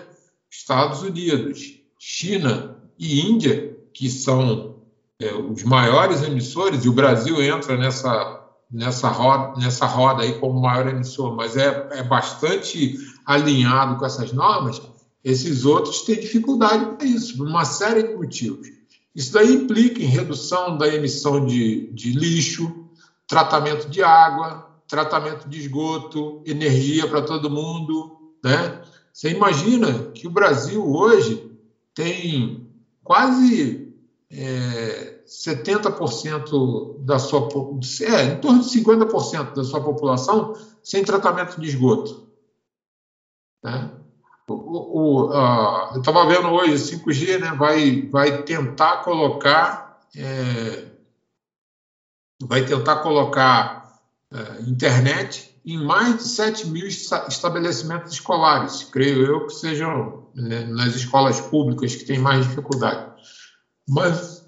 Estados 0.49 1.01
Unidos, 1.01 1.59
China 1.99 2.77
e 2.97 3.19
Índia, 3.21 3.77
que 3.93 4.09
são 4.09 4.77
é, 5.19 5.33
os 5.33 5.63
maiores 5.63 6.23
emissores, 6.23 6.85
e 6.85 6.89
o 6.89 6.93
Brasil 6.93 7.41
entra 7.41 7.75
nessa 7.77 8.39
nessa 8.71 9.09
roda, 9.09 9.59
nessa 9.59 9.85
roda 9.85 10.23
aí 10.23 10.39
como 10.39 10.61
maior 10.61 10.87
emissor, 10.87 11.35
mas 11.35 11.57
é, 11.57 11.89
é 11.91 12.03
bastante 12.03 12.95
alinhado 13.25 13.97
com 13.97 14.05
essas 14.05 14.31
normas, 14.31 14.81
esses 15.25 15.65
outros 15.65 16.03
têm 16.03 16.17
dificuldade 16.17 16.95
para 16.95 17.05
isso, 17.05 17.37
por 17.37 17.47
uma 17.47 17.65
série 17.65 18.03
de 18.03 18.15
motivos. 18.15 18.69
Isso 19.13 19.33
daí 19.33 19.53
implica 19.53 20.01
em 20.01 20.05
redução 20.05 20.77
da 20.77 20.87
emissão 20.87 21.45
de, 21.45 21.91
de 21.91 22.13
lixo, 22.13 22.80
tratamento 23.31 23.87
de 23.87 24.03
água, 24.03 24.69
tratamento 24.85 25.47
de 25.47 25.57
esgoto, 25.57 26.43
energia 26.45 27.07
para 27.07 27.21
todo 27.21 27.49
mundo. 27.49 28.33
Né? 28.43 28.81
Você 29.13 29.29
imagina 29.29 30.11
que 30.11 30.27
o 30.27 30.29
Brasil 30.29 30.85
hoje 30.85 31.49
tem 31.95 32.69
quase 33.01 33.95
é, 34.29 35.21
70% 35.25 37.05
da 37.05 37.17
sua 37.19 37.47
é, 38.01 38.33
em 38.33 38.41
torno 38.41 38.59
de 38.59 38.69
50% 38.81 39.53
da 39.53 39.63
sua 39.63 39.81
população 39.81 40.53
sem 40.83 41.01
tratamento 41.05 41.57
de 41.61 41.69
esgoto. 41.69 42.27
Né? 43.63 43.91
O, 44.45 45.29
o, 45.29 45.33
eu 45.93 46.01
estava 46.01 46.27
vendo 46.27 46.49
hoje, 46.49 46.97
5G 46.97 47.39
né, 47.39 47.55
vai, 47.57 48.09
vai 48.11 48.43
tentar 48.43 49.05
colocar 49.05 50.01
é, 50.17 50.90
vai 52.41 52.65
tentar 52.65 52.97
colocar 52.97 53.99
é, 54.31 54.61
internet 54.61 55.51
em 55.65 55.77
mais 55.77 56.17
de 56.17 56.23
7 56.23 56.67
mil 56.67 56.87
estabelecimentos 56.87 58.13
escolares, 58.13 58.83
creio 58.83 59.25
eu 59.25 59.45
que 59.45 59.53
sejam 59.53 60.27
né, 60.33 60.65
nas 60.65 60.95
escolas 60.95 61.39
públicas 61.39 61.95
que 61.95 62.05
têm 62.05 62.17
mais 62.17 62.47
dificuldade. 62.47 63.11
Mas 63.87 64.43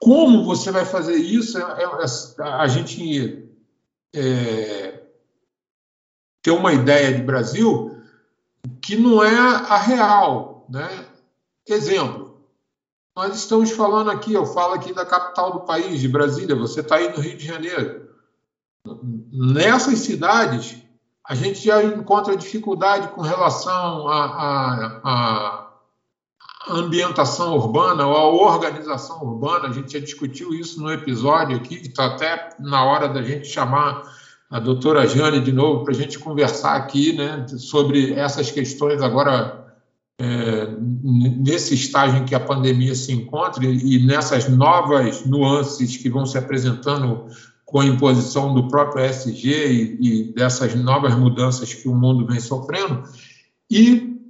como 0.00 0.44
você 0.44 0.70
vai 0.70 0.84
fazer 0.84 1.14
isso? 1.14 1.56
É, 1.58 1.62
é, 1.62 1.84
é 1.84 2.52
a 2.52 2.66
gente 2.66 3.48
é, 4.14 5.02
ter 6.42 6.50
uma 6.50 6.72
ideia 6.72 7.14
de 7.14 7.22
Brasil 7.22 8.02
que 8.80 8.96
não 8.96 9.22
é 9.22 9.34
a 9.34 9.78
real. 9.78 10.66
Né? 10.68 11.06
Exemplo, 11.66 12.21
nós 13.14 13.36
estamos 13.36 13.70
falando 13.70 14.10
aqui, 14.10 14.32
eu 14.32 14.46
falo 14.46 14.74
aqui 14.74 14.92
da 14.94 15.04
capital 15.04 15.52
do 15.52 15.60
país, 15.60 16.00
de 16.00 16.08
Brasília, 16.08 16.56
você 16.56 16.80
está 16.80 16.96
aí 16.96 17.10
no 17.10 17.20
Rio 17.20 17.36
de 17.36 17.46
Janeiro. 17.46 18.08
Nessas 19.30 19.98
cidades, 20.00 20.76
a 21.26 21.34
gente 21.34 21.64
já 21.64 21.82
encontra 21.82 22.36
dificuldade 22.36 23.08
com 23.08 23.20
relação 23.20 24.08
à 24.08 25.68
ambientação 26.68 27.54
urbana 27.54 28.06
ou 28.06 28.16
à 28.16 28.54
organização 28.54 29.22
urbana. 29.22 29.68
A 29.68 29.72
gente 29.72 29.92
já 29.92 30.00
discutiu 30.00 30.54
isso 30.54 30.80
no 30.80 30.90
episódio 30.90 31.56
aqui, 31.56 31.74
está 31.74 32.06
até 32.06 32.50
na 32.58 32.84
hora 32.84 33.08
da 33.08 33.22
gente 33.22 33.46
chamar 33.46 34.02
a 34.50 34.58
doutora 34.58 35.06
Jane 35.06 35.40
de 35.40 35.52
novo 35.52 35.84
para 35.84 35.92
a 35.92 35.96
gente 35.96 36.18
conversar 36.18 36.76
aqui 36.76 37.14
né, 37.14 37.46
sobre 37.48 38.12
essas 38.14 38.50
questões 38.50 39.00
agora 39.00 39.74
é, 40.18 40.71
nesse 41.02 41.74
estágio 41.74 42.18
em 42.18 42.24
que 42.24 42.34
a 42.34 42.40
pandemia 42.40 42.94
se 42.94 43.12
encontra 43.12 43.64
e 43.64 44.06
nessas 44.06 44.48
novas 44.48 45.26
nuances 45.26 45.96
que 45.96 46.08
vão 46.08 46.24
se 46.24 46.38
apresentando 46.38 47.26
com 47.64 47.80
a 47.80 47.86
imposição 47.86 48.54
do 48.54 48.68
próprio 48.68 49.04
SG 49.04 49.48
e, 49.48 49.98
e 50.00 50.32
dessas 50.32 50.74
novas 50.74 51.14
mudanças 51.14 51.74
que 51.74 51.88
o 51.88 51.94
mundo 51.94 52.26
vem 52.26 52.38
sofrendo. 52.38 53.02
E, 53.70 54.20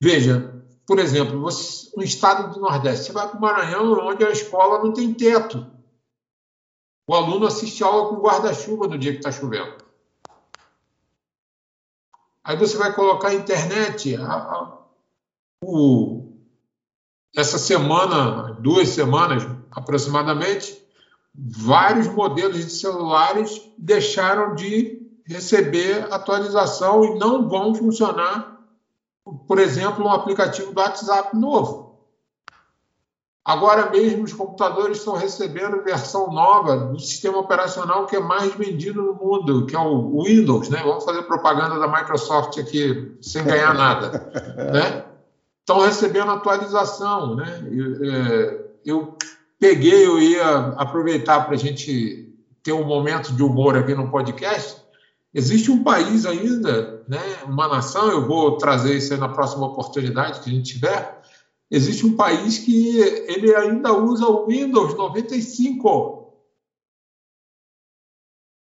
veja, 0.00 0.62
por 0.86 0.98
exemplo, 0.98 1.40
você, 1.40 1.90
no 1.96 2.02
estado 2.02 2.54
do 2.54 2.60
Nordeste, 2.60 3.06
você 3.06 3.12
vai 3.12 3.28
para 3.28 3.38
o 3.38 3.40
Maranhão, 3.40 3.92
onde 4.06 4.24
a 4.24 4.30
escola 4.30 4.82
não 4.82 4.92
tem 4.92 5.12
teto. 5.12 5.66
O 7.06 7.14
aluno 7.14 7.46
assiste 7.46 7.82
aula 7.82 8.08
com 8.08 8.22
guarda-chuva 8.22 8.86
no 8.86 8.96
dia 8.96 9.12
que 9.12 9.18
está 9.18 9.32
chovendo. 9.32 9.84
Aí 12.42 12.56
você 12.56 12.76
vai 12.76 12.94
colocar 12.94 13.28
a 13.28 13.34
internet. 13.34 14.14
A, 14.16 14.32
a, 14.32 14.83
o, 15.62 16.32
essa 17.36 17.58
semana, 17.58 18.56
duas 18.60 18.88
semanas 18.90 19.46
aproximadamente, 19.70 20.82
vários 21.34 22.06
modelos 22.08 22.58
de 22.58 22.70
celulares 22.70 23.60
deixaram 23.76 24.54
de 24.54 25.02
receber 25.26 26.12
atualização 26.12 27.04
e 27.04 27.18
não 27.18 27.48
vão 27.48 27.74
funcionar, 27.74 28.60
por 29.48 29.58
exemplo, 29.58 30.04
um 30.04 30.10
aplicativo 30.10 30.72
do 30.72 30.80
WhatsApp 30.80 31.36
novo. 31.36 31.84
Agora 33.44 33.90
mesmo 33.90 34.24
os 34.24 34.32
computadores 34.32 34.98
estão 34.98 35.14
recebendo 35.14 35.82
versão 35.82 36.32
nova 36.32 36.76
do 36.76 36.98
sistema 36.98 37.38
operacional 37.38 38.06
que 38.06 38.16
é 38.16 38.20
mais 38.20 38.54
vendido 38.54 39.02
no 39.02 39.14
mundo, 39.14 39.66
que 39.66 39.76
é 39.76 39.78
o 39.78 40.22
Windows, 40.22 40.70
né? 40.70 40.80
Vamos 40.82 41.04
fazer 41.04 41.22
propaganda 41.24 41.78
da 41.78 41.86
Microsoft 41.86 42.58
aqui 42.58 43.18
sem 43.20 43.44
ganhar 43.44 43.74
nada, 43.74 44.32
né? 44.72 45.04
Estão 45.64 45.80
recebendo 45.80 46.30
atualização, 46.30 47.36
né? 47.36 47.66
Eu, 47.72 48.04
é, 48.04 48.64
eu 48.84 49.16
peguei, 49.58 50.06
eu 50.06 50.20
ia 50.20 50.56
aproveitar 50.76 51.40
para 51.46 51.54
a 51.54 51.58
gente 51.58 52.30
ter 52.62 52.74
um 52.74 52.84
momento 52.84 53.32
de 53.32 53.42
humor 53.42 53.74
aqui 53.74 53.94
no 53.94 54.10
podcast. 54.10 54.76
Existe 55.32 55.70
um 55.70 55.82
país 55.82 56.26
ainda, 56.26 57.02
né, 57.08 57.18
uma 57.46 57.66
nação, 57.66 58.10
eu 58.10 58.28
vou 58.28 58.58
trazer 58.58 58.94
isso 58.94 59.14
aí 59.14 59.18
na 59.18 59.30
próxima 59.30 59.66
oportunidade 59.66 60.40
que 60.40 60.50
a 60.50 60.52
gente 60.52 60.74
tiver. 60.74 61.22
Existe 61.70 62.04
um 62.04 62.14
país 62.14 62.58
que 62.58 62.98
ele 63.26 63.54
ainda 63.54 63.90
usa 63.94 64.26
o 64.26 64.46
Windows 64.46 64.94
95. 64.94 66.23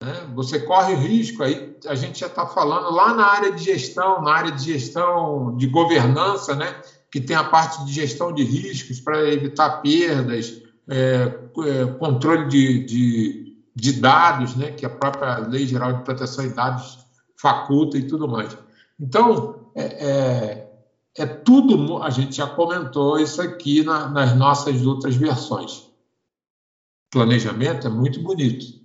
Né? 0.02 0.30
Você 0.34 0.60
corre 0.60 0.94
risco, 0.94 1.42
aí 1.42 1.76
a 1.86 1.94
gente 1.94 2.20
já 2.20 2.26
está 2.26 2.46
falando 2.46 2.94
lá 2.94 3.12
na 3.14 3.26
área 3.26 3.52
de 3.52 3.64
gestão, 3.64 4.22
na 4.22 4.32
área 4.32 4.52
de 4.52 4.64
gestão 4.64 5.56
de 5.56 5.66
governança, 5.66 6.54
né? 6.54 6.80
que 7.10 7.20
tem 7.20 7.36
a 7.36 7.44
parte 7.44 7.84
de 7.84 7.92
gestão 7.92 8.32
de 8.32 8.44
riscos 8.44 9.00
para 9.00 9.28
evitar 9.28 9.82
perdas, 9.82 10.62
é, 10.88 11.38
é, 11.66 11.86
controle 11.98 12.48
de, 12.48 12.84
de, 12.84 13.56
de, 13.74 13.92
dados, 14.00 14.54
né, 14.54 14.70
que 14.70 14.86
a 14.86 14.90
própria 14.90 15.38
Lei 15.38 15.66
Geral 15.66 15.92
de 15.92 16.04
Proteção 16.04 16.46
de 16.46 16.54
Dados 16.54 16.98
faculta 17.36 17.98
e 17.98 18.06
tudo 18.06 18.28
mais. 18.28 18.56
Então, 18.98 19.70
é, 19.74 19.84
é, 19.84 20.70
é 21.16 21.26
tudo, 21.26 22.02
a 22.02 22.10
gente 22.10 22.36
já 22.36 22.46
comentou 22.46 23.18
isso 23.18 23.42
aqui 23.42 23.82
na, 23.82 24.08
nas 24.08 24.36
nossas 24.36 24.84
outras 24.86 25.16
versões. 25.16 25.90
Planejamento 27.10 27.88
é 27.88 27.90
muito 27.90 28.22
bonito. 28.22 28.79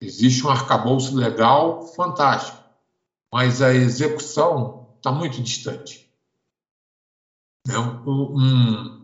Existe 0.00 0.46
um 0.46 0.50
arcabouço 0.50 1.14
legal 1.14 1.82
fantástico, 1.88 2.58
mas 3.32 3.60
a 3.60 3.72
execução 3.74 4.94
está 4.96 5.12
muito 5.12 5.42
distante. 5.42 6.10
É 7.68 7.78
um, 7.78 8.36
um 8.36 9.00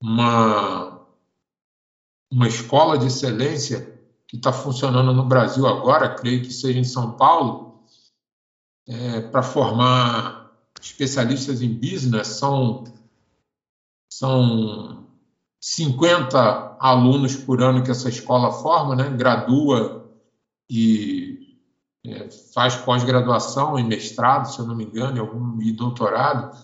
uma, 0.00 1.06
uma 2.32 2.48
escola 2.48 2.96
de 2.98 3.06
excelência 3.06 4.00
que 4.26 4.36
está 4.36 4.52
funcionando 4.52 5.12
no 5.12 5.26
Brasil 5.26 5.66
agora, 5.66 6.14
creio 6.14 6.42
que 6.42 6.52
seja 6.52 6.78
em 6.78 6.84
São 6.84 7.16
Paulo, 7.16 7.84
é, 8.88 9.20
para 9.20 9.42
formar 9.42 10.50
especialistas 10.80 11.60
em 11.60 11.72
business, 11.72 12.28
são, 12.28 12.84
são 14.10 15.06
50 15.60 16.69
alunos 16.80 17.36
por 17.36 17.62
ano 17.62 17.82
que 17.84 17.90
essa 17.90 18.08
escola 18.08 18.50
forma, 18.50 18.96
né? 18.96 19.10
gradua 19.10 20.10
e 20.68 21.58
é, 22.06 22.28
faz 22.54 22.74
pós-graduação 22.74 23.78
e 23.78 23.84
mestrado, 23.84 24.46
se 24.46 24.58
eu 24.58 24.66
não 24.66 24.74
me 24.74 24.84
engano, 24.84 25.20
algum, 25.20 25.60
e 25.60 25.70
doutorado 25.72 26.56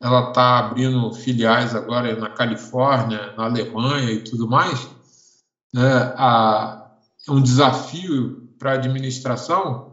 ela 0.00 0.30
está 0.30 0.58
abrindo 0.58 1.12
filiais 1.12 1.74
agora 1.74 2.16
na 2.16 2.30
Califórnia, 2.30 3.34
na 3.36 3.44
Alemanha 3.44 4.10
e 4.10 4.24
tudo 4.24 4.48
mais. 4.48 4.88
Né? 5.74 5.92
A, 6.16 6.90
é 7.28 7.30
um 7.30 7.42
desafio 7.42 8.48
para 8.58 8.72
a 8.72 8.74
administração, 8.74 9.92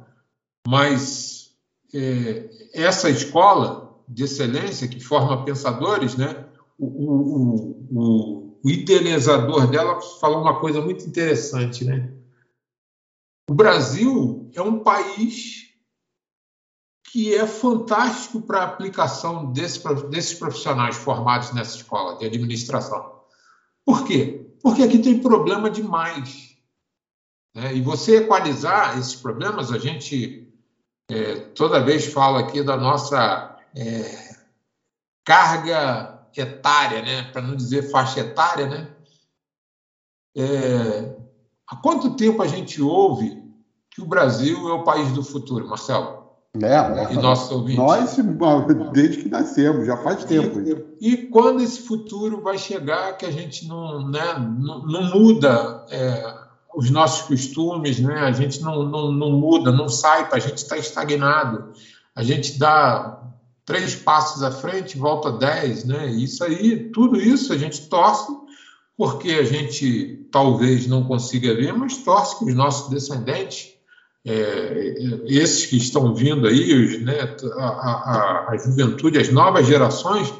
mas 0.66 1.52
é, 1.94 2.50
essa 2.74 3.10
escola 3.10 3.98
de 4.08 4.24
excelência 4.24 4.88
que 4.88 5.02
forma 5.02 5.44
pensadores, 5.44 6.16
né? 6.16 6.46
o, 6.80 6.86
o, 6.86 7.88
o, 7.92 8.47
o 8.68 8.70
idealizador 8.70 9.66
dela 9.68 10.02
falou 10.20 10.42
uma 10.42 10.60
coisa 10.60 10.82
muito 10.82 11.06
interessante. 11.06 11.86
Né? 11.86 12.12
O 13.50 13.54
Brasil 13.54 14.52
é 14.54 14.62
um 14.62 14.84
país 14.84 15.74
que 17.06 17.34
é 17.34 17.48
fantástico 17.48 18.42
para 18.42 18.60
a 18.60 18.66
aplicação 18.66 19.54
desse, 19.54 19.82
desses 20.10 20.38
profissionais 20.38 20.98
formados 20.98 21.54
nessa 21.54 21.78
escola 21.78 22.18
de 22.18 22.26
administração. 22.26 23.22
Por 23.86 24.06
quê? 24.06 24.52
Porque 24.62 24.84
aqui 24.84 25.00
tem 25.00 25.22
problema 25.22 25.70
demais. 25.70 26.58
Né? 27.56 27.74
E 27.74 27.82
você 27.82 28.18
equalizar 28.18 29.00
esses 29.00 29.16
problemas, 29.16 29.72
a 29.72 29.78
gente 29.78 30.54
é, 31.10 31.36
toda 31.56 31.86
vez 31.86 32.06
fala 32.08 32.42
aqui 32.42 32.62
da 32.62 32.76
nossa 32.76 33.58
é, 33.74 34.36
carga 35.24 36.17
etária, 36.36 37.02
né? 37.02 37.24
para 37.32 37.42
não 37.42 37.56
dizer 37.56 37.90
faixa 37.90 38.20
etária. 38.20 38.68
Né? 38.68 38.88
É, 40.36 41.16
há 41.68 41.76
quanto 41.78 42.16
tempo 42.16 42.42
a 42.42 42.48
gente 42.48 42.82
ouve 42.82 43.44
que 43.90 44.02
o 44.02 44.06
Brasil 44.06 44.70
é 44.70 44.74
o 44.74 44.84
país 44.84 45.12
do 45.12 45.24
futuro, 45.24 45.68
Marcelo? 45.68 46.18
É, 46.62 46.74
é, 46.74 47.14
e 47.14 47.16
nossos 47.16 47.52
ouvintes. 47.52 47.78
Nós, 47.78 48.16
desde 48.92 49.24
que 49.24 49.30
nascemos, 49.30 49.86
já 49.86 49.98
faz 49.98 50.24
tempo. 50.24 50.60
E, 51.00 51.14
e, 51.14 51.18
quando 51.28 51.62
esse 51.62 51.82
futuro 51.82 52.42
vai 52.42 52.58
chegar 52.58 53.18
que 53.18 53.26
a 53.26 53.32
gente 53.32 53.68
não, 53.68 54.08
né, 54.08 54.34
não, 54.38 54.86
não 54.86 55.04
muda 55.04 55.86
é, 55.90 56.36
os 56.76 56.90
nossos 56.90 57.28
costumes, 57.28 58.00
né, 58.00 58.20
a 58.20 58.32
gente 58.32 58.62
não, 58.62 58.84
não, 58.84 59.12
não 59.12 59.32
muda, 59.32 59.72
não 59.72 59.90
sai, 59.90 60.28
a 60.32 60.40
gente 60.40 60.58
está 60.58 60.78
estagnado. 60.78 61.72
A 62.16 62.24
gente 62.24 62.58
dá 62.58 63.27
três 63.68 63.94
passos 63.94 64.42
à 64.42 64.50
frente, 64.50 64.98
volta 64.98 65.30
dez, 65.30 65.84
né? 65.84 66.08
Isso 66.08 66.42
aí, 66.42 66.90
tudo 66.90 67.20
isso 67.20 67.52
a 67.52 67.58
gente 67.58 67.88
torce 67.88 68.32
porque 68.98 69.30
a 69.32 69.44
gente 69.44 70.26
talvez 70.32 70.88
não 70.88 71.04
consiga 71.04 71.54
ver, 71.54 71.74
mas 71.74 71.98
torce 71.98 72.40
que 72.40 72.46
os 72.46 72.56
nossos 72.56 72.90
descendentes, 72.90 73.74
é, 74.26 74.96
esses 75.28 75.66
que 75.68 75.78
estão 75.78 76.16
vindo 76.16 76.48
aí, 76.48 76.74
os, 76.74 77.02
né, 77.02 77.36
a, 77.58 77.68
a, 77.68 78.50
a 78.52 78.58
juventude, 78.58 79.20
as 79.20 79.30
novas 79.30 79.68
gerações, 79.68 80.34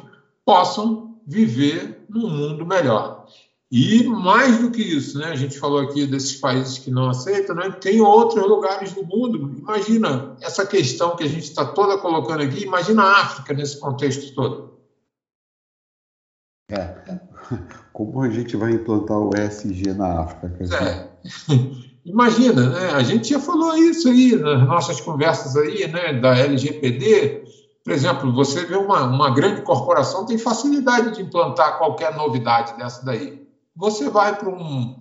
possam 0.44 1.20
viver 1.26 2.04
num 2.08 2.28
mundo 2.28 2.66
melhor. 2.66 3.17
E 3.70 4.04
mais 4.04 4.58
do 4.58 4.70
que 4.70 4.80
isso, 4.80 5.18
né? 5.18 5.26
A 5.26 5.36
gente 5.36 5.58
falou 5.58 5.78
aqui 5.78 6.06
desses 6.06 6.36
países 6.36 6.78
que 6.78 6.90
não 6.90 7.10
aceitam, 7.10 7.54
né? 7.54 7.70
Tem 7.70 8.00
outros 8.00 8.42
lugares 8.46 8.92
do 8.92 9.04
mundo. 9.04 9.54
Imagina 9.58 10.36
essa 10.40 10.66
questão 10.66 11.14
que 11.14 11.24
a 11.24 11.28
gente 11.28 11.44
está 11.44 11.66
toda 11.66 11.98
colocando 11.98 12.42
aqui. 12.42 12.64
Imagina 12.64 13.02
a 13.02 13.20
África 13.20 13.52
nesse 13.52 13.78
contexto 13.78 14.34
todo. 14.34 14.78
É. 16.70 17.20
Como 17.92 18.22
a 18.22 18.30
gente 18.30 18.56
vai 18.56 18.72
implantar 18.72 19.18
o 19.18 19.30
ESG 19.36 19.92
na 19.92 20.22
África? 20.22 20.50
É. 20.74 21.08
Imagina, 22.06 22.70
né? 22.70 22.90
A 22.92 23.02
gente 23.02 23.28
já 23.28 23.40
falou 23.40 23.76
isso 23.76 24.08
aí 24.08 24.34
nas 24.34 24.66
nossas 24.66 24.98
conversas 24.98 25.54
aí, 25.56 25.86
né? 25.88 26.14
Da 26.14 26.38
LGPD. 26.38 27.44
Por 27.84 27.92
exemplo, 27.92 28.32
você 28.32 28.64
vê 28.64 28.76
uma, 28.76 29.04
uma 29.04 29.30
grande 29.30 29.60
corporação 29.60 30.24
tem 30.24 30.38
facilidade 30.38 31.14
de 31.14 31.22
implantar 31.22 31.76
qualquer 31.76 32.16
novidade 32.16 32.78
dessa 32.78 33.04
daí. 33.04 33.47
Você 33.78 34.10
vai 34.10 34.36
para 34.36 34.48
um 34.50 35.00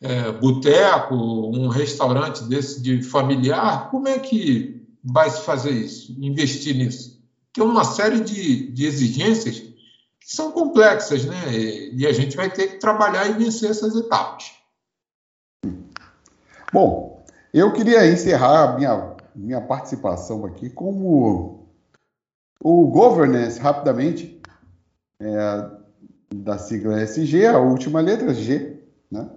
é, 0.00 0.32
boteco, 0.32 1.14
um 1.14 1.68
restaurante 1.68 2.42
desse 2.44 2.82
de 2.82 3.00
familiar, 3.00 3.90
como 3.90 4.08
é 4.08 4.18
que 4.18 4.84
vai 5.04 5.30
se 5.30 5.42
fazer 5.42 5.70
isso, 5.70 6.12
investir 6.18 6.74
nisso? 6.74 7.22
Tem 7.52 7.62
uma 7.62 7.84
série 7.84 8.20
de, 8.20 8.72
de 8.72 8.86
exigências 8.86 9.60
que 9.60 10.34
são 10.34 10.50
complexas, 10.50 11.24
né? 11.24 11.52
E, 11.52 11.94
e 11.96 12.06
a 12.08 12.12
gente 12.12 12.36
vai 12.36 12.50
ter 12.50 12.66
que 12.66 12.80
trabalhar 12.80 13.28
e 13.28 13.34
vencer 13.34 13.70
essas 13.70 13.94
etapas. 13.94 14.50
Bom, 16.72 17.24
eu 17.54 17.72
queria 17.72 18.04
encerrar 18.10 18.76
minha, 18.76 19.16
minha 19.32 19.60
participação 19.60 20.44
aqui 20.44 20.68
como 20.68 21.68
o 22.60 22.88
governance, 22.88 23.60
rapidamente. 23.60 24.42
É, 25.20 25.77
da 26.34 26.58
sigla 26.58 27.02
SG, 27.02 27.46
a 27.46 27.58
última 27.58 28.00
letra 28.00 28.34
G, 28.34 28.76
né? 29.10 29.28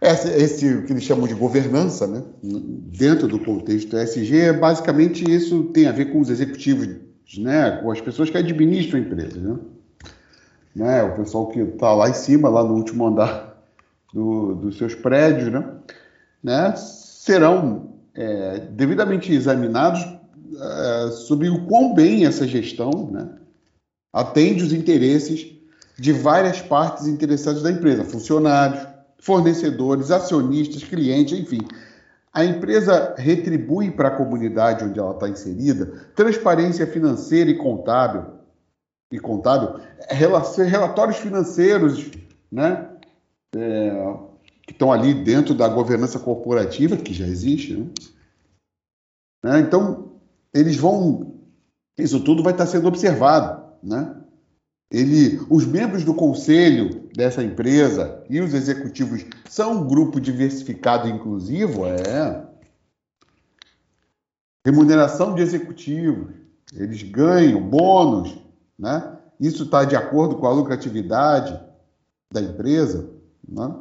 Esse, 0.00 0.28
esse 0.28 0.82
que 0.82 0.92
eles 0.94 1.02
chamam 1.02 1.28
de 1.28 1.34
governança, 1.34 2.06
né? 2.06 2.22
dentro 2.42 3.28
do 3.28 3.38
contexto 3.38 3.98
SG, 3.98 4.54
basicamente 4.54 5.30
isso 5.30 5.64
tem 5.64 5.86
a 5.86 5.92
ver 5.92 6.06
com 6.06 6.20
os 6.20 6.30
executivos, 6.30 6.88
né? 7.36 7.72
com 7.82 7.90
as 7.90 8.00
pessoas 8.00 8.30
que 8.30 8.38
administram 8.38 8.98
a 8.98 9.02
empresa. 9.02 9.38
Né? 9.38 9.58
né? 10.74 11.02
O 11.02 11.16
pessoal 11.16 11.48
que 11.48 11.60
está 11.60 11.92
lá 11.92 12.08
em 12.08 12.14
cima, 12.14 12.48
lá 12.48 12.64
no 12.64 12.76
último 12.76 13.06
andar 13.06 13.62
do, 14.14 14.54
dos 14.54 14.78
seus 14.78 14.94
prédios, 14.94 15.52
né? 15.52 15.70
né? 16.42 16.74
serão 16.76 17.90
é, 18.14 18.58
devidamente 18.70 19.34
examinados 19.34 20.00
é, 20.58 21.10
sobre 21.10 21.50
o 21.50 21.66
quão 21.66 21.92
bem 21.92 22.24
essa 22.24 22.48
gestão 22.48 23.10
né? 23.12 23.28
Atende 24.12 24.64
os 24.64 24.72
interesses 24.72 25.54
de 25.98 26.12
várias 26.12 26.60
partes 26.60 27.06
interessadas 27.06 27.62
da 27.62 27.70
empresa, 27.70 28.04
funcionários, 28.04 28.86
fornecedores, 29.18 30.10
acionistas, 30.10 30.82
clientes, 30.82 31.38
enfim. 31.38 31.60
A 32.32 32.44
empresa 32.44 33.14
retribui 33.18 33.90
para 33.90 34.08
a 34.08 34.16
comunidade 34.16 34.84
onde 34.84 34.98
ela 34.98 35.12
está 35.12 35.28
inserida 35.28 35.86
transparência 36.14 36.86
financeira 36.86 37.50
e 37.50 37.58
contábil, 37.58 38.24
e 39.12 39.18
contábil, 39.18 39.80
relatórios 40.08 41.18
financeiros, 41.18 42.10
né, 42.50 42.88
é, 43.54 44.16
que 44.62 44.72
estão 44.72 44.92
ali 44.92 45.12
dentro 45.12 45.54
da 45.54 45.68
governança 45.68 46.18
corporativa 46.18 46.96
que 46.96 47.12
já 47.12 47.26
existe, 47.26 47.76
né? 47.76 47.86
né? 49.42 49.60
Então 49.60 50.12
eles 50.54 50.76
vão, 50.76 51.34
isso 51.98 52.20
tudo 52.22 52.42
vai 52.42 52.52
estar 52.52 52.66
sendo 52.66 52.88
observado 52.88 53.59
né? 53.82 54.16
Ele, 54.90 55.40
os 55.48 55.64
membros 55.64 56.04
do 56.04 56.14
conselho 56.14 57.08
dessa 57.14 57.44
empresa 57.44 58.24
e 58.28 58.40
os 58.40 58.52
executivos 58.54 59.24
são 59.48 59.82
um 59.82 59.86
grupo 59.86 60.20
diversificado 60.20 61.06
e 61.06 61.12
inclusivo, 61.12 61.86
é. 61.86 62.48
Remuneração 64.66 65.34
de 65.34 65.42
executivos, 65.42 66.34
eles 66.74 67.02
ganham 67.02 67.62
bônus, 67.62 68.36
né? 68.78 69.16
Isso 69.38 69.64
está 69.64 69.84
de 69.84 69.96
acordo 69.96 70.36
com 70.36 70.46
a 70.46 70.52
lucratividade 70.52 71.58
da 72.32 72.42
empresa, 72.42 73.10
né? 73.48 73.74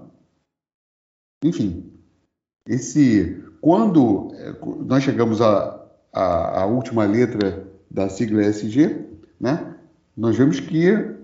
Enfim, 1.43 1.91
esse 2.67 3.43
quando 3.61 4.31
é, 4.35 4.55
nós 4.85 5.03
chegamos 5.03 5.41
à, 5.41 5.85
à, 6.13 6.65
última 6.65 7.05
letra 7.05 7.67
da 7.89 8.09
sigla 8.09 8.43
SG, 8.43 9.05
né? 9.39 9.75
Nós 10.19 10.35
vemos 10.35 10.59
que 10.59 11.15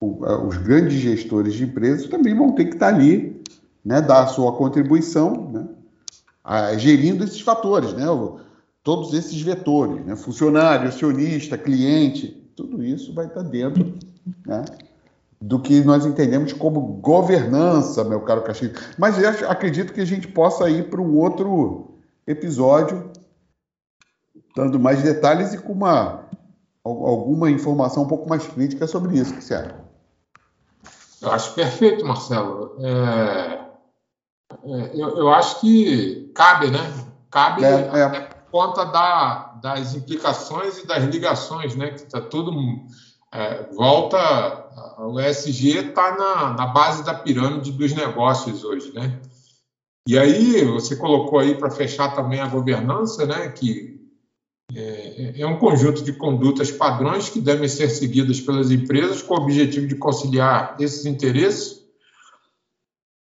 os 0.00 0.56
grandes 0.56 0.94
gestores 0.94 1.52
de 1.52 1.64
empresas 1.64 2.08
também 2.08 2.34
vão 2.34 2.52
ter 2.52 2.64
que 2.64 2.74
estar 2.74 2.88
ali, 2.88 3.42
né, 3.84 4.00
dar 4.00 4.24
a 4.24 4.26
sua 4.26 4.52
contribuição, 4.56 5.50
né, 5.52 5.68
a, 6.42 6.76
gerindo 6.78 7.22
esses 7.22 7.40
fatores, 7.40 7.92
né, 7.92 8.06
todos 8.82 9.12
esses 9.12 9.40
vetores, 9.42 10.02
né, 10.06 10.16
funcionário, 10.16 10.88
acionista, 10.88 11.58
cliente, 11.58 12.42
tudo 12.56 12.82
isso 12.82 13.12
vai 13.12 13.26
estar 13.26 13.42
dentro 13.42 13.94
né, 14.46 14.64
do 15.38 15.60
que 15.60 15.82
nós 15.82 16.06
entendemos 16.06 16.54
como 16.54 16.80
governança, 16.80 18.02
meu 18.02 18.20
caro 18.22 18.42
Castilho. 18.42 18.72
Mas 18.96 19.18
eu 19.18 19.28
acredito 19.50 19.92
que 19.92 20.00
a 20.00 20.06
gente 20.06 20.26
possa 20.26 20.70
ir 20.70 20.88
para 20.88 21.02
um 21.02 21.18
outro 21.18 21.90
episódio, 22.26 23.10
dando 24.56 24.80
mais 24.80 25.02
detalhes 25.02 25.52
e 25.52 25.58
com 25.58 25.74
uma 25.74 26.25
alguma 26.86 27.50
informação 27.50 28.04
um 28.04 28.08
pouco 28.08 28.28
mais 28.28 28.46
crítica 28.46 28.86
sobre 28.86 29.18
isso, 29.18 29.34
que 29.34 29.42
você 29.42 29.54
acha? 29.54 29.86
Eu 31.20 31.32
acho 31.32 31.54
perfeito, 31.54 32.04
Marcelo. 32.04 32.76
É, 32.80 33.66
é, 34.64 34.90
eu, 34.94 35.16
eu, 35.16 35.28
acho 35.30 35.60
que 35.60 36.30
cabe, 36.34 36.70
né? 36.70 36.92
Cabe 37.30 37.64
é, 37.64 37.70
é. 37.70 38.20
por 38.20 38.50
conta 38.50 38.84
da, 38.84 39.58
das 39.62 39.94
implicações 39.94 40.78
e 40.78 40.86
das 40.86 41.02
ligações, 41.04 41.74
né? 41.74 41.90
Que 41.90 42.02
está 42.02 42.20
tudo 42.20 42.52
é, 43.32 43.64
volta. 43.74 44.66
O 44.98 45.18
ESG 45.18 45.88
está 45.88 46.16
na, 46.16 46.52
na 46.52 46.66
base 46.66 47.02
da 47.04 47.14
pirâmide 47.14 47.72
dos 47.72 47.92
negócios 47.94 48.62
hoje, 48.62 48.92
né? 48.92 49.20
E 50.06 50.16
aí 50.16 50.64
você 50.64 50.94
colocou 50.94 51.40
aí 51.40 51.56
para 51.56 51.70
fechar 51.70 52.14
também 52.14 52.40
a 52.40 52.46
governança, 52.46 53.26
né? 53.26 53.48
Que 53.48 53.95
é, 55.16 55.40
é 55.40 55.46
um 55.46 55.58
conjunto 55.58 56.04
de 56.04 56.12
condutas 56.12 56.70
padrões 56.70 57.30
que 57.30 57.40
devem 57.40 57.68
ser 57.68 57.88
seguidas 57.88 58.38
pelas 58.40 58.70
empresas 58.70 59.22
com 59.22 59.34
o 59.34 59.42
objetivo 59.42 59.86
de 59.86 59.96
conciliar 59.96 60.76
esses 60.78 61.06
interesses, 61.06 61.82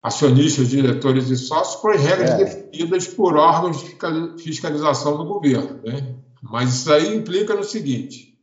acionistas, 0.02 0.70
diretores 0.70 1.30
e 1.30 1.38
sócios, 1.38 1.82
com 1.82 1.90
as 1.90 2.00
regras 2.00 2.32
é. 2.32 2.38
definidas 2.38 3.08
por 3.08 3.36
órgãos 3.36 3.82
de 3.82 4.44
fiscalização 4.44 5.18
do 5.18 5.26
governo. 5.26 5.80
Né? 5.84 6.16
Mas 6.42 6.74
isso 6.74 6.94
aí 6.94 7.16
implica 7.16 7.56
no 7.56 7.64
seguinte: 7.64 8.38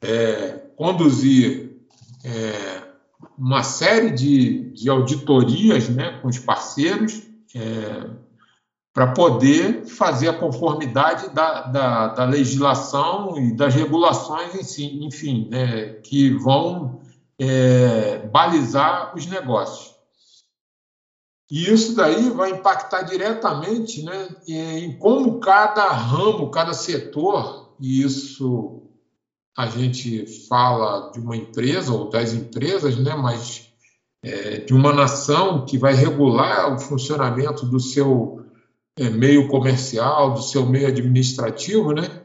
é, 0.00 0.52
conduzir 0.76 1.76
é, 2.24 2.82
uma 3.36 3.62
série 3.62 4.10
de, 4.10 4.70
de 4.70 4.88
auditorias 4.88 5.88
né, 5.90 6.18
com 6.22 6.28
os 6.28 6.38
parceiros, 6.38 7.22
é, 7.54 8.10
para 8.92 9.12
poder 9.12 9.86
fazer 9.86 10.28
a 10.28 10.38
conformidade 10.38 11.30
da, 11.30 11.62
da, 11.62 12.08
da, 12.08 12.24
legislação 12.24 13.38
e 13.38 13.54
das 13.54 13.74
regulações 13.74 14.54
em 14.54 14.64
si, 14.64 15.04
enfim, 15.04 15.48
né, 15.48 15.94
que 16.02 16.30
vão 16.30 17.00
é, 17.38 18.26
balizar 18.28 19.14
os 19.16 19.26
negócios. 19.26 19.94
E 21.50 21.70
isso 21.72 21.94
daí 21.94 22.30
vai 22.30 22.50
impactar 22.50 23.02
diretamente 23.02 24.02
né, 24.02 24.28
em 24.46 24.96
como 24.98 25.40
cada 25.40 25.88
ramo, 25.88 26.50
cada 26.50 26.72
setor, 26.72 27.74
e 27.80 28.02
isso 28.02 28.82
a 29.56 29.66
gente 29.66 30.26
fala 30.48 31.10
de 31.10 31.20
uma 31.20 31.36
empresa 31.36 31.92
ou 31.92 32.08
das 32.08 32.32
empresas, 32.32 32.96
né, 32.96 33.14
mas 33.14 33.68
é, 34.22 34.58
de 34.58 34.74
uma 34.74 34.92
nação 34.92 35.64
que 35.64 35.78
vai 35.78 35.94
regular 35.94 36.74
o 36.74 36.78
funcionamento 36.78 37.66
do 37.66 37.80
seu 37.80 38.39
é, 38.39 38.39
meio 39.08 39.48
comercial, 39.48 40.34
do 40.34 40.42
seu 40.42 40.66
meio 40.66 40.88
administrativo, 40.88 41.92
né? 41.92 42.20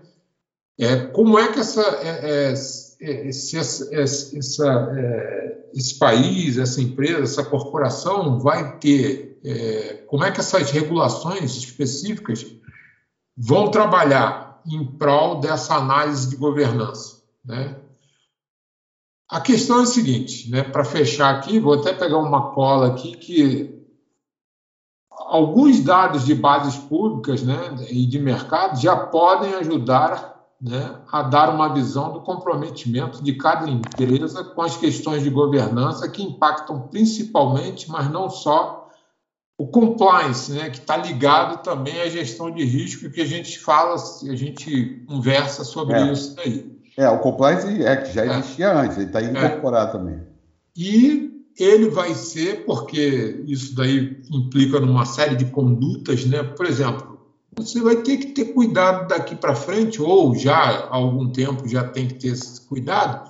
É, 0.77 0.97
como 0.97 1.39
é 1.39 1.51
que 1.51 1.59
essa, 1.59 1.81
é, 1.81 2.51
é, 2.51 2.53
é 3.01 3.27
esse, 3.29 3.57
essa, 3.57 4.93
é, 4.97 5.69
esse 5.73 5.97
país, 5.97 6.57
essa 6.57 6.81
empresa, 6.81 7.23
essa 7.23 7.45
corporação 7.45 8.39
vai 8.39 8.77
ter, 8.77 9.39
é, 9.45 10.03
como 10.07 10.25
é 10.25 10.31
que 10.31 10.41
essas 10.41 10.69
regulações 10.71 11.55
específicas 11.55 12.45
vão 13.37 13.71
trabalhar 13.71 14.61
em 14.67 14.85
prol 14.85 15.39
dessa 15.39 15.75
análise 15.75 16.29
de 16.29 16.35
governança. 16.35 17.21
Né? 17.43 17.77
A 19.29 19.39
questão 19.39 19.79
é 19.79 19.83
a 19.83 19.87
seguinte, 19.87 20.49
né, 20.49 20.63
para 20.63 20.83
fechar 20.83 21.35
aqui, 21.35 21.59
vou 21.59 21.73
até 21.73 21.93
pegar 21.93 22.17
uma 22.17 22.53
cola 22.53 22.87
aqui 22.87 23.15
que 23.15 23.74
alguns 25.27 25.79
dados 25.81 26.25
de 26.25 26.35
bases 26.35 26.77
públicas 26.77 27.43
né, 27.43 27.75
e 27.89 28.05
de 28.05 28.19
mercado 28.19 28.79
já 28.79 28.95
podem 28.95 29.55
ajudar 29.55 30.35
né, 30.61 30.95
a 31.11 31.21
dar 31.21 31.53
uma 31.53 31.73
visão 31.73 32.13
do 32.13 32.21
comprometimento 32.21 33.23
de 33.23 33.33
cada 33.33 33.69
empresa 33.69 34.43
com 34.43 34.61
as 34.61 34.77
questões 34.77 35.23
de 35.23 35.29
governança 35.29 36.09
que 36.09 36.23
impactam 36.23 36.87
principalmente, 36.87 37.89
mas 37.89 38.09
não 38.09 38.29
só, 38.29 38.89
o 39.57 39.67
compliance, 39.67 40.51
né, 40.51 40.69
que 40.69 40.79
está 40.79 40.97
ligado 40.97 41.61
também 41.63 42.01
à 42.01 42.09
gestão 42.09 42.51
de 42.51 42.63
risco, 42.63 43.09
que 43.09 43.21
a 43.21 43.25
gente 43.25 43.59
fala, 43.59 43.95
a 43.95 44.35
gente 44.35 45.03
conversa 45.07 45.63
sobre 45.63 45.95
é. 45.95 46.11
isso 46.11 46.35
aí. 46.39 46.75
É, 46.97 47.09
o 47.09 47.19
Compliance 47.19 47.85
Act 47.85 48.13
já 48.13 48.23
é. 48.23 48.27
existia 48.29 48.67
é. 48.67 48.73
antes, 48.73 48.97
ele 48.97 49.07
está 49.07 49.21
incorporado 49.21 49.89
é. 49.89 49.91
também. 49.91 50.21
E 50.77 51.34
ele 51.57 51.89
vai 51.89 52.13
ser, 52.13 52.65
porque 52.65 53.43
isso 53.47 53.75
daí 53.75 54.21
implica 54.29 54.79
numa 54.79 55.05
série 55.05 55.35
de 55.35 55.45
condutas, 55.45 56.25
né? 56.25 56.43
Por 56.43 56.65
exemplo, 56.65 57.19
você 57.55 57.81
vai 57.81 57.97
ter 57.97 58.17
que 58.17 58.27
ter 58.27 58.53
cuidado 58.53 59.07
daqui 59.07 59.35
para 59.35 59.55
frente, 59.55 60.01
ou 60.01 60.35
já 60.35 60.55
há 60.55 60.95
algum 60.95 61.31
tempo 61.31 61.67
já 61.67 61.87
tem 61.87 62.07
que 62.07 62.15
ter 62.15 62.27
esse 62.29 62.61
cuidado, 62.67 63.29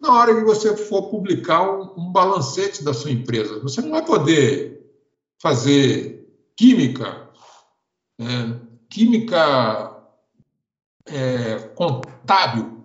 na 0.00 0.12
hora 0.12 0.34
que 0.34 0.44
você 0.44 0.76
for 0.76 1.10
publicar 1.10 1.62
um, 1.70 1.92
um 1.98 2.12
balancete 2.12 2.82
da 2.82 2.94
sua 2.94 3.10
empresa. 3.10 3.60
Você 3.60 3.82
não 3.82 3.90
vai 3.90 4.04
poder 4.04 4.82
fazer 5.38 6.26
química, 6.56 7.28
né? 8.18 8.58
química 8.88 9.94
é, 11.06 11.58
contábil, 11.74 12.84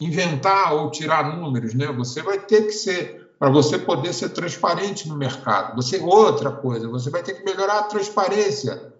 inventar 0.00 0.74
ou 0.74 0.90
tirar 0.90 1.36
números, 1.36 1.74
né? 1.74 1.86
Você 1.92 2.22
vai 2.22 2.40
ter 2.40 2.62
que 2.62 2.72
ser 2.72 3.27
para 3.38 3.50
você 3.50 3.78
poder 3.78 4.12
ser 4.12 4.30
transparente 4.30 5.08
no 5.08 5.16
mercado. 5.16 5.76
Você 5.76 5.98
outra 6.00 6.50
coisa, 6.50 6.88
você 6.88 7.08
vai 7.08 7.22
ter 7.22 7.34
que 7.34 7.44
melhorar 7.44 7.78
a 7.78 7.84
transparência 7.84 8.92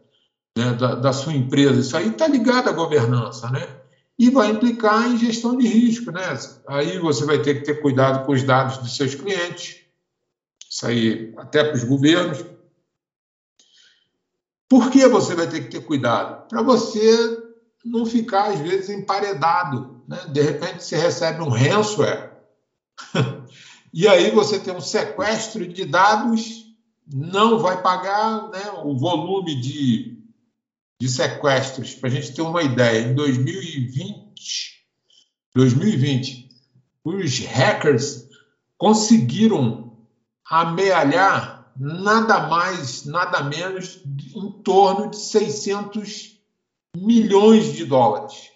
né, 0.57 0.73
da, 0.75 0.95
da, 0.95 1.13
sua 1.13 1.33
empresa. 1.33 1.81
Isso 1.81 1.97
aí 1.97 2.09
está 2.09 2.27
ligado 2.29 2.69
à 2.69 2.73
governança, 2.73 3.51
né? 3.51 3.81
E 4.19 4.31
vai 4.31 4.51
implicar 4.51 5.09
em 5.09 5.19
gestão 5.19 5.57
de 5.57 5.67
risco, 5.67 6.11
né? 6.11 6.23
Aí 6.67 6.99
você 6.99 7.25
vai 7.25 7.41
ter 7.41 7.55
que 7.55 7.65
ter 7.65 7.81
cuidado 7.81 8.25
com 8.27 8.33
os 8.33 8.43
dados 8.43 8.79
dos 8.79 8.97
seus 8.97 9.15
clientes. 9.15 9.77
Isso 10.69 10.87
aí 10.87 11.35
até 11.37 11.65
para 11.65 11.77
os 11.77 11.85
governos. 11.85 12.45
Por 14.69 14.91
que 14.91 15.07
você 15.09 15.35
vai 15.35 15.49
ter 15.49 15.63
que 15.63 15.71
ter 15.71 15.85
cuidado? 15.85 16.47
Para 16.49 16.63
você 16.63 17.49
não 17.85 18.05
ficar, 18.05 18.51
às 18.51 18.61
vezes, 18.61 18.91
emparedado. 18.91 20.03
Né? 20.07 20.19
De 20.31 20.43
repente, 20.43 20.85
você 20.85 20.97
recebe 20.97 21.41
um 21.41 21.49
ransomware 21.49 22.33
e 23.93 24.07
aí 24.07 24.31
você 24.31 24.59
tem 24.59 24.75
um 24.75 24.81
sequestro 24.81 25.67
de 25.67 25.85
dados, 25.85 26.67
não 27.07 27.59
vai 27.59 27.81
pagar 27.83 28.49
né, 28.51 28.71
o 28.85 28.97
volume 28.97 29.61
de, 29.61 30.19
de 31.01 31.09
sequestros. 31.09 31.95
Para 31.95 32.09
a 32.09 32.13
gente 32.13 32.35
ter 32.35 32.43
uma 32.43 32.63
ideia, 32.63 33.09
em 33.09 33.15
2020, 33.15 34.85
2020, 35.55 36.49
os 37.05 37.39
hackers 37.41 38.29
conseguiram 38.77 39.97
amealhar 40.49 41.73
nada 41.77 42.49
mais, 42.49 43.05
nada 43.05 43.43
menos, 43.43 44.01
em 44.35 44.51
torno 44.63 45.11
de 45.11 45.17
600 45.17 46.39
milhões 46.97 47.73
de 47.73 47.85
dólares 47.85 48.48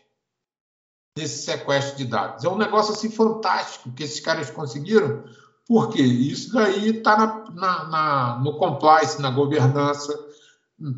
desse 1.17 1.45
sequestro 1.45 1.97
de 1.97 2.05
dados. 2.07 2.45
É 2.45 2.49
um 2.49 2.57
negócio 2.57 2.95
assim 2.95 3.11
fantástico 3.11 3.93
que 3.93 4.03
esses 4.03 4.21
caras 4.21 4.51
conseguiram, 4.51 5.25
porque 5.67 6.01
isso 6.01 6.53
daí 6.53 6.99
está 6.99 7.17
na, 7.17 7.45
na, 7.55 7.85
na, 7.89 8.41
no 8.43 8.57
compliance, 8.57 9.21
na 9.21 9.31
governança, 9.31 10.19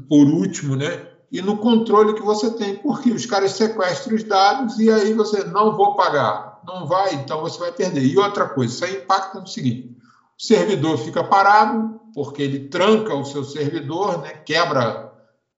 por 0.08 0.26
último, 0.26 0.76
né? 0.76 1.08
E 1.30 1.42
no 1.42 1.58
controle 1.58 2.14
que 2.14 2.22
você 2.22 2.50
tem, 2.52 2.76
porque 2.76 3.10
os 3.10 3.26
caras 3.26 3.52
sequestram 3.52 4.14
os 4.14 4.22
dados 4.22 4.78
e 4.78 4.88
aí 4.90 5.12
você 5.12 5.42
não 5.44 5.76
vou 5.76 5.96
pagar, 5.96 6.60
não 6.64 6.86
vai, 6.86 7.14
então 7.14 7.40
você 7.40 7.58
vai 7.58 7.72
perder. 7.72 8.04
E 8.04 8.16
outra 8.16 8.48
coisa, 8.48 8.72
isso 8.72 8.84
aí 8.84 9.02
impacta 9.02 9.40
no 9.40 9.46
seguinte: 9.46 9.96
o 10.38 10.42
servidor 10.42 10.96
fica 10.98 11.24
parado, 11.24 12.00
porque 12.14 12.40
ele 12.40 12.68
tranca 12.68 13.14
o 13.14 13.24
seu 13.24 13.42
servidor, 13.42 14.20
né? 14.20 14.30
quebra 14.46 15.12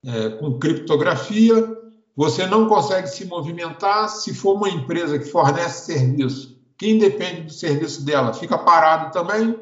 é, 0.04 0.30
com 0.30 0.58
criptografia, 0.58 1.75
você 2.16 2.46
não 2.46 2.66
consegue 2.66 3.08
se 3.08 3.26
movimentar 3.26 4.08
se 4.08 4.32
for 4.32 4.54
uma 4.54 4.70
empresa 4.70 5.18
que 5.18 5.26
fornece 5.26 5.92
serviço. 5.92 6.56
Quem 6.78 6.98
depende 6.98 7.42
do 7.42 7.52
serviço 7.52 8.04
dela 8.04 8.32
fica 8.32 8.56
parado 8.56 9.12
também, 9.12 9.54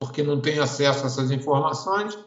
porque 0.00 0.22
não 0.22 0.40
tem 0.40 0.58
acesso 0.58 1.04
a 1.04 1.06
essas 1.06 1.30
informações. 1.30 2.18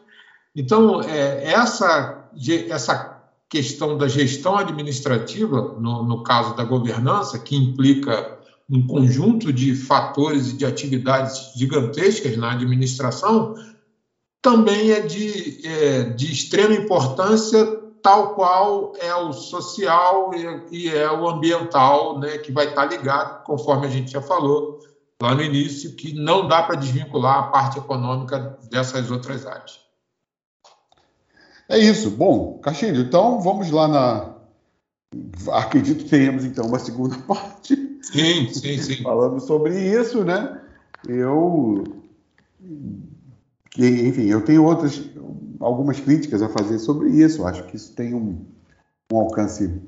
Então, 0.56 1.02
é, 1.02 1.52
essa, 1.52 2.30
essa 2.70 3.22
questão 3.50 3.98
da 3.98 4.08
gestão 4.08 4.56
administrativa, 4.56 5.76
no, 5.78 6.02
no 6.02 6.22
caso 6.22 6.56
da 6.56 6.64
governança, 6.64 7.38
que 7.38 7.54
implica 7.54 8.38
um 8.70 8.86
conjunto 8.86 9.52
de 9.52 9.74
fatores 9.74 10.48
e 10.48 10.56
de 10.56 10.64
atividades 10.64 11.52
gigantescas 11.54 12.36
na 12.36 12.52
administração, 12.52 13.54
também 14.40 14.90
é 14.90 15.00
de, 15.00 15.66
é, 15.66 16.02
de 16.04 16.32
extrema 16.32 16.74
importância 16.74 17.83
tal 18.04 18.34
qual 18.34 18.92
é 19.00 19.14
o 19.14 19.32
social 19.32 20.30
e, 20.70 20.90
é 20.90 21.10
o 21.10 21.26
ambiental, 21.26 22.18
né, 22.18 22.36
que 22.36 22.52
vai 22.52 22.68
estar 22.68 22.84
ligado, 22.84 23.42
conforme 23.44 23.86
a 23.86 23.90
gente 23.90 24.12
já 24.12 24.20
falou 24.20 24.78
lá 25.22 25.34
no 25.34 25.40
início, 25.40 25.96
que 25.96 26.12
não 26.12 26.46
dá 26.46 26.62
para 26.62 26.76
desvincular 26.76 27.38
a 27.38 27.42
parte 27.44 27.78
econômica 27.78 28.58
dessas 28.70 29.10
outras 29.10 29.46
áreas. 29.46 29.80
É 31.66 31.78
isso. 31.78 32.10
Bom, 32.10 32.58
Castilho, 32.58 33.00
então 33.00 33.40
vamos 33.40 33.70
lá 33.70 33.88
na. 33.88 34.34
Acredito 35.52 36.04
que 36.04 36.10
tenhamos 36.10 36.44
então 36.44 36.66
uma 36.66 36.78
segunda 36.78 37.16
parte. 37.26 37.74
Sim, 38.02 38.52
sim, 38.52 38.76
sim. 38.76 39.02
Falando 39.02 39.40
sobre 39.40 39.78
isso, 39.80 40.22
né? 40.24 40.60
Eu. 41.08 41.84
Enfim, 43.78 44.26
eu 44.26 44.44
tenho 44.44 44.62
outras 44.62 45.00
algumas 45.64 45.98
críticas 45.98 46.42
a 46.42 46.48
fazer 46.48 46.78
sobre 46.78 47.10
isso. 47.10 47.46
Acho 47.46 47.64
que 47.64 47.76
isso 47.76 47.92
tem 47.92 48.14
um, 48.14 48.44
um 49.12 49.18
alcance 49.18 49.80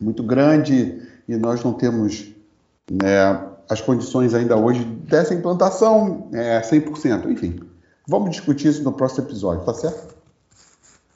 muito 0.00 0.22
grande 0.22 1.02
e 1.28 1.36
nós 1.36 1.62
não 1.62 1.72
temos 1.72 2.32
né, 2.90 3.48
as 3.68 3.80
condições 3.80 4.34
ainda 4.34 4.56
hoje 4.56 4.84
dessa 4.84 5.34
implantação 5.34 6.28
é, 6.32 6.60
100%. 6.60 7.30
Enfim, 7.30 7.60
vamos 8.06 8.30
discutir 8.30 8.68
isso 8.68 8.82
no 8.82 8.92
próximo 8.92 9.26
episódio, 9.26 9.64
tá 9.64 9.74
certo? 9.74 10.14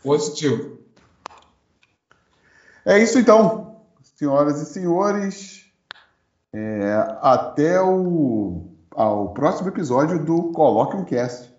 Positivo. 0.03 0.79
É 2.85 2.99
isso 2.99 3.19
então, 3.19 3.81
senhoras 4.17 4.61
e 4.61 4.67
senhores. 4.67 5.65
É, 6.53 6.93
até 7.21 7.81
o 7.81 8.69
ao 8.95 9.31
próximo 9.31 9.69
episódio 9.69 10.25
do 10.25 10.53
Coloque 10.53 10.97
um 10.97 11.05
Cast. 11.05 11.54